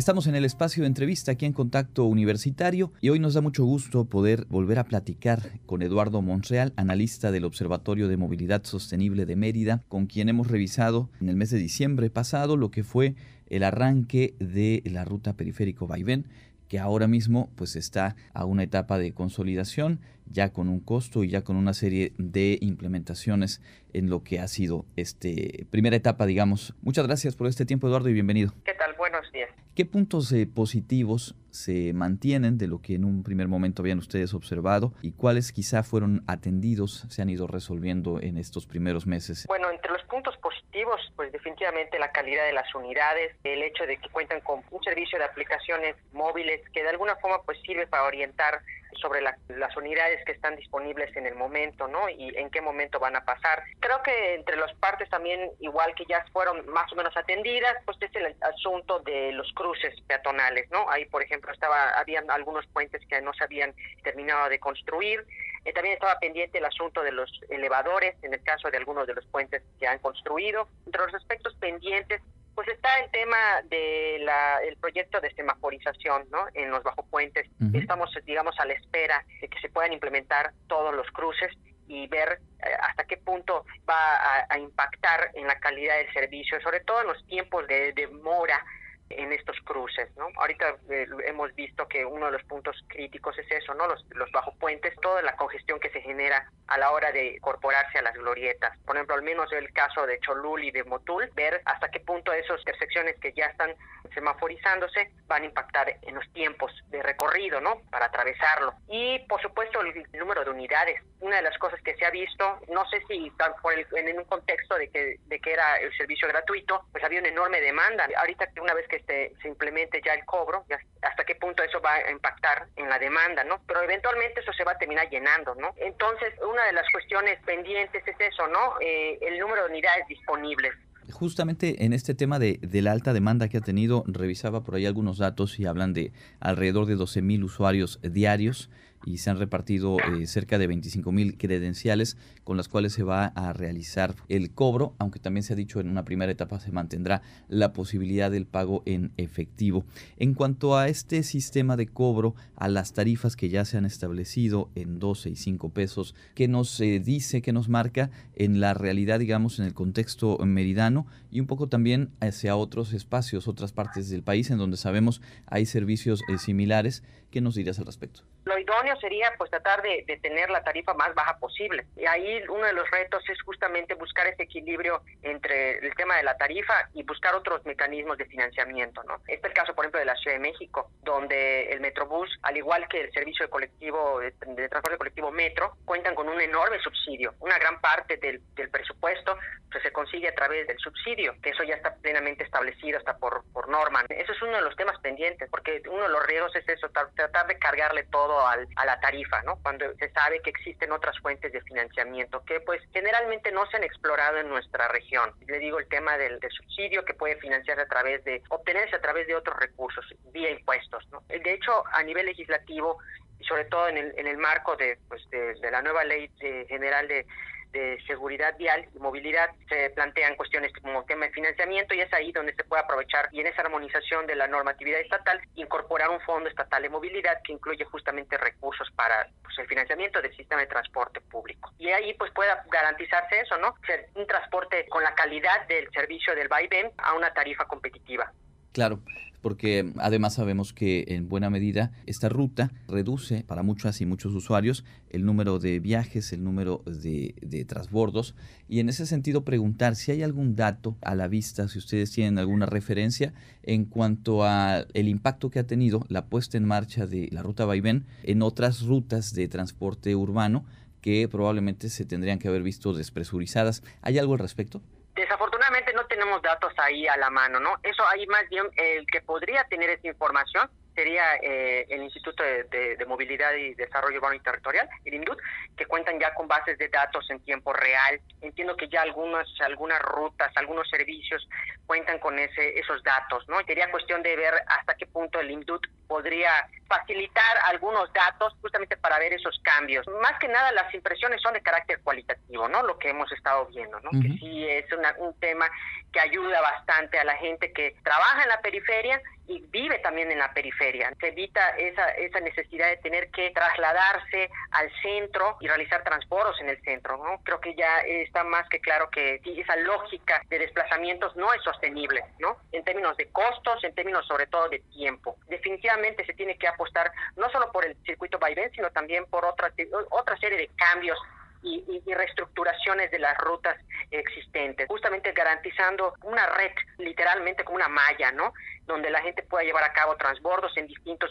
Estamos 0.00 0.26
en 0.26 0.34
el 0.34 0.46
espacio 0.46 0.82
de 0.82 0.86
entrevista 0.86 1.32
aquí 1.32 1.44
en 1.44 1.52
Contacto 1.52 2.06
Universitario 2.06 2.90
y 3.02 3.10
hoy 3.10 3.18
nos 3.18 3.34
da 3.34 3.42
mucho 3.42 3.66
gusto 3.66 4.06
poder 4.06 4.46
volver 4.48 4.78
a 4.78 4.84
platicar 4.84 5.42
con 5.66 5.82
Eduardo 5.82 6.22
Monreal, 6.22 6.72
analista 6.76 7.30
del 7.30 7.44
Observatorio 7.44 8.08
de 8.08 8.16
Movilidad 8.16 8.64
Sostenible 8.64 9.26
de 9.26 9.36
Mérida, 9.36 9.82
con 9.88 10.06
quien 10.06 10.30
hemos 10.30 10.46
revisado 10.46 11.10
en 11.20 11.28
el 11.28 11.36
mes 11.36 11.50
de 11.50 11.58
diciembre 11.58 12.08
pasado 12.08 12.56
lo 12.56 12.70
que 12.70 12.82
fue 12.82 13.14
el 13.50 13.62
arranque 13.62 14.32
de 14.38 14.82
la 14.86 15.04
ruta 15.04 15.34
periférico 15.34 15.86
Vaivén 15.86 16.24
que 16.70 16.78
ahora 16.78 17.08
mismo 17.08 17.50
pues 17.56 17.74
está 17.74 18.14
a 18.32 18.44
una 18.44 18.62
etapa 18.62 18.96
de 18.96 19.12
consolidación, 19.12 19.98
ya 20.26 20.52
con 20.52 20.68
un 20.68 20.78
costo 20.78 21.24
y 21.24 21.28
ya 21.28 21.42
con 21.42 21.56
una 21.56 21.74
serie 21.74 22.14
de 22.16 22.58
implementaciones 22.60 23.60
en 23.92 24.08
lo 24.08 24.22
que 24.22 24.38
ha 24.38 24.46
sido 24.46 24.86
este 24.94 25.66
primera 25.72 25.96
etapa, 25.96 26.26
digamos. 26.26 26.74
Muchas 26.80 27.08
gracias 27.08 27.34
por 27.34 27.48
este 27.48 27.66
tiempo, 27.66 27.88
Eduardo, 27.88 28.08
y 28.08 28.12
bienvenido. 28.12 28.54
¿Qué 28.64 28.74
tal? 28.74 28.94
Buenos 29.20 29.32
días. 29.32 29.50
¿Qué 29.76 29.84
puntos 29.84 30.32
eh, 30.32 30.46
positivos 30.46 31.34
se 31.50 31.92
mantienen 31.92 32.56
de 32.56 32.66
lo 32.66 32.80
que 32.80 32.94
en 32.94 33.04
un 33.04 33.22
primer 33.22 33.48
momento 33.48 33.82
habían 33.82 33.98
ustedes 33.98 34.32
observado 34.32 34.94
y 35.02 35.12
cuáles 35.12 35.52
quizá 35.52 35.82
fueron 35.82 36.24
atendidos, 36.26 37.04
se 37.10 37.20
han 37.20 37.28
ido 37.28 37.46
resolviendo 37.46 38.18
en 38.18 38.38
estos 38.38 38.66
primeros 38.66 39.06
meses? 39.06 39.44
Bueno, 39.46 39.70
entre 39.70 39.92
los 39.92 40.02
puntos 40.04 40.34
positivos, 40.38 41.00
pues 41.16 41.30
definitivamente 41.32 41.98
la 41.98 42.12
calidad 42.12 42.46
de 42.46 42.54
las 42.54 42.74
unidades, 42.74 43.36
el 43.44 43.62
hecho 43.62 43.84
de 43.84 43.98
que 43.98 44.08
cuentan 44.08 44.40
con 44.40 44.62
un 44.70 44.82
servicio 44.82 45.18
de 45.18 45.26
aplicaciones 45.26 45.96
móviles 46.14 46.62
que 46.72 46.82
de 46.82 46.88
alguna 46.88 47.16
forma 47.16 47.42
pues 47.42 47.58
sirve 47.60 47.86
para 47.86 48.04
orientar 48.04 48.62
sobre 49.00 49.20
las 49.20 49.76
unidades 49.76 50.24
que 50.24 50.32
están 50.32 50.56
disponibles 50.56 51.14
en 51.16 51.26
el 51.26 51.34
momento, 51.34 51.88
¿no? 51.88 52.08
Y 52.08 52.36
en 52.36 52.50
qué 52.50 52.60
momento 52.60 52.98
van 52.98 53.16
a 53.16 53.24
pasar. 53.24 53.62
Creo 53.80 54.02
que 54.02 54.34
entre 54.34 54.56
las 54.56 54.72
partes 54.74 55.08
también, 55.08 55.50
igual 55.60 55.94
que 55.94 56.04
ya 56.06 56.24
fueron 56.32 56.66
más 56.68 56.92
o 56.92 56.96
menos 56.96 57.16
atendidas, 57.16 57.76
pues 57.84 57.96
es 58.00 58.14
el 58.14 58.34
asunto 58.40 59.00
de 59.00 59.32
los 59.32 59.52
cruces 59.52 59.94
peatonales, 60.06 60.70
¿no? 60.70 60.88
Ahí, 60.90 61.04
por 61.06 61.22
ejemplo, 61.22 61.52
estaba, 61.52 61.90
habían 61.90 62.30
algunos 62.30 62.66
puentes 62.68 63.02
que 63.06 63.20
no 63.20 63.32
se 63.34 63.44
habían 63.44 63.74
terminado 64.02 64.48
de 64.48 64.58
construir. 64.58 65.24
Eh, 65.64 65.72
también 65.72 65.94
estaba 65.94 66.18
pendiente 66.18 66.58
el 66.58 66.64
asunto 66.64 67.02
de 67.02 67.12
los 67.12 67.30
elevadores, 67.50 68.14
en 68.22 68.32
el 68.32 68.42
caso 68.42 68.70
de 68.70 68.78
algunos 68.78 69.06
de 69.06 69.14
los 69.14 69.26
puentes 69.26 69.62
que 69.78 69.86
han 69.86 69.98
construido. 69.98 70.68
Entre 70.86 71.02
los 71.02 71.14
aspectos 71.14 71.54
pendientes 71.56 72.22
pues 72.54 72.68
está 72.68 72.98
el 73.00 73.10
tema 73.10 73.62
del 73.64 74.28
el 74.66 74.76
proyecto 74.76 75.20
de 75.20 75.32
semaforización 75.34 76.26
¿no? 76.30 76.46
en 76.54 76.70
los 76.70 76.82
bajopuentes. 76.82 77.48
Estamos, 77.72 78.10
digamos, 78.24 78.58
a 78.58 78.66
la 78.66 78.74
espera 78.74 79.24
de 79.40 79.48
que 79.48 79.60
se 79.60 79.68
puedan 79.68 79.92
implementar 79.92 80.52
todos 80.66 80.94
los 80.94 81.10
cruces 81.10 81.52
y 81.90 82.06
ver 82.06 82.40
eh, 82.60 82.70
hasta 82.82 83.04
qué 83.04 83.16
punto 83.16 83.64
va 83.88 84.46
a, 84.48 84.58
impactar 84.58 85.32
en 85.34 85.46
la 85.46 85.58
calidad 85.58 85.96
del 85.96 86.12
servicio, 86.12 86.60
sobre 86.60 86.80
todo 86.80 87.00
en 87.00 87.08
los 87.08 87.26
tiempos 87.26 87.66
de 87.66 87.92
demora 87.92 88.64
en 89.10 89.32
estos 89.32 89.56
cruces, 89.64 90.08
¿no? 90.16 90.28
Ahorita 90.36 90.76
eh, 90.88 91.06
hemos 91.26 91.54
visto 91.54 91.86
que 91.88 92.04
uno 92.04 92.26
de 92.26 92.32
los 92.32 92.44
puntos 92.44 92.76
críticos 92.88 93.36
es 93.38 93.50
eso, 93.50 93.74
¿no? 93.74 93.88
Los, 93.88 94.04
los 94.10 94.30
bajo 94.30 94.54
puentes, 94.54 94.94
toda 95.00 95.20
la 95.22 95.36
congestión 95.36 95.80
que 95.80 95.90
se 95.90 96.00
genera 96.00 96.50
a 96.68 96.78
la 96.78 96.92
hora 96.92 97.10
de 97.10 97.34
incorporarse 97.36 97.98
a 97.98 98.02
las 98.02 98.14
glorietas. 98.14 98.78
Por 98.86 98.96
ejemplo, 98.96 99.16
al 99.16 99.22
menos 99.22 99.52
el 99.52 99.72
caso 99.72 100.06
de 100.06 100.20
Cholul 100.20 100.64
y 100.64 100.70
de 100.70 100.84
Motul, 100.84 101.28
ver 101.34 101.60
hasta 101.64 101.90
qué 101.90 102.00
punto 102.00 102.32
esas 102.32 102.60
intersecciones 102.60 103.16
que 103.20 103.32
ya 103.32 103.46
están 103.46 103.74
semaforizándose 104.14 105.10
van 105.26 105.42
a 105.42 105.46
impactar 105.46 105.96
en 106.02 106.14
los 106.14 106.32
tiempos 106.32 106.72
de 106.88 107.02
recorrido, 107.02 107.60
¿no? 107.60 107.82
Para 107.90 108.06
atravesarlo. 108.06 108.74
Y, 108.88 109.18
por 109.28 109.40
supuesto, 109.40 109.80
el, 109.80 110.06
número 110.18 110.44
de 110.44 110.50
unidades. 110.50 111.02
Una 111.20 111.36
de 111.36 111.42
las 111.42 111.58
cosas 111.58 111.80
que 111.82 111.94
se 111.96 112.04
ha 112.04 112.10
visto, 112.10 112.60
no 112.68 112.88
sé 112.88 113.02
si 113.08 113.30
por 113.62 113.74
en 113.74 114.18
un 114.18 114.24
contexto 114.24 114.76
de 114.76 114.88
que, 114.90 115.16
de 115.26 115.40
que 115.40 115.52
era 115.52 115.76
el 115.76 115.94
servicio 115.96 116.28
gratuito, 116.28 116.86
pues 116.92 117.04
había 117.04 117.20
una 117.20 117.28
enorme 117.28 117.60
demanda. 117.60 118.08
Ahorita, 118.16 118.48
una 118.60 118.74
vez 118.74 118.86
que 118.88 118.99
este, 119.00 119.34
se 119.40 119.48
implemente 119.48 120.00
ya 120.04 120.14
el 120.14 120.24
cobro, 120.24 120.64
hasta 121.02 121.24
qué 121.24 121.34
punto 121.34 121.62
eso 121.62 121.80
va 121.80 121.94
a 121.94 122.10
impactar 122.10 122.68
en 122.76 122.88
la 122.88 122.98
demanda, 122.98 123.44
¿no? 123.44 123.60
Pero 123.66 123.82
eventualmente 123.82 124.40
eso 124.40 124.52
se 124.52 124.64
va 124.64 124.72
a 124.72 124.78
terminar 124.78 125.08
llenando, 125.08 125.54
¿no? 125.54 125.74
Entonces, 125.76 126.34
una 126.48 126.64
de 126.66 126.72
las 126.72 126.84
cuestiones 126.92 127.38
pendientes 127.44 128.06
es 128.06 128.16
eso, 128.20 128.46
¿no? 128.48 128.74
Eh, 128.80 129.18
el 129.22 129.38
número 129.38 129.64
de 129.64 129.70
unidades 129.70 130.06
disponibles. 130.08 130.72
Justamente 131.12 131.84
en 131.84 131.92
este 131.92 132.14
tema 132.14 132.38
de, 132.38 132.58
de, 132.62 132.82
la 132.82 132.92
alta 132.92 133.12
demanda 133.12 133.48
que 133.48 133.56
ha 133.56 133.62
tenido, 133.62 134.04
revisaba 134.06 134.62
por 134.62 134.76
ahí 134.76 134.86
algunos 134.86 135.18
datos 135.18 135.58
y 135.58 135.66
hablan 135.66 135.92
de 135.92 136.12
alrededor 136.38 136.86
de 136.86 136.94
12 136.94 137.22
mil 137.22 137.42
usuarios 137.42 137.98
diarios 138.02 138.70
y 139.04 139.18
se 139.18 139.30
han 139.30 139.38
repartido 139.38 139.96
eh, 139.98 140.26
cerca 140.26 140.58
de 140.58 140.66
25 140.66 141.12
mil 141.12 141.36
credenciales 141.36 142.16
con 142.44 142.56
las 142.56 142.68
cuales 142.68 142.92
se 142.92 143.02
va 143.02 143.26
a 143.26 143.52
realizar 143.52 144.14
el 144.28 144.50
cobro, 144.50 144.94
aunque 144.98 145.18
también 145.18 145.42
se 145.44 145.52
ha 145.52 145.56
dicho 145.56 145.80
en 145.80 145.88
una 145.88 146.04
primera 146.04 146.32
etapa 146.32 146.60
se 146.60 146.72
mantendrá 146.72 147.22
la 147.48 147.72
posibilidad 147.72 148.30
del 148.30 148.46
pago 148.46 148.82
en 148.86 149.12
efectivo. 149.16 149.84
En 150.16 150.34
cuanto 150.34 150.76
a 150.76 150.88
este 150.88 151.22
sistema 151.22 151.76
de 151.76 151.86
cobro, 151.86 152.34
a 152.56 152.68
las 152.68 152.92
tarifas 152.92 153.36
que 153.36 153.48
ya 153.48 153.64
se 153.64 153.78
han 153.78 153.84
establecido 153.84 154.70
en 154.74 154.98
12 154.98 155.30
y 155.30 155.36
5 155.36 155.70
pesos, 155.70 156.14
¿qué 156.34 156.48
nos 156.48 156.80
eh, 156.80 157.00
dice, 157.00 157.42
qué 157.42 157.52
nos 157.52 157.68
marca 157.68 158.10
en 158.34 158.60
la 158.60 158.74
realidad, 158.74 159.18
digamos, 159.18 159.58
en 159.58 159.66
el 159.66 159.74
contexto 159.74 160.38
meridano 160.44 161.06
y 161.30 161.40
un 161.40 161.46
poco 161.46 161.68
también 161.68 162.10
hacia 162.20 162.56
otros 162.56 162.92
espacios, 162.92 163.48
otras 163.48 163.72
partes 163.72 164.10
del 164.10 164.22
país 164.22 164.50
en 164.50 164.58
donde 164.58 164.76
sabemos 164.76 165.22
hay 165.46 165.66
servicios 165.66 166.22
eh, 166.28 166.38
similares? 166.38 167.02
¿Qué 167.30 167.40
nos 167.40 167.54
dirías 167.54 167.78
al 167.78 167.86
respecto? 167.86 168.22
Lo 168.44 168.58
idóneo 168.58 168.96
sería 168.96 169.32
pues 169.38 169.50
tratar 169.50 169.82
de, 169.82 170.04
tener 170.20 170.50
la 170.50 170.64
tarifa 170.64 170.94
más 170.94 171.14
baja 171.14 171.38
posible. 171.38 171.86
Y 171.96 172.04
ahí 172.06 172.42
uno 172.48 172.66
de 172.66 172.72
los 172.72 172.90
retos 172.90 173.22
es 173.28 173.40
justamente 173.42 173.94
buscar 173.94 174.26
ese 174.26 174.42
equilibrio 174.42 175.02
entre 175.22 175.78
el 175.78 175.94
tema 175.94 176.16
de 176.16 176.24
la 176.24 176.36
tarifa 176.36 176.88
y 176.92 177.04
buscar 177.04 177.34
otros 177.36 177.64
mecanismos 177.64 178.18
de 178.18 178.24
financiamiento. 178.24 179.02
¿no? 179.04 179.16
Este 179.28 179.34
es 179.34 179.44
el 179.44 179.52
caso, 179.52 179.74
por 179.74 179.84
ejemplo, 179.84 180.00
de 180.00 180.06
la 180.06 180.16
Ciudad 180.16 180.36
de 180.36 180.42
México, 180.42 180.90
donde 181.02 181.70
el 181.70 181.80
Metrobús, 181.80 182.28
al 182.42 182.56
igual 182.56 182.88
que 182.88 183.00
el 183.02 183.12
servicio 183.12 183.46
de 183.46 183.50
colectivo 183.50 184.18
de, 184.18 184.32
transporte 184.68 184.98
colectivo 184.98 185.30
Metro, 185.30 185.76
cuentan 185.84 186.16
con 186.16 186.28
un 186.28 186.40
enorme 186.40 186.80
subsidio. 186.80 187.34
Una 187.38 187.58
gran 187.58 187.80
parte 187.80 188.16
del, 188.16 188.40
presupuesto 188.70 189.38
pues, 189.70 189.82
se 189.84 189.92
consigue 189.92 190.28
a 190.28 190.34
través 190.34 190.66
del 190.66 190.78
subsidio, 190.78 191.34
que 191.40 191.50
eso 191.50 191.62
ya 191.62 191.74
está 191.74 191.94
plenamente 191.94 192.42
establecido 192.42 192.98
hasta 192.98 193.16
por, 193.18 193.44
por 193.52 193.68
norma. 193.68 194.04
Eso 194.08 194.32
es 194.32 194.42
uno 194.42 194.56
de 194.56 194.62
los 194.62 194.74
temas 194.74 194.98
pendientes, 195.00 195.48
porque 195.48 195.82
uno 195.88 196.02
de 196.02 196.08
los 196.08 196.26
riesgos 196.26 196.54
es 196.56 196.68
eso, 196.68 196.88
tratar 197.20 197.46
de 197.48 197.58
cargarle 197.58 198.04
todo 198.04 198.46
a 198.46 198.86
la 198.86 199.00
tarifa, 199.00 199.42
¿no? 199.42 199.56
Cuando 199.62 199.84
se 199.96 200.10
sabe 200.12 200.40
que 200.40 200.50
existen 200.50 200.90
otras 200.90 201.18
fuentes 201.18 201.52
de 201.52 201.60
financiamiento 201.62 202.42
que 202.44 202.60
pues 202.60 202.80
generalmente 202.92 203.52
no 203.52 203.66
se 203.66 203.76
han 203.76 203.84
explorado 203.84 204.38
en 204.38 204.48
nuestra 204.48 204.88
región. 204.88 205.32
Le 205.46 205.58
digo 205.58 205.78
el 205.78 205.88
tema 205.88 206.16
del, 206.16 206.40
subsidio 206.50 207.04
que 207.04 207.12
puede 207.12 207.36
financiarse 207.36 207.82
a 207.82 207.88
través 207.88 208.24
de, 208.24 208.42
obtenerse 208.48 208.96
a 208.96 209.00
través 209.00 209.26
de 209.26 209.34
otros 209.34 209.58
recursos, 209.58 210.04
vía 210.32 210.50
impuestos, 210.50 211.06
¿no? 211.10 211.22
De 211.28 211.52
hecho, 211.52 211.84
a 211.92 212.02
nivel 212.02 212.26
legislativo 212.26 212.98
y 213.38 213.44
sobre 213.44 213.66
todo 213.66 213.88
en 213.88 213.98
el, 213.98 214.18
en 214.18 214.26
el 214.26 214.38
marco 214.38 214.76
de, 214.76 214.98
pues, 215.08 215.22
de, 215.30 215.70
la 215.70 215.82
nueva 215.82 216.04
ley 216.04 216.30
general 216.68 217.06
de 217.06 217.26
de 217.72 217.98
seguridad 218.06 218.56
vial 218.56 218.88
y 218.94 218.98
movilidad 218.98 219.50
se 219.68 219.90
plantean 219.90 220.36
cuestiones 220.36 220.72
como 220.82 221.04
tema 221.04 221.26
de 221.26 221.32
financiamiento 221.32 221.94
y 221.94 222.00
es 222.00 222.12
ahí 222.12 222.32
donde 222.32 222.54
se 222.54 222.64
puede 222.64 222.82
aprovechar 222.82 223.28
y 223.32 223.40
en 223.40 223.46
esa 223.46 223.62
armonización 223.62 224.26
de 224.26 224.36
la 224.36 224.48
normatividad 224.48 225.00
estatal 225.00 225.40
incorporar 225.54 226.10
un 226.10 226.20
fondo 226.20 226.48
estatal 226.48 226.82
de 226.82 226.88
movilidad 226.88 227.40
que 227.44 227.52
incluye 227.52 227.84
justamente 227.84 228.36
recursos 228.36 228.90
para 228.96 229.28
pues, 229.42 229.58
el 229.58 229.66
financiamiento 229.66 230.20
del 230.20 230.34
sistema 230.36 230.60
de 230.60 230.66
transporte 230.66 231.20
público. 231.20 231.72
Y 231.78 231.88
ahí 231.88 232.14
pues 232.14 232.32
pueda 232.32 232.64
garantizarse 232.70 233.40
eso, 233.40 233.56
¿no? 233.58 233.74
Ser 233.86 234.08
un 234.14 234.26
transporte 234.26 234.86
con 234.88 235.02
la 235.02 235.14
calidad 235.14 235.66
del 235.66 235.90
servicio 235.92 236.34
del 236.34 236.48
vaivén 236.48 236.90
a 236.98 237.14
una 237.14 237.32
tarifa 237.32 237.66
competitiva. 237.66 238.32
Claro 238.72 239.00
porque 239.42 239.92
además 239.98 240.34
sabemos 240.34 240.72
que 240.72 241.04
en 241.08 241.28
buena 241.28 241.50
medida 241.50 241.92
esta 242.06 242.28
ruta 242.28 242.72
reduce 242.88 243.44
para 243.44 243.62
muchas 243.62 244.00
y 244.00 244.06
muchos 244.06 244.34
usuarios 244.34 244.84
el 245.10 245.24
número 245.24 245.58
de 245.58 245.80
viajes, 245.80 246.32
el 246.32 246.44
número 246.44 246.82
de, 246.86 247.34
de 247.40 247.64
transbordos 247.64 248.34
y 248.68 248.80
en 248.80 248.88
ese 248.88 249.06
sentido 249.06 249.44
preguntar 249.44 249.96
si 249.96 250.12
hay 250.12 250.22
algún 250.22 250.56
dato 250.56 250.96
a 251.02 251.14
la 251.14 251.28
vista, 251.28 251.68
si 251.68 251.78
ustedes 251.78 252.10
tienen 252.12 252.38
alguna 252.38 252.66
referencia 252.66 253.32
en 253.62 253.84
cuanto 253.84 254.44
a 254.44 254.86
el 254.94 255.08
impacto 255.08 255.50
que 255.50 255.58
ha 255.58 255.66
tenido 255.66 256.04
la 256.08 256.26
puesta 256.26 256.56
en 256.56 256.64
marcha 256.64 257.06
de 257.06 257.28
la 257.32 257.42
ruta 257.42 257.64
Vaivén 257.64 258.06
en 258.22 258.42
otras 258.42 258.82
rutas 258.82 259.34
de 259.34 259.48
transporte 259.48 260.14
urbano 260.14 260.64
que 261.00 261.28
probablemente 261.28 261.88
se 261.88 262.04
tendrían 262.04 262.38
que 262.38 262.48
haber 262.48 262.62
visto 262.62 262.92
despresurizadas. 262.92 263.82
¿Hay 264.02 264.18
algo 264.18 264.34
al 264.34 264.38
respecto? 264.38 264.82
Desafortunadamente 265.20 265.92
no 265.92 266.06
tenemos 266.06 266.40
datos 266.40 266.72
ahí 266.78 267.06
a 267.06 267.14
la 267.18 267.28
mano, 267.28 267.60
¿no? 267.60 267.74
Eso 267.82 268.02
ahí 268.08 268.26
más 268.28 268.48
bien 268.48 268.66
el 268.76 269.06
que 269.06 269.20
podría 269.20 269.64
tener 269.64 269.90
esa 269.90 270.08
información 270.08 270.70
sería 270.94 271.36
eh, 271.42 271.86
el 271.88 272.02
Instituto 272.02 272.42
de, 272.42 273.04
Movilidad 273.06 273.54
y 273.54 273.74
Desarrollo 273.74 274.18
Urbano 274.18 274.34
y 274.34 274.40
Territorial, 274.40 274.88
el 275.04 275.14
INDUT, 275.14 275.38
que 275.76 275.86
cuentan 275.86 276.20
ya 276.20 276.32
con 276.34 276.46
bases 276.46 276.78
de 276.78 276.88
datos 276.88 277.28
en 277.30 277.40
tiempo 277.40 277.72
real. 277.72 278.20
Entiendo 278.40 278.76
que 278.76 278.88
ya 278.88 279.02
algunas 279.02 279.48
algunas 279.60 280.00
rutas, 280.02 280.52
algunos 280.56 280.88
servicios 280.88 281.48
cuentan 281.86 282.18
con 282.18 282.38
ese 282.38 282.78
esos 282.78 283.02
datos, 283.02 283.48
¿no? 283.48 283.60
Y 283.60 283.64
sería 283.64 283.90
cuestión 283.90 284.22
de 284.22 284.36
ver 284.36 284.54
hasta 284.66 284.94
qué 284.94 285.06
punto 285.06 285.40
el 285.40 285.50
INDUT 285.50 285.86
podría 286.06 286.50
facilitar 286.88 287.56
algunos 287.64 288.12
datos 288.12 288.54
justamente 288.60 288.96
para 288.96 289.18
ver 289.18 289.32
esos 289.32 289.60
cambios. 289.62 290.06
Más 290.20 290.38
que 290.40 290.48
nada 290.48 290.72
las 290.72 290.92
impresiones 290.92 291.40
son 291.40 291.54
de 291.54 291.62
carácter 291.62 292.00
cualitativo, 292.02 292.68
¿no? 292.68 292.82
Lo 292.82 292.98
que 292.98 293.10
hemos 293.10 293.30
estado 293.32 293.66
viendo, 293.66 293.98
¿no? 294.00 294.10
Que 294.10 294.28
sí 294.38 294.66
es 294.68 294.86
un 295.18 295.34
tema 295.38 295.68
que 296.12 296.20
ayuda 296.20 296.60
bastante 296.60 297.18
a 297.18 297.24
la 297.24 297.36
gente 297.36 297.72
que 297.72 297.96
trabaja 298.02 298.42
en 298.42 298.48
la 298.48 298.60
periferia 298.60 299.20
y 299.46 299.60
vive 299.70 299.98
también 299.98 300.30
en 300.30 300.38
la 300.38 300.52
periferia. 300.52 301.12
Se 301.18 301.28
evita 301.28 301.70
esa, 301.70 302.08
esa 302.10 302.38
necesidad 302.38 302.88
de 302.88 302.98
tener 302.98 303.30
que 303.30 303.50
trasladarse 303.50 304.48
al 304.70 304.88
centro 305.02 305.56
y 305.60 305.66
realizar 305.66 306.04
transportes 306.04 306.60
en 306.60 306.68
el 306.68 306.80
centro. 306.82 307.16
¿no? 307.16 307.40
Creo 307.42 307.60
que 307.60 307.74
ya 307.74 308.00
está 308.00 308.44
más 308.44 308.68
que 308.68 308.80
claro 308.80 309.10
que 309.10 309.40
esa 309.44 309.74
lógica 309.76 310.40
de 310.48 310.60
desplazamientos 310.60 311.34
no 311.34 311.52
es 311.52 311.62
sostenible, 311.62 312.24
¿no? 312.38 312.58
En 312.70 312.84
términos 312.84 313.16
de 313.16 313.26
costos, 313.32 313.82
en 313.82 313.94
términos 313.94 314.24
sobre 314.26 314.46
todo 314.46 314.68
de 314.68 314.78
tiempo. 314.92 315.36
Definitivamente 315.48 316.24
se 316.24 316.34
tiene 316.34 316.56
que 316.56 316.68
apostar 316.68 317.10
no 317.36 317.50
solo 317.50 317.72
por 317.72 317.84
el 317.84 317.96
circuito 318.04 318.38
vaivén, 318.38 318.70
sino 318.70 318.90
también 318.90 319.26
por 319.26 319.44
otra, 319.44 319.72
otra 320.10 320.36
serie 320.36 320.58
de 320.58 320.70
cambios 320.76 321.18
y, 321.62 322.00
reestructuraciones 322.12 323.10
de 323.10 323.18
las 323.18 323.36
rutas 323.38 323.76
existentes, 324.10 324.88
justamente 324.88 325.32
garantizando 325.32 326.14
una 326.22 326.44
red, 326.46 326.72
literalmente 326.98 327.64
como 327.64 327.76
una 327.76 327.88
malla, 327.88 328.32
¿no? 328.32 328.52
Donde 328.90 329.08
la 329.10 329.22
gente 329.22 329.44
pueda 329.44 329.62
llevar 329.62 329.84
a 329.84 329.92
cabo 329.92 330.16
transbordos 330.16 330.76
en 330.76 330.88
distintos 330.88 331.30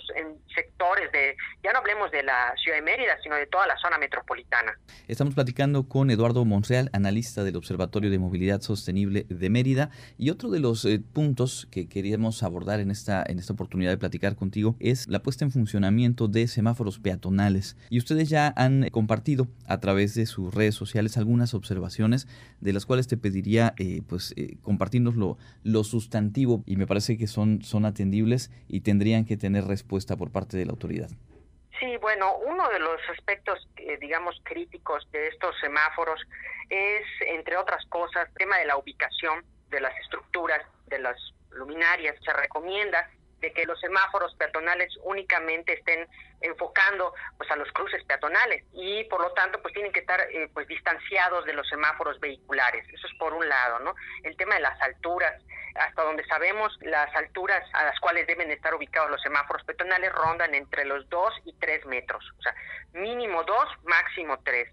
sectores 0.56 1.12
de, 1.12 1.36
ya 1.62 1.74
no 1.74 1.80
hablemos 1.80 2.10
de 2.10 2.24
la 2.24 2.54
ciudad 2.64 2.78
de 2.78 2.82
Mérida, 2.82 3.18
sino 3.22 3.36
de 3.36 3.48
toda 3.48 3.68
la 3.68 3.78
zona 3.78 3.98
metropolitana. 3.98 4.80
Estamos 5.10 5.36
platicando 5.36 5.90
con 5.90 6.10
Eduardo 6.10 6.46
Monreal, 6.46 6.90
analista 6.94 7.44
del 7.44 7.58
Observatorio 7.58 8.10
de 8.10 8.18
Movilidad 8.18 8.62
Sostenible 8.62 9.26
de 9.28 9.50
Mérida, 9.50 9.90
y 10.18 10.30
otro 10.30 10.50
de 10.50 10.60
los 10.60 10.86
eh, 10.86 11.02
puntos 11.14 11.68
que 11.70 11.90
queríamos 11.90 12.44
abordar 12.44 12.80
en 12.80 12.92
esta, 12.92 13.24
en 13.28 13.40
esta 13.40 13.52
oportunidad 13.52 13.92
de 13.92 13.98
platicar 13.98 14.38
contigo 14.38 14.78
es 14.80 15.08
la 15.08 15.22
puesta 15.22 15.44
en 15.44 15.52
funcionamiento 15.52 16.28
de 16.30 16.48
semáforos 16.48 17.00
peatonales. 17.00 17.76
Y 17.90 17.98
ustedes 17.98 18.30
ya 18.30 18.54
han 18.56 18.88
compartido 18.90 19.48
a 19.68 19.80
través 19.80 20.16
de 20.16 20.26
sus 20.26 20.54
redes 20.54 20.76
sociales 20.76 21.18
algunas 21.18 21.54
observaciones 21.54 22.28
de 22.62 22.74
las 22.74 22.86
cuales 22.86 23.08
te 23.08 23.18
pediría 23.18 23.74
eh, 23.78 24.02
pues 24.08 24.34
eh, 24.38 24.58
compartirnos 24.62 25.16
lo, 25.16 25.38
lo, 25.64 25.84
sustantivo 25.84 26.64
y 26.66 26.76
me 26.76 26.86
parece 26.86 27.18
que 27.18 27.28
son, 27.28 27.49
son 27.64 27.86
atendibles 27.86 28.52
y 28.68 28.82
tendrían 28.82 29.26
que 29.26 29.38
tener 29.38 29.66
respuesta 29.66 30.16
por 30.16 30.32
parte 30.32 30.58
de 30.58 30.66
la 30.66 30.72
autoridad. 30.72 31.10
Sí, 31.80 31.96
bueno, 32.02 32.38
uno 32.46 32.68
de 32.70 32.80
los 32.80 33.00
aspectos, 33.18 33.68
eh, 33.78 33.98
digamos, 34.02 34.36
críticos 34.44 35.08
de 35.12 35.28
estos 35.28 35.56
semáforos 35.62 36.20
es, 36.70 37.06
entre 37.28 37.56
otras 37.58 37.86
cosas, 37.88 38.28
el 38.28 38.34
tema 38.34 38.58
de 38.58 38.66
la 38.66 38.78
ubicación 38.78 39.46
de 39.70 39.80
las 39.80 39.98
estructuras, 40.00 40.62
de 40.88 41.00
las 41.00 41.18
luminarias. 41.52 42.16
Se 42.24 42.34
recomienda 42.34 43.10
de 43.40 43.54
que 43.54 43.66
los 43.66 43.80
semáforos 43.80 44.36
peatonales 44.36 44.98
únicamente 45.04 45.74
estén 45.74 46.08
enfocando 46.42 47.14
pues 47.38 47.50
a 47.52 47.56
los 47.56 47.70
cruces 47.72 48.04
peatonales 48.06 48.64
y 48.74 49.04
por 49.06 49.22
lo 49.22 49.32
tanto 49.34 49.62
pues 49.62 49.74
tienen 49.74 49.92
que 49.92 50.00
estar 50.00 50.20
eh, 50.22 50.50
pues 50.54 50.68
distanciados 50.68 51.46
de 51.46 51.54
los 51.54 51.68
semáforos 51.68 52.20
vehiculares. 52.20 52.88
Eso 52.94 53.08
es 53.08 53.14
por 53.18 53.34
un 53.34 53.48
lado 53.48 53.80
no 53.80 53.96
el 54.24 54.36
tema 54.38 54.56
de 54.56 54.62
las 54.62 54.80
alturas. 54.82 55.42
Hasta 55.76 56.04
donde 56.04 56.26
sabemos 56.26 56.76
las 56.82 57.16
alturas 57.16 57.64
a 57.74 57.86
las 57.86 58.00
cuales 58.00 58.28
deben 58.28 58.52
estar 58.52 58.74
ubicados 58.74 59.12
los 59.12 59.22
semáforos 59.22 59.64
peatonales 59.64 60.12
rondan 60.12 60.54
entre 60.56 60.84
los 60.84 61.08
2 61.10 61.34
y 61.46 61.54
3 61.54 61.86
metros. 61.86 62.24
O 62.38 62.42
sea 62.42 62.56
mínimo 62.94 63.44
2 63.44 63.70
máximo 63.84 64.40
3 64.44 64.68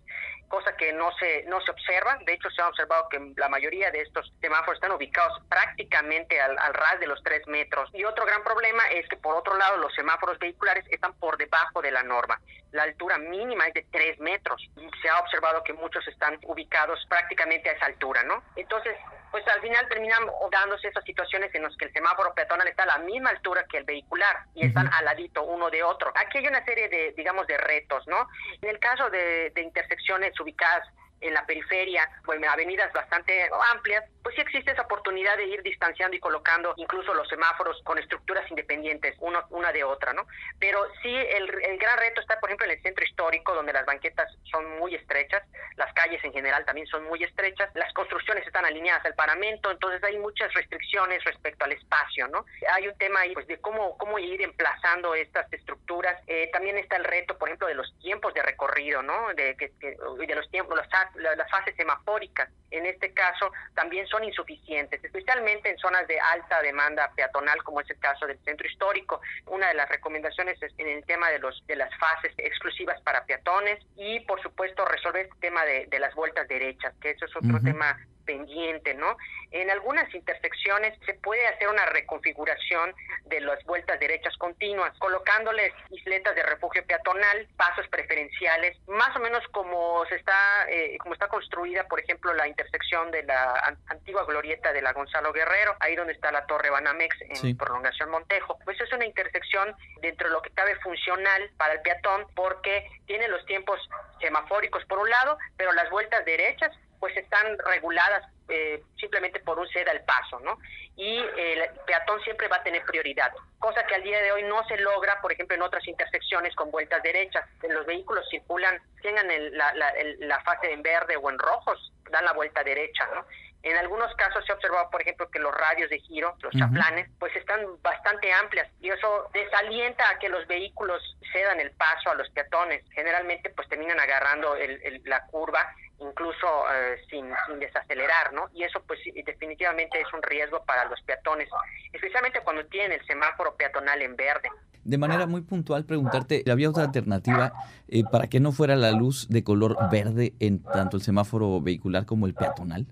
cosa 0.49 0.77
que 0.77 0.93
no 0.93 1.11
se 1.19 1.45
no 1.45 1.61
se 1.61 1.71
observa. 1.71 2.19
De 2.25 2.35
hecho, 2.35 2.51
se 2.51 2.63
ha 2.63 2.69
observado 2.69 3.09
que 3.09 3.33
la 3.37 3.49
mayoría 3.49 3.91
de 3.91 4.01
estos 4.01 4.33
semáforos 4.41 4.77
están 4.77 4.93
ubicados 4.93 5.43
prácticamente 5.49 6.41
al, 6.41 6.57
ras 6.75 7.01
de 7.01 7.07
los 7.07 7.23
tres 7.23 7.47
metros. 7.47 7.91
Y 7.93 8.05
otro 8.05 8.25
gran 8.25 8.43
problema 8.43 8.83
es 8.93 9.09
que, 9.09 9.17
por 9.17 9.37
otro 9.37 9.57
lado, 9.57 9.77
los 9.79 9.95
semáforos 9.95 10.39
vehiculares 10.39 10.85
están 10.91 11.15
por 11.15 11.37
debajo 11.37 11.83
de 11.83 11.91
la 11.91 12.03
norma. 12.03 12.41
La 12.73 12.83
altura 12.83 13.19
mínima 13.19 13.67
es 13.69 13.75
de 13.75 13.87
tres 13.91 14.19
metros. 14.19 14.63
Se 15.03 15.09
ha 15.09 15.19
observado 15.21 15.63
que 15.65 15.73
muchos 15.73 16.07
están 16.09 16.39
ubicados 16.45 17.05
prácticamente 17.09 17.71
a 17.71 17.73
esa 17.73 17.87
altura, 17.87 18.23
¿no? 18.25 18.43
Entonces, 18.57 18.97
pues 19.37 19.49
al 19.49 19.61
final 19.61 19.87
terminan 19.87 20.23
dándose 20.51 20.89
esas 20.89 21.05
situaciones 21.05 21.55
en 21.55 21.63
las 21.63 21.77
que 21.77 21.85
el 21.85 21.93
semáforo 21.93 22.33
peatonal 22.33 22.67
está 22.69 22.85
a 22.85 22.87
la 22.87 22.99
misma 23.01 23.29
altura 23.29 23.67
que 23.69 23.77
el 23.77 23.85
vehicular 23.85 24.35
y 24.55 24.65
están 24.65 24.91
al 24.91 25.05
ladito 25.05 25.43
uno 25.43 25.69
de 25.69 25.83
otro. 25.83 26.11
Aquí 26.15 26.39
hay 26.39 26.47
una 26.47 26.65
serie 26.65 26.89
de, 26.89 27.13
digamos, 27.15 27.47
de 27.47 27.59
retos, 27.59 28.07
¿no? 28.07 28.27
En 28.63 28.71
el 28.71 28.79
caso 28.79 29.11
de, 29.11 29.51
de 29.51 29.61
intersecciones 29.61 30.41
ubicadas 30.41 30.89
en 31.21 31.35
la 31.35 31.45
periferia 31.45 32.09
en 32.33 32.45
avenidas 32.47 32.91
bastante 32.95 33.51
amplias, 33.73 34.05
pues 34.27 34.35
sí 34.35 34.41
existe 34.41 34.73
esa 34.73 34.83
oportunidad 34.83 35.37
de 35.37 35.45
ir 35.45 35.63
distanciando 35.63 36.17
y 36.17 36.19
colocando 36.19 36.75
incluso 36.79 37.15
los 37.15 37.29
semáforos 37.29 37.81
con 37.85 37.97
estructuras 37.97 38.51
independientes, 38.51 39.15
una 39.21 39.71
de 39.71 39.85
otra, 39.85 40.13
¿no? 40.15 40.27
Pero 40.59 40.85
sí, 41.01 41.15
el, 41.15 41.49
el 41.63 41.79
gran 41.79 41.97
reto 41.97 42.21
está, 42.21 42.41
por 42.41 42.49
ejemplo, 42.49 42.67
en 42.67 42.73
el 42.73 42.83
centro 42.83 43.05
histórico, 43.05 43.55
donde 43.55 43.73
las 43.73 43.87
banquetas 43.87 44.27
son 44.51 44.81
muy 44.81 44.97
estrechas, 44.97 45.45
las 45.77 45.93
calles 45.93 46.25
en 46.25 46.33
general 46.33 46.65
también 46.65 46.89
son 46.89 47.05
muy 47.05 47.23
estrechas, 47.23 47.71
las 47.75 47.93
construcciones 47.93 48.45
están 48.45 48.65
alineadas 48.65 49.05
al 49.05 49.15
paramento, 49.15 49.71
entonces 49.71 50.03
hay 50.03 50.19
muchas 50.19 50.53
restricciones 50.55 51.23
respecto 51.23 51.65
al 51.65 51.71
espacio, 51.71 52.27
¿no? 52.27 52.47
Hay 52.73 52.89
un 52.89 52.99
tema 52.99 53.21
ahí, 53.21 53.33
pues, 53.33 53.47
de 53.47 53.61
cómo, 53.61 53.97
cómo 53.97 54.19
ir 54.19 54.43
emplazando 54.43 55.15
estas 55.15 55.53
estructuras. 55.53 56.21
Eh, 56.27 56.51
también 56.53 56.79
está 56.79 56.97
el 56.97 57.05
reto, 57.05 57.39
por 57.39 57.49
ejemplo, 57.49 57.69
de 57.69 57.75
los 57.75 57.97
tiempos 58.01 58.35
de 58.35 58.43
recorrido, 58.43 59.03
¿no? 59.03 59.33
De, 59.35 59.57
que, 59.57 59.71
de 59.79 60.35
los 60.35 60.51
tiempos, 60.51 60.77
los, 60.77 61.37
las 61.37 61.49
fases 61.49 61.77
semafóricas. 61.77 62.49
En 62.73 62.85
este 62.85 63.15
caso, 63.15 63.53
también 63.75 64.07
son 64.09 64.16
son 64.17 64.25
insuficientes, 64.25 65.03
especialmente 65.05 65.71
en 65.71 65.79
zonas 65.79 66.07
de 66.09 66.19
alta 66.19 66.63
demanda 66.63 67.11
peatonal, 67.15 67.63
como 67.63 67.81
es 67.81 67.91
el 67.91 67.99
caso 67.99 68.27
del 68.27 68.39
centro 68.45 68.67
histórico. 68.67 69.21
Una 69.47 69.69
de 69.69 69.75
las 69.75 69.89
recomendaciones 69.89 70.61
es 70.63 70.73
en 70.79 70.89
el 70.89 71.05
tema 71.05 71.29
de, 71.31 71.39
los, 71.39 71.63
de 71.67 71.77
las 71.77 71.91
fases 71.99 72.33
exclusivas 72.39 73.01
para 73.03 73.25
peatones 73.27 73.85
y, 73.97 74.21
por 74.21 74.41
supuesto, 74.43 74.85
resolver 74.87 75.27
este 75.27 75.39
tema 75.41 75.65
de, 75.65 75.97
las 75.99 76.15
vueltas 76.15 76.47
derechas, 76.49 76.95
que 77.01 77.11
eso 77.11 77.25
es 77.25 77.37
otro 77.37 77.59
tema 77.63 77.99
pendiente, 78.27 78.95
¿no? 78.95 79.17
En 79.53 79.71
algunas 79.71 80.13
intersecciones 80.15 80.99
se 81.07 81.15
puede 81.15 81.47
hacer 81.47 81.69
una 81.69 81.87
reconfiguración 81.87 82.95
de 83.25 83.41
las 83.41 83.63
vueltas 83.65 83.99
derechas 83.99 84.37
continuas, 84.37 84.93
colocándoles 84.99 85.73
isletas 85.91 86.35
de 86.35 86.43
refugio 86.43 86.85
peatonal, 86.85 87.49
pasos 87.57 87.87
preferenciales, 87.89 88.77
más 88.89 89.15
o 89.17 89.21
menos 89.21 89.43
como 89.53 90.05
se 90.07 90.17
está, 90.17 90.67
eh, 90.69 90.99
como 90.99 91.15
está 91.15 91.29
construida, 91.29 91.87
por 91.89 92.01
ejemplo, 92.01 92.35
la 92.35 92.49
intersección 92.49 93.11
de 93.11 93.23
la 93.23 93.77
antigua 93.87 94.25
glorieta 94.25 94.73
de 94.73 94.83
la 94.83 94.93
Gonzalo 94.93 95.33
Guerrero, 95.33 95.77
ahí 95.81 95.97
donde 95.97 96.13
está 96.13 96.33
la 96.33 96.47
Torre 96.47 96.71
Banamex 96.71 97.17
en 97.21 97.57
prolongación 97.57 98.11
Montejo. 98.11 98.59
Pues 98.65 98.81
es 98.81 98.93
una 98.93 99.07
intersección 99.07 99.75
dentro 100.01 100.29
de 100.29 100.35
lo 100.35 100.43
que 100.43 100.51
cabe 100.51 100.75
funcional 100.81 101.51
para 101.57 101.75
el 101.75 101.81
peatón 101.83 102.27
porque 102.35 102.89
tiene 103.07 103.29
los 103.29 103.45
tiempos 103.47 103.79
semafóricos 104.21 104.85
por 104.87 104.99
un 104.99 105.09
lado, 105.09 105.39
pero 105.57 105.73
las 105.73 105.89
vueltas 105.91 106.25
derechas 106.25 106.73
pues 106.99 107.17
están 107.17 107.59
reguladas 107.59 108.23
eh, 108.49 108.83
simplemente 108.99 109.41
por 109.41 109.59
un 109.59 109.69
ceda 109.69 109.91
al 109.91 110.05
paso, 110.05 110.39
¿no? 110.41 110.59
Y 110.97 111.19
el 111.19 111.69
peatón 111.87 112.21
siempre 112.23 112.49
va 112.49 112.57
a 112.57 112.63
tener 112.63 112.83
prioridad, 112.85 113.33
cosa 113.59 113.87
que 113.87 113.97
al 113.97 114.03
día 114.03 114.23
de 114.23 114.33
hoy 114.33 114.45
no 114.45 114.67
se 114.67 114.79
logra, 114.79 115.21
por 115.21 115.33
ejemplo, 115.33 115.55
en 115.55 115.63
otras 115.63 115.87
intersecciones 115.87 116.55
con 116.55 116.71
vueltas 116.71 117.03
derechas. 117.03 117.45
Los 117.69 117.85
vehículos 117.85 118.27
circulan, 118.31 118.81
tengan 119.03 119.27
la, 119.57 119.75
la, 119.75 120.41
fase 120.41 120.73
en 120.73 120.83
verde 120.83 121.17
o 121.17 121.29
en 121.29 121.39
rojos, 121.39 121.93
dan 122.11 122.25
la 122.25 122.33
vuelta 122.33 122.63
derecha, 122.63 123.07
¿no? 123.15 123.27
En 123.63 123.77
algunos 123.77 124.15
casos 124.15 124.45
se 124.45 124.53
ha 124.53 124.55
observado, 124.55 124.89
por 124.91 125.03
ejemplo, 125.03 125.29
que 125.29 125.39
los 125.39 125.53
radios 125.53 125.91
de 125.91 125.99
giro, 125.99 126.37
los 126.41 126.55
chaplanes, 126.55 127.11
pues 127.19 127.35
están 127.35 127.61
bastante 127.83 128.33
amplias 128.33 128.69
y 128.81 128.91
eso 128.91 129.29
desalienta 129.33 130.09
a 130.09 130.19
que 130.19 130.29
los 130.29 130.47
vehículos 130.47 131.03
cedan 131.33 131.59
el 131.61 131.73
paso 131.73 132.11
a 132.11 132.15
los 132.15 132.31
peatones. 132.31 132.85
Generalmente, 132.93 133.51
pues 133.51 133.69
terminan 133.69 133.99
agarrando 133.99 134.57
la 135.05 135.27
curva 135.27 135.75
incluso 135.99 136.47
eh, 136.75 136.99
sin, 137.11 137.27
desacelerar, 137.59 138.33
¿no? 138.33 138.49
Y 138.55 138.63
eso 138.63 138.83
pues 138.87 139.01
definitivamente 139.25 140.01
es 140.01 140.13
un 140.13 140.23
riesgo 140.23 140.63
para 140.65 140.85
los 140.85 141.01
peatones, 141.03 141.49
especialmente 141.93 142.41
cuando 142.45 142.65
tienen 142.67 143.01
el 143.01 143.07
semáforo 143.07 143.57
peatonal 143.57 144.03
en 144.03 144.17
verde. 144.17 144.51
De 144.85 144.99
manera 144.99 145.27
muy 145.27 145.41
puntual 145.41 145.85
preguntarte, 145.85 146.45
¿había 146.51 146.71
otra 146.71 146.85
alternativa 146.85 147.53
eh, 147.89 148.05
para 148.11 148.29
que 148.29 148.39
no 148.39 148.53
fuera 148.53 148.77
la 148.77 148.93
luz 148.93 149.29
de 149.29 149.43
color 149.43 149.77
verde 149.91 150.35
en 150.39 150.63
tanto 150.63 150.97
el 150.97 151.03
semáforo 151.03 151.61
vehicular 151.61 152.07
como 152.07 152.27
el 152.27 152.35
peatonal? 152.35 152.87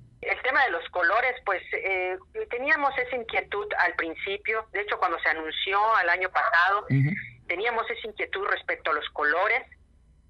Tema 0.55 0.67
de 0.67 0.71
los 0.71 0.89
colores, 0.91 1.35
pues 1.45 1.61
eh, 1.73 2.17
teníamos 2.49 2.97
esa 2.97 3.17
inquietud 3.17 3.67
al 3.77 3.93
principio, 3.95 4.69
de 4.71 4.83
hecho 4.83 4.97
cuando 4.99 5.19
se 5.19 5.29
anunció 5.29 5.97
al 5.97 6.09
año 6.09 6.29
pasado, 6.31 6.87
teníamos 7.49 7.91
esa 7.91 8.07
inquietud 8.07 8.47
respecto 8.47 8.93
a 8.93 8.95
los 8.95 9.09
colores, 9.09 9.67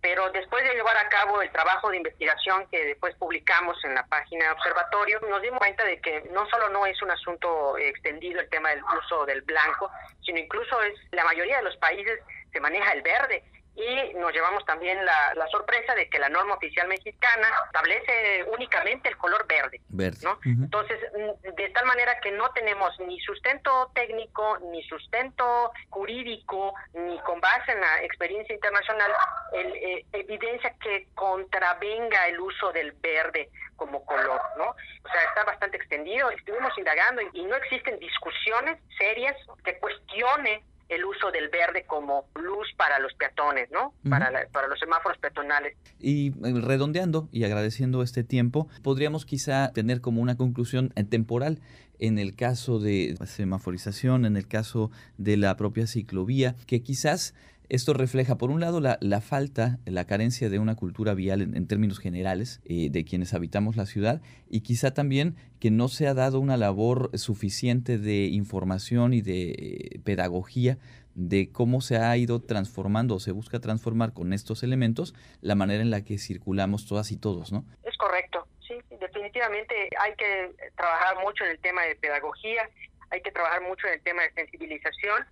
pero 0.01 0.31
después 0.31 0.65
de 0.65 0.75
llevar 0.77 0.97
a 0.97 1.11
cabo 1.11 1.43
el 1.43 1.53
trabajo 1.53 1.91
de 1.91 1.99
investigación 1.99 2.67
que 2.71 2.87
después 2.87 3.15
publicamos 3.17 3.77
en 3.85 3.95
la 3.95 4.07
página 4.07 4.47
de 4.47 4.53
observatorio, 4.53 5.21
nos 5.29 5.43
dimos 5.43 5.59
cuenta 5.59 5.85
de 5.85 6.01
que 6.01 6.23
no 6.33 6.49
solo 6.49 6.71
no 6.71 6.87
es 6.87 7.03
un 7.03 7.11
asunto 7.11 7.77
extendido 7.77 8.41
el 8.41 8.49
tema 8.49 8.71
del 8.71 8.83
uso 8.83 9.27
del 9.27 9.43
blanco, 9.43 9.91
sino 10.25 10.39
incluso 10.39 10.81
es 10.85 10.95
la 11.11 11.25
mayoría 11.25 11.59
de 11.59 11.65
los 11.65 11.77
países 11.77 12.19
se 12.51 12.61
maneja 12.61 12.93
el 12.93 13.03
verde 13.03 13.45
y 13.77 14.15
nos 14.15 14.33
llevamos 14.33 14.65
también 14.65 15.05
la, 15.05 15.35
la, 15.35 15.49
sorpresa 15.49 15.95
de 15.95 16.09
que 16.09 16.19
la 16.19 16.29
norma 16.29 16.55
oficial 16.55 16.87
mexicana 16.87 17.49
establece 17.67 18.45
únicamente 18.45 19.09
el 19.09 19.17
color 19.17 19.47
verde, 19.49 19.81
¿no? 20.23 20.39
Entonces, 20.45 20.99
mm, 21.13 21.55
de 21.55 21.69
tal 21.71 21.85
manera 21.87 22.21
que 22.21 22.31
no 22.31 22.51
tenemos 22.51 22.99
ni 23.01 23.19
sustento 23.21 23.91
técnico, 23.95 24.59
ni 24.71 24.83
sustento 24.85 25.73
jurídico, 25.91 26.75
ni 26.93 27.19
con 27.21 27.41
base 27.41 27.73
en 27.73 27.81
la 27.81 28.03
experiencia 28.03 28.55
internacional, 28.55 29.13
el, 29.53 29.75
eh, 29.75 30.07
evidencia 30.13 30.75
que 30.81 31.09
contravenga 31.15 32.29
el 32.29 32.39
uso 32.39 32.71
del 32.73 32.93
verde 32.93 33.51
como 33.77 34.05
color, 34.05 34.41
¿no? 34.57 34.67
O 34.67 35.09
sea, 35.11 35.23
está 35.29 35.45
bastante 35.45 35.79
extendido, 35.79 36.31
estuvimos 36.31 36.77
indagando 36.79 37.23
y 37.33 37.45
no 37.45 37.57
existen 37.57 37.99
discusiones 37.99 38.79
serias 38.99 39.37
que 39.65 39.79
cuestionen 39.79 40.63
el 40.89 41.05
uso 41.05 41.31
del 41.31 41.49
verde 41.49 41.85
como 41.87 42.27
luz 42.35 42.69
para 42.77 42.99
los 42.99 43.13
peatones, 43.15 43.71
¿no? 43.71 43.95
para, 44.09 44.31
para 44.53 44.69
los 44.69 44.79
semáforos 44.79 45.19
peatonales. 45.19 45.77
Y 45.99 46.29
eh, 46.29 46.61
redondeando 46.61 47.29
y 47.33 47.45
agradeciendo 47.45 48.03
este 48.03 48.25
tiempo, 48.25 48.69
podríamos 48.83 49.25
quizá 49.25 49.73
tener 49.73 50.01
como 50.01 50.21
una 50.21 50.37
conclusión 50.37 50.93
eh, 50.97 51.05
temporal 51.05 51.61
en 51.99 52.19
el 52.19 52.35
caso 52.35 52.81
de 52.81 53.17
semaforización, 53.25 54.27
en 54.27 54.37
el 54.37 54.47
caso 54.47 54.91
de 55.17 55.37
la 55.37 55.57
propia 55.57 55.87
ciclovía, 55.87 56.57
que 56.67 56.83
quizás 56.83 57.35
esto 57.69 57.95
refleja, 57.95 58.37
por 58.37 58.51
un 58.51 58.61
lado, 58.61 58.81
la, 58.81 59.21
falta, 59.21 59.79
la 59.87 60.07
carencia 60.07 60.51
de 60.51 60.59
una 60.59 60.77
cultura 60.77 61.15
vial 61.15 61.41
en, 61.43 61.67
términos 61.67 61.99
generales 61.99 62.61
eh, 62.65 62.89
de 62.91 63.05
quienes 63.05 63.33
habitamos 63.35 63.77
la 63.77 63.87
ciudad 63.87 64.21
y 64.49 64.61
quizá 64.61 64.93
también 64.93 65.37
que 65.61 65.71
no 65.71 65.89
se 65.89 66.07
ha 66.07 66.15
dado 66.15 66.41
una 66.41 66.57
labor 66.57 67.11
suficiente 67.17 67.99
de 67.99 68.27
información 68.27 69.15
y 69.15 69.23
de 69.23 69.51
eh, 69.51 70.01
pedagogía 70.05 70.79
de 71.15 71.51
cómo 71.53 71.81
se 71.81 71.97
ha 71.97 72.17
ido 72.17 72.43
transformando 72.43 73.15
o 73.15 73.21
se 73.21 73.33
busca 73.33 73.61
transformar 73.61 74.13
con 74.13 74.33
estos 74.33 74.63
elementos 74.63 75.15
la 75.41 75.55
manera 75.55 75.83
en 75.83 75.91
la 75.91 76.05
que 76.05 76.19
circulamos 76.19 76.87
todas 76.87 77.13
y 77.13 77.17
todos, 77.17 77.53
¿no? 77.53 77.65
Es 77.85 77.97
correcto, 77.97 78.47
sí, 78.67 78.75
definitivamente 79.01 79.75
hay 80.01 80.15
que 80.17 80.51
trabajar 80.77 81.17
mucho 81.23 81.45
en 81.45 81.53
el 81.53 81.59
tema 81.61 81.83
de 81.83 81.95
pedagogía, 81.97 82.69
hay 83.11 83.23
que 83.23 83.31
trabajar 83.31 83.63
mucho 83.63 83.87
en 83.87 83.95
el 83.95 84.01
tema 84.03 84.23
de 84.23 84.33
sensibilización 84.33 85.25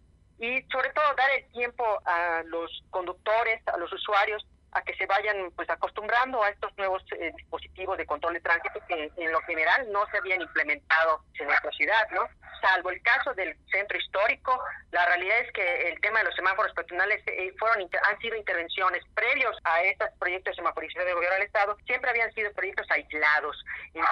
y 0.42 0.60
sobre 0.72 0.90
todo 0.90 1.04
dar 1.14 1.30
el 1.30 1.44
tiempo 1.52 1.84
a 2.04 2.42
los 2.46 2.82
conductores, 2.90 3.62
a 3.68 3.76
los 3.78 3.92
usuarios, 3.92 4.44
a 4.72 4.82
que 4.82 4.94
se 4.96 5.06
vayan 5.06 5.52
pues 5.54 5.70
acostumbrando 5.70 6.42
a 6.42 6.48
estos 6.48 6.76
nuevos 6.76 7.00
eh, 7.12 7.30
dispositivos 7.36 7.96
de 7.96 8.06
control 8.06 8.34
de 8.34 8.40
tránsito 8.40 8.80
que 8.88 9.12
en 9.16 9.30
lo 9.30 9.40
general 9.42 9.86
no 9.92 10.04
se 10.10 10.16
habían 10.16 10.40
implementado 10.40 11.22
en 11.38 11.46
nuestra 11.46 11.70
ciudad, 11.70 12.08
¿no? 12.10 12.26
Salvo 12.60 12.90
el 12.90 13.00
caso 13.02 13.34
del 13.34 13.56
centro 13.70 13.96
histórico, 13.96 14.58
la 14.90 15.06
realidad 15.06 15.38
es 15.40 15.52
que 15.52 15.90
el 15.90 16.00
tema 16.00 16.20
de 16.20 16.24
los 16.24 16.34
semáforos 16.34 16.72
peatonales 16.72 17.22
eh, 17.26 17.52
fueron 17.58 17.88
han 18.08 18.18
sido 18.18 18.34
intervenciones 18.34 19.04
previos 19.14 19.56
a 19.62 19.82
estos 19.82 20.08
proyectos 20.18 20.52
de 20.52 20.56
semaforización 20.56 21.04
del 21.04 21.14
gobierno 21.14 21.36
del 21.36 21.46
estado, 21.46 21.76
siempre 21.86 22.10
habían 22.10 22.32
sido 22.32 22.52
proyectos 22.52 22.90
aislados, 22.90 23.64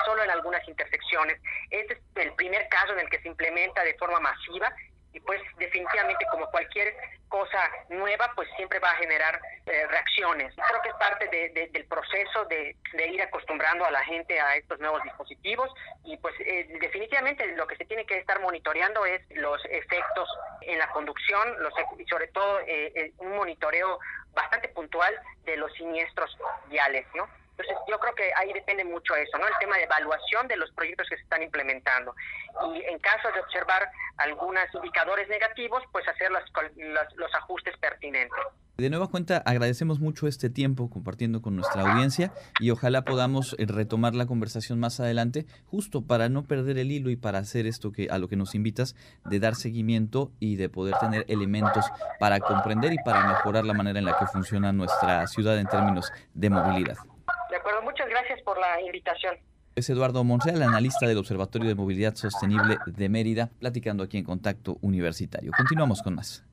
solo 0.05 0.23
en 0.23 0.31
algunas 0.31 0.67
intersecciones. 0.69 1.41
Este 1.71 1.95
es 1.95 2.01
el 2.15 2.33
primer 2.35 2.69
caso 2.69 2.93
en 2.93 3.01
el 3.01 3.09
que 3.09 3.21
se 3.21 3.29
implementa 3.29 3.83
de 3.83 3.95
forma 3.95 4.21
masiva 4.21 4.73
y 5.13 5.21
pues 5.21 5.41
definitivamente 5.59 6.25
como 6.31 6.51
cualquier 6.51 6.95
cosa 7.29 7.71
nueva 7.89 8.31
pues 8.35 8.49
siempre 8.57 8.79
va 8.79 8.91
a 8.91 8.97
generar 8.97 9.41
eh, 9.67 9.87
reacciones. 9.87 10.55
Creo 10.69 10.83
que 10.83 10.89
es 10.89 10.95
parte 10.97 11.29
del 11.29 11.85
proceso 11.87 12.45
de, 12.47 12.77
ir 13.07 13.23
acostumbrando 13.23 13.85
a 13.85 13.91
la 13.91 14.05
gente 14.05 14.39
a 14.39 14.57
estos 14.57 14.79
nuevos 14.81 15.03
dispositivos 15.03 15.71
y 16.05 16.17
pues 16.19 16.35
eh, 16.41 16.67
definitivamente 16.81 17.47
lo 17.57 17.67
que 17.67 17.77
se 17.77 17.85
tiene 17.85 18.05
que 18.05 18.19
estar 18.19 18.41
monitoreando 18.41 19.05
es 19.07 19.23
los 19.31 19.61
efectos 19.67 20.29
en 20.63 20.79
la 20.79 20.91
conducción 20.91 21.63
los, 21.63 21.73
y 21.99 22.05
sobre 22.07 22.29
todo 22.29 22.61
eh, 22.67 23.13
un 23.19 23.37
monitoreo 23.37 23.99
bastante 24.33 24.69
puntual 24.69 25.15
de 25.45 25.57
los 25.57 25.73
siniestros 25.75 26.37
viales, 26.69 27.07
¿no? 27.15 27.29
Entonces, 27.61 27.85
yo 27.89 27.99
creo 27.99 28.15
que 28.15 28.31
ahí 28.37 28.53
depende 28.55 28.85
mucho 28.85 29.15
eso, 29.17 29.37
¿no? 29.37 29.47
El 29.47 29.53
tema 29.61 29.77
de 29.77 29.85
evaluación 29.85 30.49
de 30.49 30.57
los 30.57 30.71
proyectos 30.73 31.07
que 31.11 31.17
se 31.17 31.23
están 31.23 31.43
implementando. 31.43 32.15
Y 32.75 32.83
en 32.85 32.99
caso 33.01 33.29
de 33.35 33.41
observar 33.41 33.91
algunos 34.17 34.63
indicadores 34.75 35.29
negativos, 35.29 35.83
pues 35.93 36.09
hacer 36.09 36.31
los, 36.31 36.43
los, 37.17 37.35
ajustes 37.35 37.77
pertinentes. 37.79 38.39
De 38.79 38.89
nueva 38.89 39.09
cuenta, 39.09 39.43
agradecemos 39.45 40.01
mucho 40.01 40.27
este 40.27 40.49
tiempo 40.49 40.89
compartiendo 40.89 41.43
con 41.43 41.55
nuestra 41.55 41.83
audiencia 41.83 42.33
y 42.61 42.71
ojalá 42.71 43.05
podamos 43.05 43.55
eh, 43.59 43.67
retomar 43.69 44.15
la 44.15 44.25
conversación 44.25 44.81
más 44.81 45.01
adelante, 45.01 45.45
justo 45.67 46.07
para 46.07 46.31
no 46.31 46.45
perder 46.45 46.79
el 46.79 46.91
hilo 46.91 47.11
y 47.11 47.17
para 47.17 47.39
hacer 47.39 47.67
esto 47.67 47.93
que 47.93 48.09
a 48.11 48.17
lo 48.17 48.29
que 48.29 48.37
nos 48.37 48.55
invitas, 48.55 48.97
de 49.27 49.39
dar 49.39 49.55
seguimiento 49.55 50.33
y 50.41 50.57
de 50.57 50.71
poder 50.71 50.95
tener 50.99 51.27
elementos 51.29 51.85
para 52.19 52.41
comprender 52.41 52.95
y 52.95 52.99
para 53.05 53.27
mejorar 53.27 53.67
la 53.67 53.75
manera 53.75 53.99
en 53.99 54.07
la 54.07 54.19
que 54.19 54.27
funciona 54.27 54.73
nuestra 54.73 55.27
ciudad 55.27 55.59
en 55.59 55.67
términos 55.67 56.11
de 56.33 56.49
movilidad. 56.49 56.97
De 57.51 57.57
acuerdo, 57.57 57.83
muchas 57.83 58.09
gracias 58.09 58.41
por 58.43 58.59
la 58.59 58.81
invitación. 58.81 59.37
Es 59.75 59.89
Eduardo 59.91 60.23
Monreal, 60.25 60.63
analista 60.63 61.07
del 61.07 61.19
Observatorio 61.19 61.69
de 61.69 61.75
Movilidad 61.75 62.15
Sostenible 62.15 62.79
de 62.87 63.09
Mérida, 63.09 63.51
platicando 63.59 64.03
aquí 64.03 64.19
en 64.19 64.25
Contacto 64.25 64.79
Universitario. 64.83 65.53
Continuamos 65.57 66.03
con 66.03 66.15
más. 66.15 66.45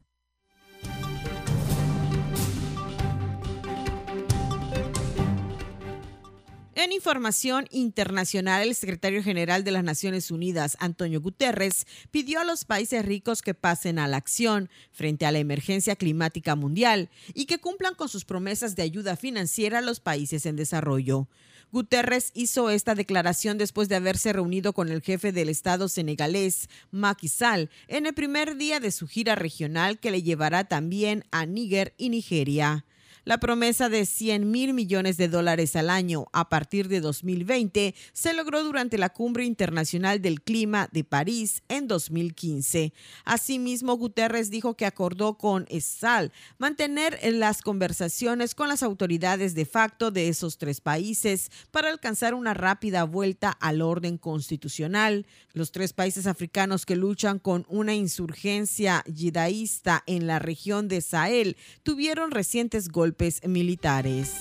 En 6.79 6.91
información 6.91 7.67
internacional, 7.71 8.61
el 8.61 8.75
secretario 8.75 9.23
general 9.23 9.63
de 9.63 9.71
las 9.71 9.83
Naciones 9.83 10.29
Unidas, 10.29 10.77
Antonio 10.79 11.19
Guterres, 11.19 11.87
pidió 12.11 12.39
a 12.39 12.43
los 12.43 12.65
países 12.65 13.03
ricos 13.03 13.41
que 13.41 13.55
pasen 13.55 13.97
a 13.97 14.07
la 14.07 14.17
acción 14.17 14.69
frente 14.91 15.25
a 15.25 15.31
la 15.31 15.39
emergencia 15.39 15.95
climática 15.95 16.55
mundial 16.55 17.09
y 17.33 17.45
que 17.47 17.57
cumplan 17.57 17.95
con 17.95 18.09
sus 18.09 18.25
promesas 18.25 18.75
de 18.75 18.83
ayuda 18.83 19.15
financiera 19.15 19.79
a 19.79 19.81
los 19.81 19.99
países 19.99 20.45
en 20.45 20.55
desarrollo. 20.55 21.27
Guterres 21.71 22.29
hizo 22.35 22.69
esta 22.69 22.93
declaración 22.93 23.57
después 23.57 23.89
de 23.89 23.95
haberse 23.95 24.31
reunido 24.31 24.73
con 24.73 24.89
el 24.89 25.01
jefe 25.01 25.31
del 25.31 25.49
Estado 25.49 25.89
senegalés, 25.89 26.69
Macky 26.91 27.27
Sall, 27.27 27.71
en 27.87 28.05
el 28.05 28.13
primer 28.13 28.55
día 28.55 28.79
de 28.79 28.91
su 28.91 29.07
gira 29.07 29.33
regional 29.33 29.97
que 29.97 30.11
le 30.11 30.21
llevará 30.21 30.65
también 30.65 31.25
a 31.31 31.47
Níger 31.47 31.95
y 31.97 32.09
Nigeria. 32.09 32.85
La 33.27 33.41
promesa 33.41 33.89
de 33.89 34.05
100 34.05 34.49
mil 34.49 34.73
millones 34.73 35.17
de 35.17 35.27
dólares 35.27 35.75
al 35.75 35.89
año 35.89 36.27
a 36.31 36.47
partir 36.47 36.87
de 36.87 37.01
2020 37.01 37.93
se 38.13 38.33
logró 38.33 38.63
durante 38.63 38.97
la 38.97 39.09
Cumbre 39.09 39.43
Internacional 39.43 40.21
del 40.21 40.41
Clima 40.41 40.87
de 40.93 41.03
París 41.03 41.61
en 41.67 41.89
2015. 41.89 42.93
Asimismo, 43.25 43.97
Guterres 43.97 44.49
dijo 44.49 44.77
que 44.77 44.85
acordó 44.85 45.37
con 45.37 45.65
ESAL 45.67 46.31
mantener 46.57 47.19
las 47.33 47.61
conversaciones 47.61 48.55
con 48.55 48.69
las 48.69 48.81
autoridades 48.81 49.55
de 49.55 49.65
facto 49.65 50.09
de 50.09 50.29
esos 50.29 50.57
tres 50.57 50.79
países 50.79 51.51
para 51.69 51.89
alcanzar 51.89 52.33
una 52.33 52.53
rápida 52.53 53.03
vuelta 53.03 53.51
al 53.51 53.81
orden 53.81 54.17
constitucional. 54.17 55.25
Los 55.51 55.73
tres 55.73 55.91
países 55.91 56.27
africanos 56.27 56.85
que 56.85 56.95
luchan 56.95 57.39
con 57.39 57.65
una 57.67 57.93
insurgencia 57.93 59.03
yidaísta 59.05 60.01
en 60.05 60.27
la 60.27 60.39
región 60.39 60.87
de 60.87 61.01
Sahel 61.01 61.57
tuvieron 61.83 62.31
recientes 62.31 62.87
golpes 62.87 63.16
militares. 63.45 64.33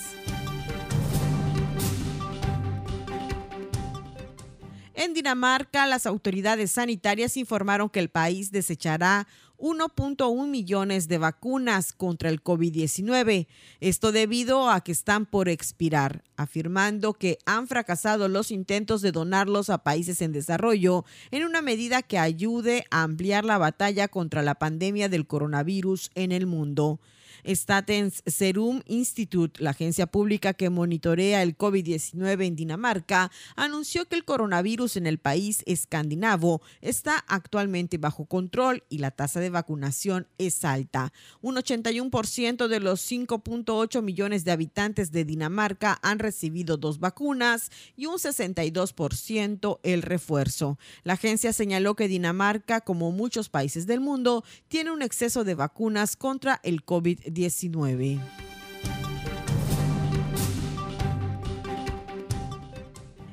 En 4.94 5.14
Dinamarca, 5.14 5.86
las 5.86 6.06
autoridades 6.06 6.72
sanitarias 6.72 7.36
informaron 7.36 7.90
que 7.90 8.00
el 8.00 8.08
país 8.08 8.50
desechará 8.50 9.26
1.1 9.58 10.46
millones 10.48 11.08
de 11.08 11.18
vacunas 11.18 11.92
contra 11.92 12.28
el 12.28 12.42
COVID-19. 12.42 13.46
Esto 13.80 14.12
debido 14.12 14.70
a 14.70 14.80
que 14.80 14.92
están 14.92 15.26
por 15.26 15.48
expirar, 15.48 16.24
afirmando 16.36 17.14
que 17.14 17.38
han 17.46 17.66
fracasado 17.68 18.28
los 18.28 18.50
intentos 18.50 19.00
de 19.02 19.12
donarlos 19.12 19.70
a 19.70 19.78
países 19.78 20.20
en 20.22 20.32
desarrollo 20.32 21.04
en 21.30 21.44
una 21.44 21.62
medida 21.62 22.02
que 22.02 22.18
ayude 22.18 22.84
a 22.90 23.02
ampliar 23.02 23.44
la 23.44 23.58
batalla 23.58 24.08
contra 24.08 24.42
la 24.42 24.56
pandemia 24.56 25.08
del 25.08 25.26
coronavirus 25.26 26.10
en 26.14 26.32
el 26.32 26.46
mundo. 26.46 27.00
Statens 27.44 28.22
Serum 28.26 28.82
Institute, 28.86 29.62
la 29.62 29.70
agencia 29.70 30.06
pública 30.06 30.54
que 30.54 30.70
monitorea 30.70 31.42
el 31.42 31.56
COVID-19 31.56 32.46
en 32.46 32.56
Dinamarca, 32.56 33.30
anunció 33.56 34.06
que 34.06 34.16
el 34.16 34.24
coronavirus 34.24 34.96
en 34.96 35.06
el 35.06 35.18
país 35.18 35.62
escandinavo 35.66 36.62
está 36.80 37.24
actualmente 37.28 37.98
bajo 37.98 38.26
control 38.26 38.84
y 38.88 38.98
la 38.98 39.10
tasa 39.10 39.40
de 39.40 39.50
vacunación 39.50 40.28
es 40.38 40.64
alta. 40.64 41.12
Un 41.40 41.56
81% 41.56 42.68
de 42.68 42.80
los 42.80 43.10
5.8 43.10 44.02
millones 44.02 44.44
de 44.44 44.52
habitantes 44.52 45.12
de 45.12 45.24
Dinamarca 45.24 45.98
han 46.02 46.18
recibido 46.18 46.76
dos 46.76 46.98
vacunas 46.98 47.70
y 47.96 48.06
un 48.06 48.16
62% 48.16 49.80
el 49.82 50.02
refuerzo. 50.02 50.78
La 51.04 51.14
agencia 51.14 51.52
señaló 51.52 51.94
que 51.94 52.08
Dinamarca, 52.08 52.80
como 52.80 53.12
muchos 53.12 53.48
países 53.48 53.86
del 53.86 54.00
mundo, 54.00 54.44
tiene 54.68 54.90
un 54.90 55.02
exceso 55.02 55.44
de 55.44 55.54
vacunas 55.54 56.16
contra 56.16 56.60
el 56.62 56.84
COVID-19. 56.84 57.25
19. 57.30 58.20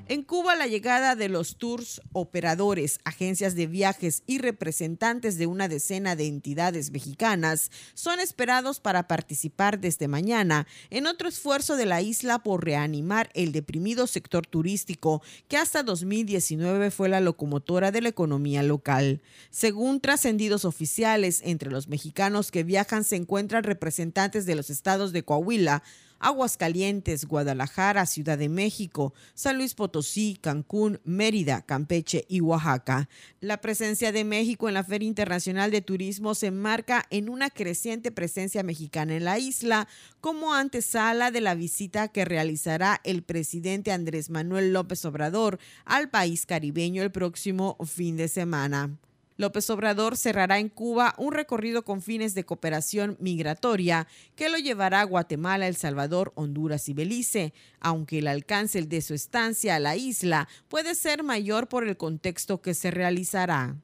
En 0.09 0.23
Cuba, 0.23 0.55
la 0.55 0.67
llegada 0.67 1.15
de 1.15 1.29
los 1.29 1.55
tours 1.55 2.01
operadores, 2.11 2.99
agencias 3.05 3.55
de 3.55 3.67
viajes 3.67 4.23
y 4.27 4.37
representantes 4.37 5.37
de 5.37 5.47
una 5.47 5.69
decena 5.69 6.17
de 6.17 6.27
entidades 6.27 6.91
mexicanas 6.91 7.71
son 7.93 8.19
esperados 8.19 8.81
para 8.81 9.07
participar 9.07 9.79
desde 9.79 10.09
mañana 10.09 10.67
en 10.89 11.07
otro 11.07 11.29
esfuerzo 11.29 11.77
de 11.77 11.85
la 11.85 12.01
isla 12.01 12.39
por 12.39 12.65
reanimar 12.65 13.29
el 13.33 13.53
deprimido 13.53 14.05
sector 14.05 14.45
turístico 14.45 15.21
que 15.47 15.55
hasta 15.55 15.83
2019 15.83 16.91
fue 16.91 17.07
la 17.07 17.21
locomotora 17.21 17.91
de 17.91 18.01
la 18.01 18.09
economía 18.09 18.61
local. 18.61 19.21
Según 19.51 20.01
trascendidos 20.01 20.65
oficiales, 20.65 21.39
entre 21.45 21.71
los 21.71 21.87
mexicanos 21.87 22.51
que 22.51 22.65
viajan 22.65 23.05
se 23.05 23.15
encuentran 23.15 23.63
representantes 23.63 24.45
de 24.45 24.55
los 24.55 24.69
estados 24.69 25.13
de 25.13 25.23
Coahuila, 25.23 25.81
Aguascalientes, 26.23 27.25
Guadalajara, 27.25 28.05
Ciudad 28.05 28.37
de 28.37 28.49
México, 28.49 29.13
San 29.33 29.57
Luis 29.57 29.75
Potosí, 29.75 30.39
Cancún, 30.41 30.99
Mérida, 31.03 31.61
Campeche 31.61 32.25
y 32.29 32.41
Oaxaca. 32.41 33.09
La 33.41 33.61
presencia 33.61 34.11
de 34.11 34.23
México 34.23 34.67
en 34.67 34.73
la 34.73 34.83
Feria 34.83 35.07
Internacional 35.07 35.69
de 35.69 35.81
Turismo 35.81 36.33
se 36.33 36.47
enmarca 36.47 37.05
en 37.09 37.29
una 37.29 37.49
creciente 37.49 38.11
presencia 38.11 38.63
mexicana 38.63 39.15
en 39.15 39.25
la 39.25 39.37
isla 39.37 39.87
como 40.21 40.53
antesala 40.53 41.29
de 41.29 41.41
la 41.41 41.55
visita 41.55 42.07
que 42.07 42.25
realizará 42.25 43.01
el 43.03 43.23
presidente 43.23 43.91
Andrés 43.91 44.29
Manuel 44.29 44.73
López 44.73 45.03
Obrador 45.05 45.59
al 45.85 46.09
país 46.09 46.45
caribeño 46.45 47.03
el 47.03 47.11
próximo 47.11 47.77
fin 47.85 48.17
de 48.17 48.27
semana. 48.27 48.97
López 49.43 49.69
Obrador 49.71 50.15
cerrará 50.15 50.57
en 50.59 50.69
Cuba 50.69 51.15
un 51.17 51.33
recorrido 51.33 51.83
con 51.83 52.01
fines 52.01 52.33
de 52.33 52.45
cooperación 52.45 53.17
migratoria 53.19 54.07
que 54.37 54.47
lo 54.47 54.57
llevará 54.57 55.01
a 55.01 55.03
Guatemala, 55.03 55.67
El 55.67 55.75
Salvador, 55.75 56.31
Honduras 56.35 56.87
y 56.87 56.93
Belice, 56.93 57.53
aunque 57.81 58.19
el 58.19 58.29
alcance 58.29 58.81
de 58.83 59.01
su 59.01 59.13
estancia 59.13 59.75
a 59.75 59.79
la 59.79 59.97
isla 59.97 60.47
puede 60.69 60.95
ser 60.95 61.23
mayor 61.23 61.67
por 61.67 61.85
el 61.85 61.97
contexto 61.97 62.61
que 62.61 62.73
se 62.73 62.89
realizará. 62.89 63.75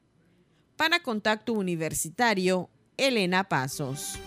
Para 0.78 1.04
Contacto 1.04 1.52
Universitario, 1.52 2.70
Elena 2.96 3.50
Pasos. 3.50 4.18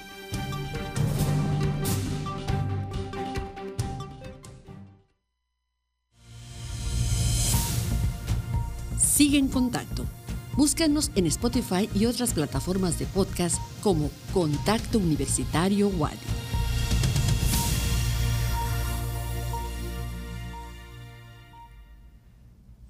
Sigue 8.98 9.38
en 9.38 9.48
contacto 9.48 10.04
Búscanos 10.54 11.10
en 11.14 11.24
Spotify 11.26 11.88
y 11.94 12.04
otras 12.04 12.34
plataformas 12.34 12.98
de 12.98 13.06
podcast 13.06 13.56
como 13.82 14.10
Contacto 14.34 14.98
Universitario 14.98 15.88
Wadi. 15.88 16.18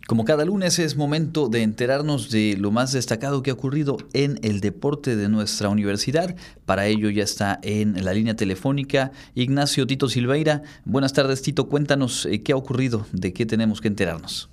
Como 0.09 0.25
cada 0.25 0.45
lunes 0.45 0.81
es 0.81 0.97
momento 0.97 1.49
de 1.49 1.63
enterarnos 1.63 2.31
de 2.31 2.57
lo 2.59 2.73
más 2.73 2.93
destacado 2.93 3.45
que 3.45 3.51
ha 3.51 3.55
ocurrido 3.55 3.97
en 4.13 4.41
el 4.43 4.61
deporte 4.61 5.15
de 5.15 5.29
nuestra 5.29 5.69
universidad. 5.69 6.35
Para 6.67 6.87
ello 6.87 7.11
ya 7.11 7.23
está 7.23 7.61
en 7.63 8.05
la 8.05 8.13
línea 8.13 8.35
telefónica 8.35 9.13
Ignacio 9.37 9.87
Tito 9.87 10.09
Silveira. 10.09 10.63
Buenas 10.85 11.13
tardes 11.13 11.43
Tito, 11.43 11.69
cuéntanos 11.69 12.27
eh, 12.27 12.43
qué 12.43 12.53
ha 12.53 12.57
ocurrido, 12.57 13.07
de 13.13 13.33
qué 13.33 13.47
tenemos 13.47 13.81
que 13.81 13.87
enterarnos. 13.87 14.51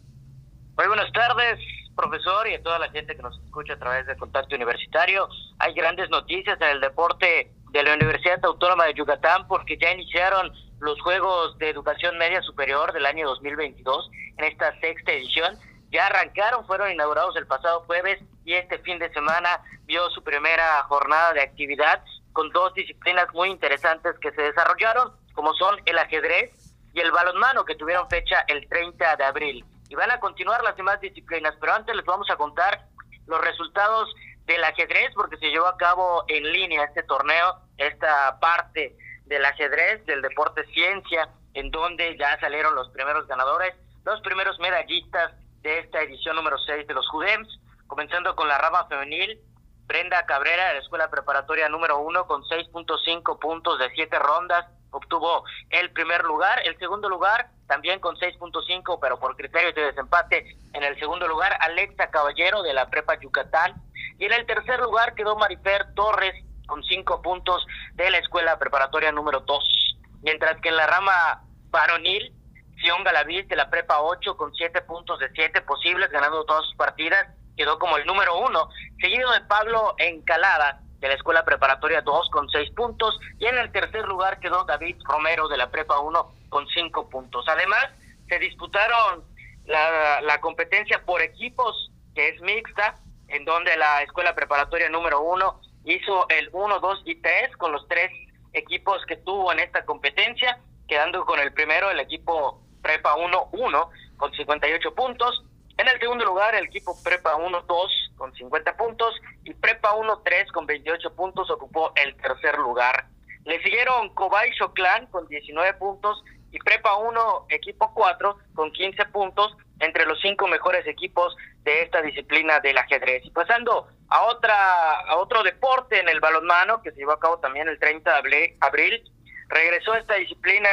Muy 0.77 0.87
buenas 0.87 1.11
tardes 1.11 1.59
profesor 1.99 2.47
y 2.47 2.55
a 2.55 2.63
toda 2.63 2.79
la 2.79 2.89
gente 2.89 3.13
que 3.13 3.21
nos 3.21 3.37
escucha 3.43 3.73
a 3.73 3.79
través 3.79 4.07
de 4.07 4.15
Contacto 4.15 4.55
Universitario. 4.55 5.27
Hay 5.59 5.73
grandes 5.73 6.09
noticias 6.09 6.59
en 6.61 6.69
el 6.69 6.79
deporte 6.79 7.51
de 7.71 7.83
la 7.83 7.93
Universidad 7.93 8.43
Autónoma 8.45 8.85
de 8.85 8.93
Yucatán 8.93 9.47
porque 9.47 9.77
ya 9.77 9.91
iniciaron 9.91 10.53
los 10.79 10.99
Juegos 11.01 11.57
de 11.57 11.69
Educación 11.69 12.17
Media 12.17 12.41
Superior 12.41 12.93
del 12.93 13.05
año 13.05 13.27
2022 13.27 14.11
en 14.37 14.45
esta 14.45 14.79
sexta 14.79 15.11
edición. 15.11 15.57
Ya 15.91 16.07
arrancaron, 16.07 16.65
fueron 16.65 16.89
inaugurados 16.89 17.35
el 17.35 17.47
pasado 17.47 17.81
jueves 17.81 18.19
y 18.45 18.53
este 18.53 18.79
fin 18.79 18.97
de 18.97 19.11
semana 19.11 19.61
vio 19.83 20.09
su 20.11 20.23
primera 20.23 20.81
jornada 20.83 21.33
de 21.33 21.41
actividad 21.41 22.01
con 22.31 22.49
dos 22.51 22.73
disciplinas 22.75 23.27
muy 23.33 23.49
interesantes 23.49 24.17
que 24.19 24.31
se 24.31 24.41
desarrollaron, 24.41 25.11
como 25.33 25.53
son 25.55 25.75
el 25.85 25.97
ajedrez 25.97 26.51
y 26.93 27.01
el 27.01 27.11
balonmano, 27.11 27.65
que 27.65 27.75
tuvieron 27.75 28.07
fecha 28.09 28.45
el 28.47 28.69
30 28.69 29.17
de 29.17 29.23
abril 29.25 29.65
y 29.89 29.95
van 29.95 30.11
a 30.11 30.19
continuar 30.19 30.63
las 30.63 30.77
demás 30.77 31.01
disciplinas, 31.01 31.55
pero 31.59 31.73
antes 31.73 31.95
les 31.95 32.05
vamos 32.05 32.29
a 32.29 32.37
contar 32.37 32.85
los 33.25 33.41
resultados 33.41 34.13
del 34.45 34.63
ajedrez 34.63 35.11
porque 35.15 35.37
se 35.37 35.49
llevó 35.49 35.67
a 35.67 35.77
cabo 35.77 36.23
en 36.27 36.43
línea 36.51 36.83
este 36.85 37.03
torneo, 37.03 37.57
esta 37.77 38.39
parte 38.39 38.95
del 39.25 39.43
ajedrez, 39.45 40.05
del 40.05 40.21
deporte 40.21 40.65
ciencia, 40.73 41.29
en 41.53 41.71
donde 41.71 42.17
ya 42.17 42.39
salieron 42.39 42.75
los 42.75 42.89
primeros 42.89 43.27
ganadores, 43.27 43.75
los 44.05 44.21
primeros 44.21 44.59
medallistas 44.59 45.33
de 45.61 45.79
esta 45.79 46.01
edición 46.01 46.35
número 46.35 46.57
6 46.57 46.87
de 46.87 46.93
los 46.93 47.07
Judems, 47.09 47.59
comenzando 47.87 48.35
con 48.35 48.47
la 48.47 48.57
rama 48.57 48.87
femenil, 48.87 49.39
Brenda 49.85 50.23
Cabrera 50.27 50.67
de 50.67 50.73
la 50.75 50.79
Escuela 50.79 51.09
Preparatoria 51.09 51.67
número 51.67 51.99
1 51.99 52.27
con 52.27 52.43
6.5 52.43 53.39
puntos 53.39 53.79
de 53.79 53.89
7 53.91 54.19
rondas, 54.19 54.67
obtuvo 54.91 55.43
el 55.69 55.91
primer 55.91 56.23
lugar, 56.23 56.61
el 56.65 56.77
segundo 56.77 57.09
lugar 57.09 57.49
también 57.67 57.99
con 57.99 58.15
6.5, 58.15 58.97
pero 58.99 59.19
por 59.19 59.35
criterios 59.35 59.75
de 59.75 59.83
desempate. 59.83 60.57
En 60.73 60.83
el 60.83 60.97
segundo 60.99 61.27
lugar, 61.27 61.55
Alexa 61.61 62.09
Caballero 62.09 62.63
de 62.63 62.73
la 62.73 62.89
Prepa 62.89 63.19
Yucatán. 63.19 63.75
Y 64.17 64.25
en 64.25 64.33
el 64.33 64.45
tercer 64.45 64.79
lugar 64.79 65.13
quedó 65.13 65.35
Marifer 65.35 65.93
Torres 65.93 66.33
con 66.65 66.83
5 66.83 67.21
puntos 67.21 67.65
de 67.93 68.09
la 68.09 68.17
Escuela 68.17 68.57
Preparatoria 68.57 69.11
número 69.11 69.41
2. 69.41 69.97
Mientras 70.23 70.59
que 70.61 70.69
en 70.69 70.77
la 70.77 70.87
rama 70.87 71.43
varonil, 71.69 72.33
Sion 72.81 73.03
Galaviz 73.03 73.47
de 73.47 73.55
la 73.55 73.69
Prepa 73.69 74.01
8 74.01 74.35
con 74.35 74.53
7 74.53 74.81
puntos 74.81 75.19
de 75.19 75.29
7 75.31 75.61
posibles, 75.61 76.09
ganando 76.09 76.45
todas 76.45 76.65
sus 76.65 76.75
partidas, 76.75 77.27
quedó 77.55 77.77
como 77.77 77.97
el 77.97 78.05
número 78.05 78.39
1, 78.39 78.69
seguido 78.99 79.31
de 79.31 79.41
Pablo 79.41 79.93
Encalada 79.97 80.81
de 80.99 81.07
la 81.07 81.13
Escuela 81.13 81.45
Preparatoria 81.45 82.01
2 82.01 82.29
con 82.29 82.49
6 82.49 82.71
puntos 82.71 83.17
y 83.37 83.45
en 83.45 83.57
el 83.57 83.71
tercer 83.71 84.05
lugar 84.05 84.39
quedó 84.39 84.63
David 84.65 84.97
Romero 85.03 85.47
de 85.47 85.57
la 85.57 85.71
Prepa 85.71 85.99
1 85.99 86.33
con 86.49 86.67
5 86.67 87.09
puntos. 87.09 87.45
Además, 87.47 87.87
se 88.27 88.39
disputaron 88.39 89.23
la, 89.65 90.21
la 90.21 90.41
competencia 90.41 91.03
por 91.05 91.21
equipos, 91.21 91.91
que 92.13 92.29
es 92.29 92.41
mixta, 92.41 92.95
en 93.27 93.45
donde 93.45 93.75
la 93.77 94.01
Escuela 94.03 94.35
Preparatoria 94.35 94.89
número 94.89 95.21
1 95.21 95.61
hizo 95.85 96.27
el 96.29 96.49
1, 96.51 96.79
2 96.79 97.01
y 97.05 97.15
3 97.15 97.55
con 97.57 97.71
los 97.71 97.87
tres 97.87 98.11
equipos 98.53 99.05
que 99.07 99.15
tuvo 99.17 99.51
en 99.51 99.59
esta 99.59 99.85
competencia, 99.85 100.59
quedando 100.87 101.25
con 101.25 101.39
el 101.39 101.53
primero 101.53 101.89
el 101.91 101.99
equipo 101.99 102.61
Prepa 102.81 103.15
1-1 103.15 103.89
con 104.17 104.33
58 104.33 104.95
puntos, 104.95 105.43
en 105.77 105.87
el 105.87 105.99
segundo 105.99 106.25
lugar, 106.25 106.55
el 106.55 106.65
equipo 106.65 106.93
Prepa 107.03 107.35
1-2 107.35 107.87
con 108.19 108.31
50 108.35 108.77
puntos 108.77 109.15
y 109.43 109.55
Prepa 109.55 109.95
1-3 109.95 110.51
con 110.51 110.67
28 110.67 111.15
puntos 111.15 111.49
ocupó 111.49 111.91
el 111.95 112.15
tercer 112.17 112.59
lugar. 112.59 113.07
Le 113.45 113.59
siguieron 113.63 114.13
Cobay 114.13 114.51
Clan 114.75 115.07
con 115.07 115.27
19 115.27 115.73
puntos 115.75 116.23
y 116.51 116.59
Prepa 116.59 116.97
1 116.97 117.47
equipo 117.49 117.91
4 117.95 118.37
con 118.53 118.71
15 118.71 119.05
puntos 119.05 119.57
entre 119.79 120.05
los 120.05 120.19
cinco 120.21 120.47
mejores 120.47 120.85
equipos 120.85 121.35
de 121.63 121.81
esta 121.81 122.01
disciplina 122.01 122.59
del 122.59 122.77
ajedrez. 122.77 123.25
Y 123.25 123.31
pasando 123.31 123.87
a 124.09 124.23
otra 124.23 124.99
a 125.01 125.17
otro 125.17 125.41
deporte 125.41 125.99
en 125.99 126.09
el 126.09 126.19
balonmano 126.19 126.81
que 126.81 126.91
se 126.91 126.97
llevó 126.97 127.13
a 127.13 127.19
cabo 127.19 127.39
también 127.39 127.67
el 127.67 127.79
30 127.79 128.21
de 128.21 128.57
abril, 128.59 129.11
regresó 129.47 129.95
esta 129.95 130.15
disciplina 130.15 130.69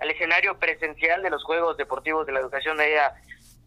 al 0.00 0.10
escenario 0.10 0.58
presencial 0.58 1.22
de 1.22 1.30
los 1.30 1.44
Juegos 1.44 1.76
Deportivos 1.76 2.26
de 2.26 2.32
la 2.32 2.40
Educación 2.40 2.76
Media 2.76 3.14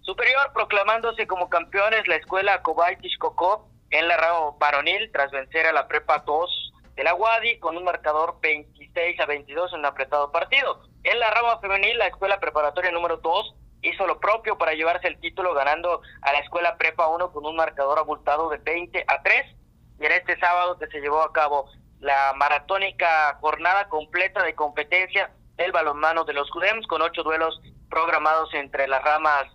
Superior 0.04 0.52
proclamándose 0.54 1.28
como 1.28 1.50
campeones 1.50 2.06
la 2.10 2.18
escuela 2.18 2.62
Cobay 2.62 2.98
Tishkoko 2.98 3.70
en 3.90 4.10
la 4.10 4.18
rama 4.18 4.52
varonil 4.60 5.10
tras 5.14 5.32
vencer 5.32 5.66
a 5.66 5.72
la 5.72 5.88
Prepa 5.88 6.20
2 6.26 6.74
de 6.96 7.04
la 7.06 7.16
Wadi 7.16 7.58
con 7.60 7.78
un 7.78 7.86
marcador 7.86 8.38
26 8.42 9.18
a 9.22 9.26
22 9.26 9.72
en 9.72 9.80
un 9.80 9.86
apretado 9.86 10.30
partido. 10.30 10.82
En 11.04 11.20
la 11.20 11.32
rama 11.32 11.58
femenil, 11.60 11.98
la 11.98 12.08
escuela 12.08 12.42
preparatoria 12.42 12.92
número 12.92 13.16
2 13.18 13.56
hizo 13.82 14.06
lo 14.06 14.20
propio 14.20 14.58
para 14.58 14.74
llevarse 14.74 15.08
el 15.08 15.22
título 15.22 15.54
ganando 15.54 16.02
a 16.22 16.34
la 16.34 16.40
escuela 16.40 16.76
Prepa 16.78 17.08
1 17.08 17.32
con 17.32 17.46
un 17.46 17.56
marcador 17.56 17.98
abultado 17.98 18.50
de 18.50 18.58
20 18.58 19.06
a 19.08 19.24
3. 19.24 19.56
Y 20.02 20.06
en 20.06 20.12
este 20.12 20.38
sábado 20.38 20.78
que 20.78 20.88
se 20.88 21.00
llevó 21.00 21.22
a 21.22 21.32
cabo 21.32 21.70
la 22.02 22.34
maratónica 22.36 23.38
jornada 23.40 23.88
completa 23.88 24.44
de 24.44 24.54
competencia 24.54 25.32
del 25.56 25.72
balonmano 25.72 26.26
de 26.26 26.34
los 26.34 26.52
Judems 26.52 26.88
con 26.88 27.02
ocho 27.02 27.24
duelos 27.24 27.62
programados 27.90 28.54
entre 28.54 28.90
las 28.90 29.02
ramas 29.02 29.46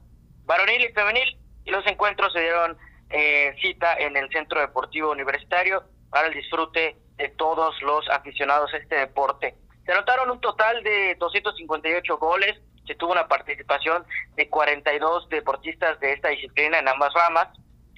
varonil 0.49 0.83
y 0.83 0.93
femenil, 0.93 1.39
y 1.65 1.71
los 1.71 1.87
encuentros 1.87 2.33
se 2.33 2.41
dieron 2.41 2.77
eh, 3.11 3.55
cita 3.61 3.95
en 3.99 4.17
el 4.17 4.29
Centro 4.31 4.61
Deportivo 4.61 5.13
Universitario 5.13 5.85
para 6.11 6.29
el 6.29 6.35
disfrute 6.35 6.97
de 7.17 7.29
todos 7.29 7.81
los 7.83 8.09
aficionados 8.09 8.73
a 8.73 8.79
este 8.79 8.97
deporte. 8.97 9.55
Se 9.85 9.93
anotaron 9.93 10.31
un 10.31 10.41
total 10.41 10.83
de 10.83 11.17
258 11.19 12.17
goles, 12.17 12.59
se 12.87 12.95
tuvo 12.95 13.13
una 13.13 13.29
participación 13.29 14.07
de 14.37 14.49
42 14.49 15.29
deportistas 15.29 16.01
de 16.01 16.15
esta 16.15 16.29
disciplina 16.29 16.79
en 16.79 16.89
ambas 16.89 17.13
ramas, 17.13 17.49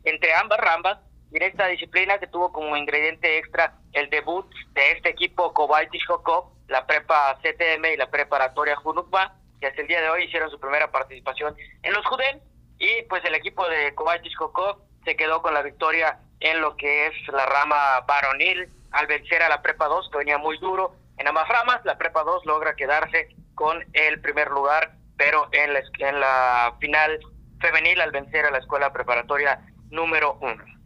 entre 0.04 0.34
ambas 0.34 0.58
ramas, 0.58 0.98
y 1.30 1.36
en 1.36 1.44
esta 1.44 1.68
disciplina 1.68 2.18
que 2.18 2.26
tuvo 2.26 2.52
como 2.52 2.76
ingrediente 2.76 3.38
extra 3.38 3.74
el 3.92 4.10
debut 4.10 4.46
de 4.72 4.92
este 4.92 5.10
equipo 5.10 5.52
Kobalti 5.54 6.00
Jokov, 6.00 6.50
la 6.66 6.84
prepa 6.86 7.38
CTM 7.42 7.84
y 7.94 7.96
la 7.96 8.10
preparatoria 8.10 8.74
Junukba, 8.74 9.36
que 9.60 9.66
hasta 9.66 9.82
el 9.82 9.88
día 9.88 10.00
de 10.00 10.10
hoy 10.10 10.24
hicieron 10.24 10.50
su 10.50 10.58
primera 10.58 10.90
participación 10.90 11.54
en 11.82 11.92
los 11.92 12.06
Judén 12.06 12.40
y 12.78 13.02
pues 13.08 13.24
el 13.24 13.34
equipo 13.34 13.68
de 13.68 13.94
Kobayashi 13.94 14.34
Koko 14.34 14.82
se 15.04 15.16
quedó 15.16 15.42
con 15.42 15.54
la 15.54 15.62
victoria 15.62 16.18
en 16.40 16.60
lo 16.60 16.76
que 16.76 17.06
es 17.06 17.12
la 17.28 17.46
rama 17.46 18.00
varonil 18.06 18.68
al 18.92 19.06
vencer 19.06 19.42
a 19.42 19.48
la 19.48 19.62
Prepa 19.62 19.86
2 19.86 20.10
que 20.10 20.18
venía 20.18 20.38
muy 20.38 20.58
duro 20.58 20.94
en 21.20 21.28
ambas 21.28 21.48
ramas, 21.48 21.84
la 21.84 21.98
Prepa 21.98 22.24
2 22.24 22.46
logra 22.46 22.74
quedarse 22.74 23.28
con 23.54 23.84
el 23.92 24.22
primer 24.22 24.50
lugar, 24.50 24.92
pero 25.18 25.50
en 25.52 25.74
la, 25.74 25.82
en 25.98 26.18
la 26.18 26.74
final 26.80 27.20
femenil 27.60 28.00
al 28.00 28.10
vencer 28.10 28.46
a 28.46 28.50
la 28.50 28.56
escuela 28.56 28.90
preparatoria 28.90 29.60
número 29.90 30.38
1. 30.40 30.79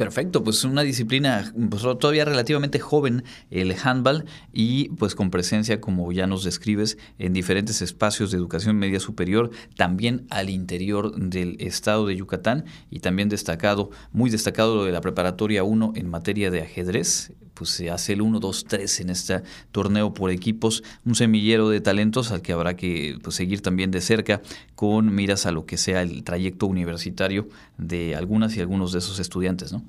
Perfecto, 0.00 0.42
pues 0.42 0.64
una 0.64 0.80
disciplina 0.80 1.52
pues, 1.68 1.82
todavía 1.82 2.24
relativamente 2.24 2.78
joven, 2.78 3.22
el 3.50 3.76
handball, 3.84 4.24
y 4.50 4.88
pues 4.96 5.14
con 5.14 5.30
presencia, 5.30 5.78
como 5.78 6.10
ya 6.10 6.26
nos 6.26 6.42
describes, 6.42 6.96
en 7.18 7.34
diferentes 7.34 7.82
espacios 7.82 8.30
de 8.30 8.38
educación 8.38 8.78
media 8.78 8.98
superior, 8.98 9.50
también 9.76 10.26
al 10.30 10.48
interior 10.48 11.14
del 11.14 11.60
estado 11.60 12.06
de 12.06 12.16
Yucatán, 12.16 12.64
y 12.88 13.00
también 13.00 13.28
destacado, 13.28 13.90
muy 14.10 14.30
destacado 14.30 14.74
lo 14.74 14.84
de 14.86 14.92
la 14.92 15.02
preparatoria 15.02 15.64
1 15.64 15.92
en 15.94 16.08
materia 16.08 16.50
de 16.50 16.62
ajedrez, 16.62 17.34
pues 17.60 17.72
se 17.72 17.90
hace 17.90 18.14
el 18.14 18.22
1, 18.22 18.40
2, 18.40 18.64
3 18.64 19.00
en 19.00 19.10
este 19.10 19.42
torneo 19.70 20.14
por 20.14 20.30
equipos, 20.30 20.82
un 21.04 21.14
semillero 21.14 21.68
de 21.68 21.82
talentos 21.82 22.32
al 22.32 22.40
que 22.40 22.54
habrá 22.54 22.74
que 22.74 23.18
pues, 23.22 23.36
seguir 23.36 23.60
también 23.60 23.90
de 23.90 24.00
cerca 24.00 24.40
con 24.74 25.14
miras 25.14 25.44
a 25.44 25.52
lo 25.52 25.66
que 25.66 25.76
sea 25.76 26.00
el 26.00 26.24
trayecto 26.24 26.64
universitario 26.64 27.48
de 27.76 28.16
algunas 28.16 28.56
y 28.56 28.62
algunos 28.62 28.92
de 28.92 29.00
esos 29.00 29.18
estudiantes, 29.18 29.74
¿no? 29.74 29.82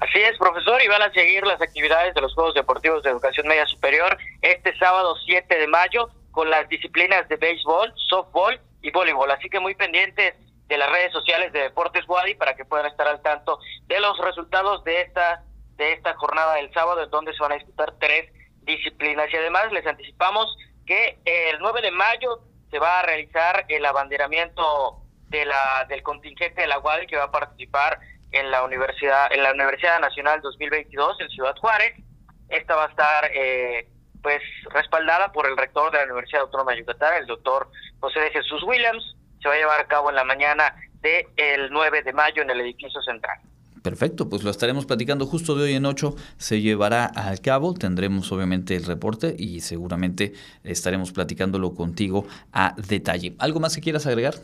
Así 0.00 0.18
es, 0.18 0.36
profesor, 0.38 0.82
y 0.82 0.88
van 0.88 1.02
a 1.02 1.12
seguir 1.12 1.46
las 1.46 1.62
actividades 1.62 2.12
de 2.14 2.20
los 2.20 2.34
Juegos 2.34 2.54
Deportivos 2.54 3.04
de 3.04 3.10
Educación 3.10 3.46
Media 3.46 3.66
Superior 3.66 4.18
este 4.42 4.76
sábado 4.76 5.14
7 5.24 5.56
de 5.56 5.68
mayo 5.68 6.10
con 6.32 6.50
las 6.50 6.68
disciplinas 6.68 7.28
de 7.28 7.36
béisbol, 7.36 7.94
softball 8.08 8.58
y 8.82 8.90
voleibol. 8.90 9.30
Así 9.30 9.48
que 9.48 9.60
muy 9.60 9.76
pendientes 9.76 10.34
de 10.66 10.78
las 10.78 10.90
redes 10.90 11.12
sociales 11.12 11.52
de 11.52 11.60
Deportes 11.60 12.08
Wadi 12.08 12.34
para 12.34 12.56
que 12.56 12.64
puedan 12.64 12.86
estar 12.86 13.06
al 13.06 13.22
tanto 13.22 13.60
de 13.86 14.00
los 14.00 14.18
resultados 14.18 14.82
de 14.82 15.02
esta 15.02 15.44
de 15.78 15.92
esta 15.92 16.14
jornada 16.14 16.54
del 16.56 16.72
sábado, 16.74 17.06
donde 17.06 17.32
se 17.32 17.40
van 17.40 17.52
a 17.52 17.56
disputar 17.56 17.94
tres 17.98 18.30
disciplinas. 18.62 19.32
Y 19.32 19.36
además 19.36 19.72
les 19.72 19.86
anticipamos 19.86 20.54
que 20.86 21.18
el 21.24 21.58
9 21.60 21.80
de 21.80 21.90
mayo 21.92 22.40
se 22.70 22.78
va 22.78 23.00
a 23.00 23.02
realizar 23.02 23.64
el 23.68 23.86
abanderamiento 23.86 25.02
de 25.28 25.46
la 25.46 25.86
del 25.88 26.02
contingente 26.02 26.62
de 26.62 26.66
la 26.66 26.78
UADI 26.78 27.06
que 27.06 27.16
va 27.16 27.24
a 27.24 27.30
participar 27.30 27.98
en 28.32 28.50
la 28.50 28.64
Universidad 28.64 29.32
en 29.32 29.42
la 29.42 29.52
Universidad 29.52 30.00
Nacional 30.00 30.40
2022 30.42 31.20
en 31.20 31.28
Ciudad 31.30 31.56
Juárez. 31.56 31.94
Esta 32.48 32.74
va 32.74 32.86
a 32.86 32.88
estar 32.88 33.30
eh, 33.32 33.88
pues 34.22 34.40
respaldada 34.70 35.32
por 35.32 35.46
el 35.46 35.56
rector 35.56 35.92
de 35.92 35.98
la 35.98 36.04
Universidad 36.04 36.42
Autónoma 36.42 36.72
de 36.72 36.78
Yucatán, 36.78 37.14
el 37.18 37.26
doctor 37.26 37.70
José 38.00 38.20
de 38.20 38.30
Jesús 38.30 38.62
Williams. 38.64 39.16
Se 39.40 39.48
va 39.48 39.54
a 39.54 39.58
llevar 39.58 39.80
a 39.80 39.86
cabo 39.86 40.10
en 40.10 40.16
la 40.16 40.24
mañana 40.24 40.74
del 41.00 41.26
el 41.36 41.70
9 41.70 42.02
de 42.02 42.12
mayo 42.12 42.42
en 42.42 42.50
el 42.50 42.60
edificio 42.60 43.00
central. 43.02 43.38
Perfecto, 43.88 44.28
pues 44.28 44.42
lo 44.42 44.50
estaremos 44.50 44.84
platicando 44.84 45.24
justo 45.24 45.54
de 45.54 45.64
hoy 45.64 45.74
en 45.74 45.86
8. 45.86 46.14
Se 46.36 46.60
llevará 46.60 47.10
a 47.14 47.34
cabo, 47.38 47.72
tendremos 47.72 48.30
obviamente 48.30 48.76
el 48.76 48.84
reporte 48.84 49.34
y 49.38 49.62
seguramente 49.62 50.34
estaremos 50.62 51.10
platicándolo 51.10 51.74
contigo 51.74 52.26
a 52.52 52.74
detalle. 52.76 53.34
¿Algo 53.38 53.60
más 53.60 53.74
que 53.74 53.80
quieras 53.80 54.06
agregar? 54.06 54.34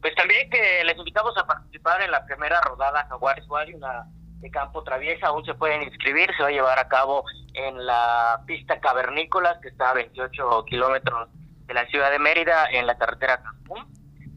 Pues 0.00 0.14
también 0.14 0.48
que 0.50 0.84
les 0.84 0.96
invitamos 0.96 1.36
a 1.36 1.48
participar 1.48 2.00
en 2.00 2.12
la 2.12 2.24
primera 2.26 2.60
rodada 2.60 3.08
Jaguares 3.08 3.44
Wally, 3.48 3.74
una 3.74 4.06
de 4.38 4.50
campo 4.52 4.84
traviesa, 4.84 5.26
aún 5.26 5.44
se 5.44 5.54
pueden 5.54 5.82
inscribir, 5.82 6.30
se 6.36 6.44
va 6.44 6.48
a 6.50 6.52
llevar 6.52 6.78
a 6.78 6.86
cabo 6.86 7.24
en 7.54 7.84
la 7.86 8.40
pista 8.46 8.78
cavernícolas 8.78 9.58
que 9.60 9.70
está 9.70 9.90
a 9.90 9.94
28 9.94 10.64
kilómetros 10.64 11.28
de 11.66 11.74
la 11.74 11.88
ciudad 11.88 12.12
de 12.12 12.20
Mérida 12.20 12.70
en 12.70 12.86
la 12.86 12.96
carretera 12.96 13.42
Cancún, 13.42 13.84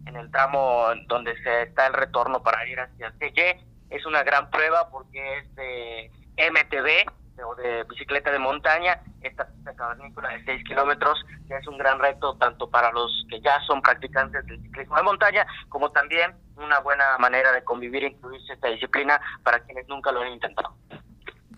en 0.08 0.16
el 0.16 0.32
tramo 0.32 0.88
donde 1.06 1.40
se 1.44 1.62
está 1.62 1.86
el 1.86 1.94
retorno 1.94 2.42
para 2.42 2.68
ir 2.68 2.80
hacia 2.80 3.14
CY 3.20 3.70
es 3.92 4.06
una 4.06 4.24
gran 4.24 4.50
prueba 4.50 4.90
porque 4.90 5.38
es 5.38 5.56
de 5.56 6.12
MTB 6.38 7.12
o 7.44 7.56
de 7.56 7.84
bicicleta 7.86 8.32
de 8.32 8.40
montaña, 8.40 9.02
esta 9.22 9.48
pista 9.48 9.76
cavernícola 9.76 10.30
de 10.30 10.44
6 10.46 10.64
kilómetros, 10.64 11.24
que 11.48 11.58
es 11.58 11.68
un 11.68 11.78
gran 11.78 12.00
reto 12.00 12.36
tanto 12.38 12.70
para 12.70 12.92
los 12.92 13.26
que 13.30 13.42
ya 13.42 13.60
son 13.62 13.82
practicantes 13.82 14.46
del 14.46 14.62
ciclismo 14.62 14.96
de 14.96 15.04
montaña, 15.04 15.46
como 15.70 15.92
también 15.92 16.36
una 16.56 16.80
buena 16.80 17.18
manera 17.18 17.52
de 17.52 17.64
convivir 17.64 18.04
e 18.04 18.08
incluirse 18.08 18.54
esta 18.54 18.70
disciplina 18.70 19.20
para 19.44 19.60
quienes 19.60 19.88
nunca 19.88 20.12
lo 20.12 20.22
han 20.22 20.34
intentado. 20.34 20.76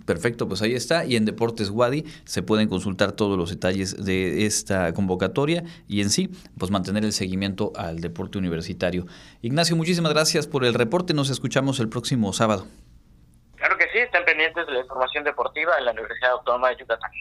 Perfecto, 0.06 0.47
pues 0.47 0.62
ahí 0.62 0.74
está. 0.74 1.06
Y 1.06 1.16
en 1.16 1.26
Deportes 1.26 1.70
Wadi 1.70 2.06
se 2.26 2.43
pueden 2.43 2.68
consultar 2.68 3.14
todos 3.14 3.38
los 3.38 3.49
detalles 3.49 4.04
de 4.04 4.45
esta 4.45 4.93
convocatoria 4.93 5.64
y 5.88 6.01
en 6.01 6.10
sí, 6.10 6.30
pues 6.58 6.72
mantener 6.72 7.06
el 7.06 7.14
seguimiento 7.14 7.72
al 7.76 8.01
deporte 8.01 8.38
universitario. 8.38 9.06
Ignacio, 9.41 9.76
muchísimas 9.76 10.14
gracias 10.14 10.47
por 10.47 10.66
el 10.66 10.74
reporte. 10.74 11.14
Nos 11.14 11.30
escuchamos 11.30 11.80
el 11.80 11.89
próximo 11.89 12.34
sábado. 12.34 12.68
Claro 13.56 13.78
que 13.78 13.86
sí, 13.93 13.99
están 13.99 14.26
pendientes 14.26 14.66
de 14.68 14.74
la 14.74 14.82
información 14.82 15.24
deportiva 15.24 15.72
en 15.80 15.86
la 15.86 15.91
Universidad 15.91 16.32
Autónoma 16.32 16.70
de 16.70 16.78
Yucatán. 16.78 17.12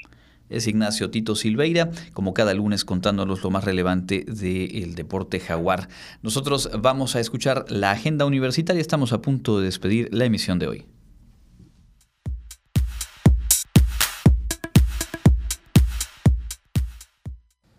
Es 0.49 0.67
Ignacio 0.67 1.11
Tito 1.11 1.35
Silveira, 1.35 1.91
como 2.13 2.35
cada 2.35 2.53
lunes 2.53 2.85
contándonos 2.85 3.43
lo 3.43 3.51
más 3.51 3.65
relevante 3.65 4.25
del 4.27 4.95
deporte 4.95 5.41
jaguar. 5.41 5.89
Nosotros 6.21 6.69
vamos 6.79 7.17
a 7.17 7.21
escuchar 7.21 7.65
la 7.71 7.93
agenda 7.93 8.27
universitaria. 8.27 8.81
Estamos 8.81 9.13
a 9.13 9.23
punto 9.23 9.61
de 9.61 9.67
despedir 9.67 10.09
la 10.13 10.27
emisión 10.27 10.59
de 10.59 10.67
hoy. 10.67 10.87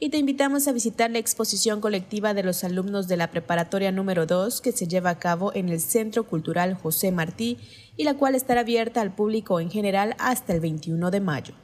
y 0.00 0.10
te 0.10 0.18
invitamos 0.18 0.68
a 0.68 0.72
visitar 0.72 1.10
la 1.10 1.18
exposición 1.18 1.80
colectiva 1.80 2.32
de 2.32 2.44
los 2.44 2.62
alumnos 2.62 3.08
de 3.08 3.16
la 3.16 3.30
preparatoria 3.30 3.90
número 3.90 4.26
2 4.26 4.60
que 4.60 4.70
se 4.70 4.86
lleva 4.86 5.10
a 5.10 5.18
cabo 5.18 5.52
en 5.54 5.68
el 5.68 5.80
Centro 5.80 6.24
Cultural 6.24 6.74
José 6.74 7.10
Martí 7.10 7.58
y 7.96 8.04
la 8.04 8.14
cual 8.14 8.36
estará 8.36 8.60
abierta 8.60 9.00
al 9.00 9.14
público 9.14 9.58
en 9.58 9.70
general 9.70 10.14
hasta 10.18 10.54
el 10.54 10.60
21 10.60 11.10
de 11.10 11.20
mayo. 11.20 11.54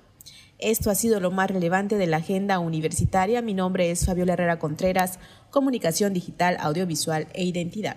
Esto 0.58 0.90
ha 0.90 0.94
sido 0.94 1.20
lo 1.20 1.30
más 1.30 1.50
relevante 1.50 1.96
de 1.96 2.06
la 2.06 2.18
agenda 2.18 2.58
universitaria. 2.58 3.42
Mi 3.42 3.54
nombre 3.54 3.90
es 3.90 4.06
Fabiola 4.06 4.32
Herrera 4.32 4.58
Contreras, 4.58 5.18
Comunicación 5.50 6.12
Digital, 6.12 6.56
Audiovisual 6.58 7.28
e 7.34 7.44
Identidad. 7.44 7.96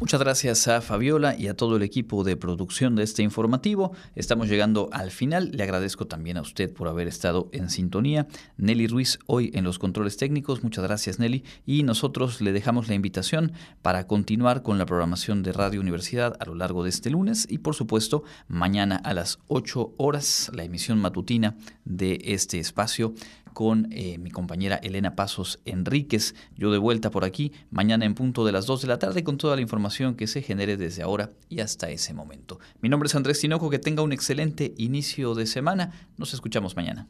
Muchas 0.00 0.18
gracias 0.18 0.66
a 0.66 0.80
Fabiola 0.80 1.36
y 1.38 1.48
a 1.48 1.54
todo 1.54 1.76
el 1.76 1.82
equipo 1.82 2.24
de 2.24 2.34
producción 2.34 2.96
de 2.96 3.02
este 3.02 3.22
informativo. 3.22 3.92
Estamos 4.14 4.48
llegando 4.48 4.88
al 4.92 5.10
final. 5.10 5.50
Le 5.52 5.62
agradezco 5.62 6.06
también 6.06 6.38
a 6.38 6.40
usted 6.40 6.72
por 6.72 6.88
haber 6.88 7.06
estado 7.06 7.50
en 7.52 7.68
sintonía. 7.68 8.26
Nelly 8.56 8.86
Ruiz 8.86 9.18
hoy 9.26 9.50
en 9.52 9.62
los 9.62 9.78
controles 9.78 10.16
técnicos. 10.16 10.64
Muchas 10.64 10.84
gracias 10.84 11.18
Nelly. 11.18 11.44
Y 11.66 11.82
nosotros 11.82 12.40
le 12.40 12.52
dejamos 12.52 12.88
la 12.88 12.94
invitación 12.94 13.52
para 13.82 14.06
continuar 14.06 14.62
con 14.62 14.78
la 14.78 14.86
programación 14.86 15.42
de 15.42 15.52
Radio 15.52 15.82
Universidad 15.82 16.34
a 16.40 16.46
lo 16.46 16.54
largo 16.54 16.82
de 16.82 16.88
este 16.88 17.10
lunes 17.10 17.46
y 17.50 17.58
por 17.58 17.74
supuesto 17.74 18.24
mañana 18.48 18.96
a 18.96 19.12
las 19.12 19.38
8 19.48 19.96
horas 19.98 20.50
la 20.54 20.64
emisión 20.64 20.98
matutina 20.98 21.58
de 21.84 22.22
este 22.24 22.58
espacio 22.58 23.12
con 23.52 23.88
eh, 23.90 24.18
mi 24.18 24.30
compañera 24.30 24.76
Elena 24.76 25.16
Pasos 25.16 25.60
Enríquez. 25.64 26.34
Yo 26.56 26.70
de 26.70 26.78
vuelta 26.78 27.10
por 27.10 27.24
aquí 27.24 27.52
mañana 27.70 28.04
en 28.04 28.14
punto 28.14 28.44
de 28.44 28.52
las 28.52 28.66
2 28.66 28.82
de 28.82 28.88
la 28.88 28.98
tarde 28.98 29.24
con 29.24 29.38
toda 29.38 29.56
la 29.56 29.62
información 29.62 30.14
que 30.14 30.26
se 30.26 30.42
genere 30.42 30.76
desde 30.76 31.02
ahora 31.02 31.32
y 31.48 31.60
hasta 31.60 31.90
ese 31.90 32.14
momento. 32.14 32.58
Mi 32.80 32.88
nombre 32.88 33.08
es 33.08 33.14
Andrés 33.14 33.40
Tinoco, 33.40 33.70
que 33.70 33.78
tenga 33.78 34.02
un 34.02 34.12
excelente 34.12 34.74
inicio 34.76 35.34
de 35.34 35.46
semana. 35.46 35.92
Nos 36.16 36.34
escuchamos 36.34 36.76
mañana. 36.76 37.06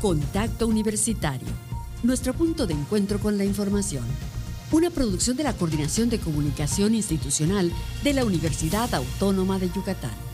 Contacto 0.00 0.68
Universitario, 0.68 1.48
nuestro 2.04 2.32
punto 2.32 2.66
de 2.66 2.74
encuentro 2.74 3.18
con 3.18 3.36
la 3.36 3.44
información. 3.44 4.04
Una 4.70 4.90
producción 4.90 5.36
de 5.36 5.42
la 5.42 5.54
Coordinación 5.54 6.08
de 6.08 6.20
Comunicación 6.20 6.94
Institucional 6.94 7.72
de 8.04 8.12
la 8.12 8.24
Universidad 8.24 8.94
Autónoma 8.94 9.58
de 9.58 9.70
Yucatán. 9.70 10.27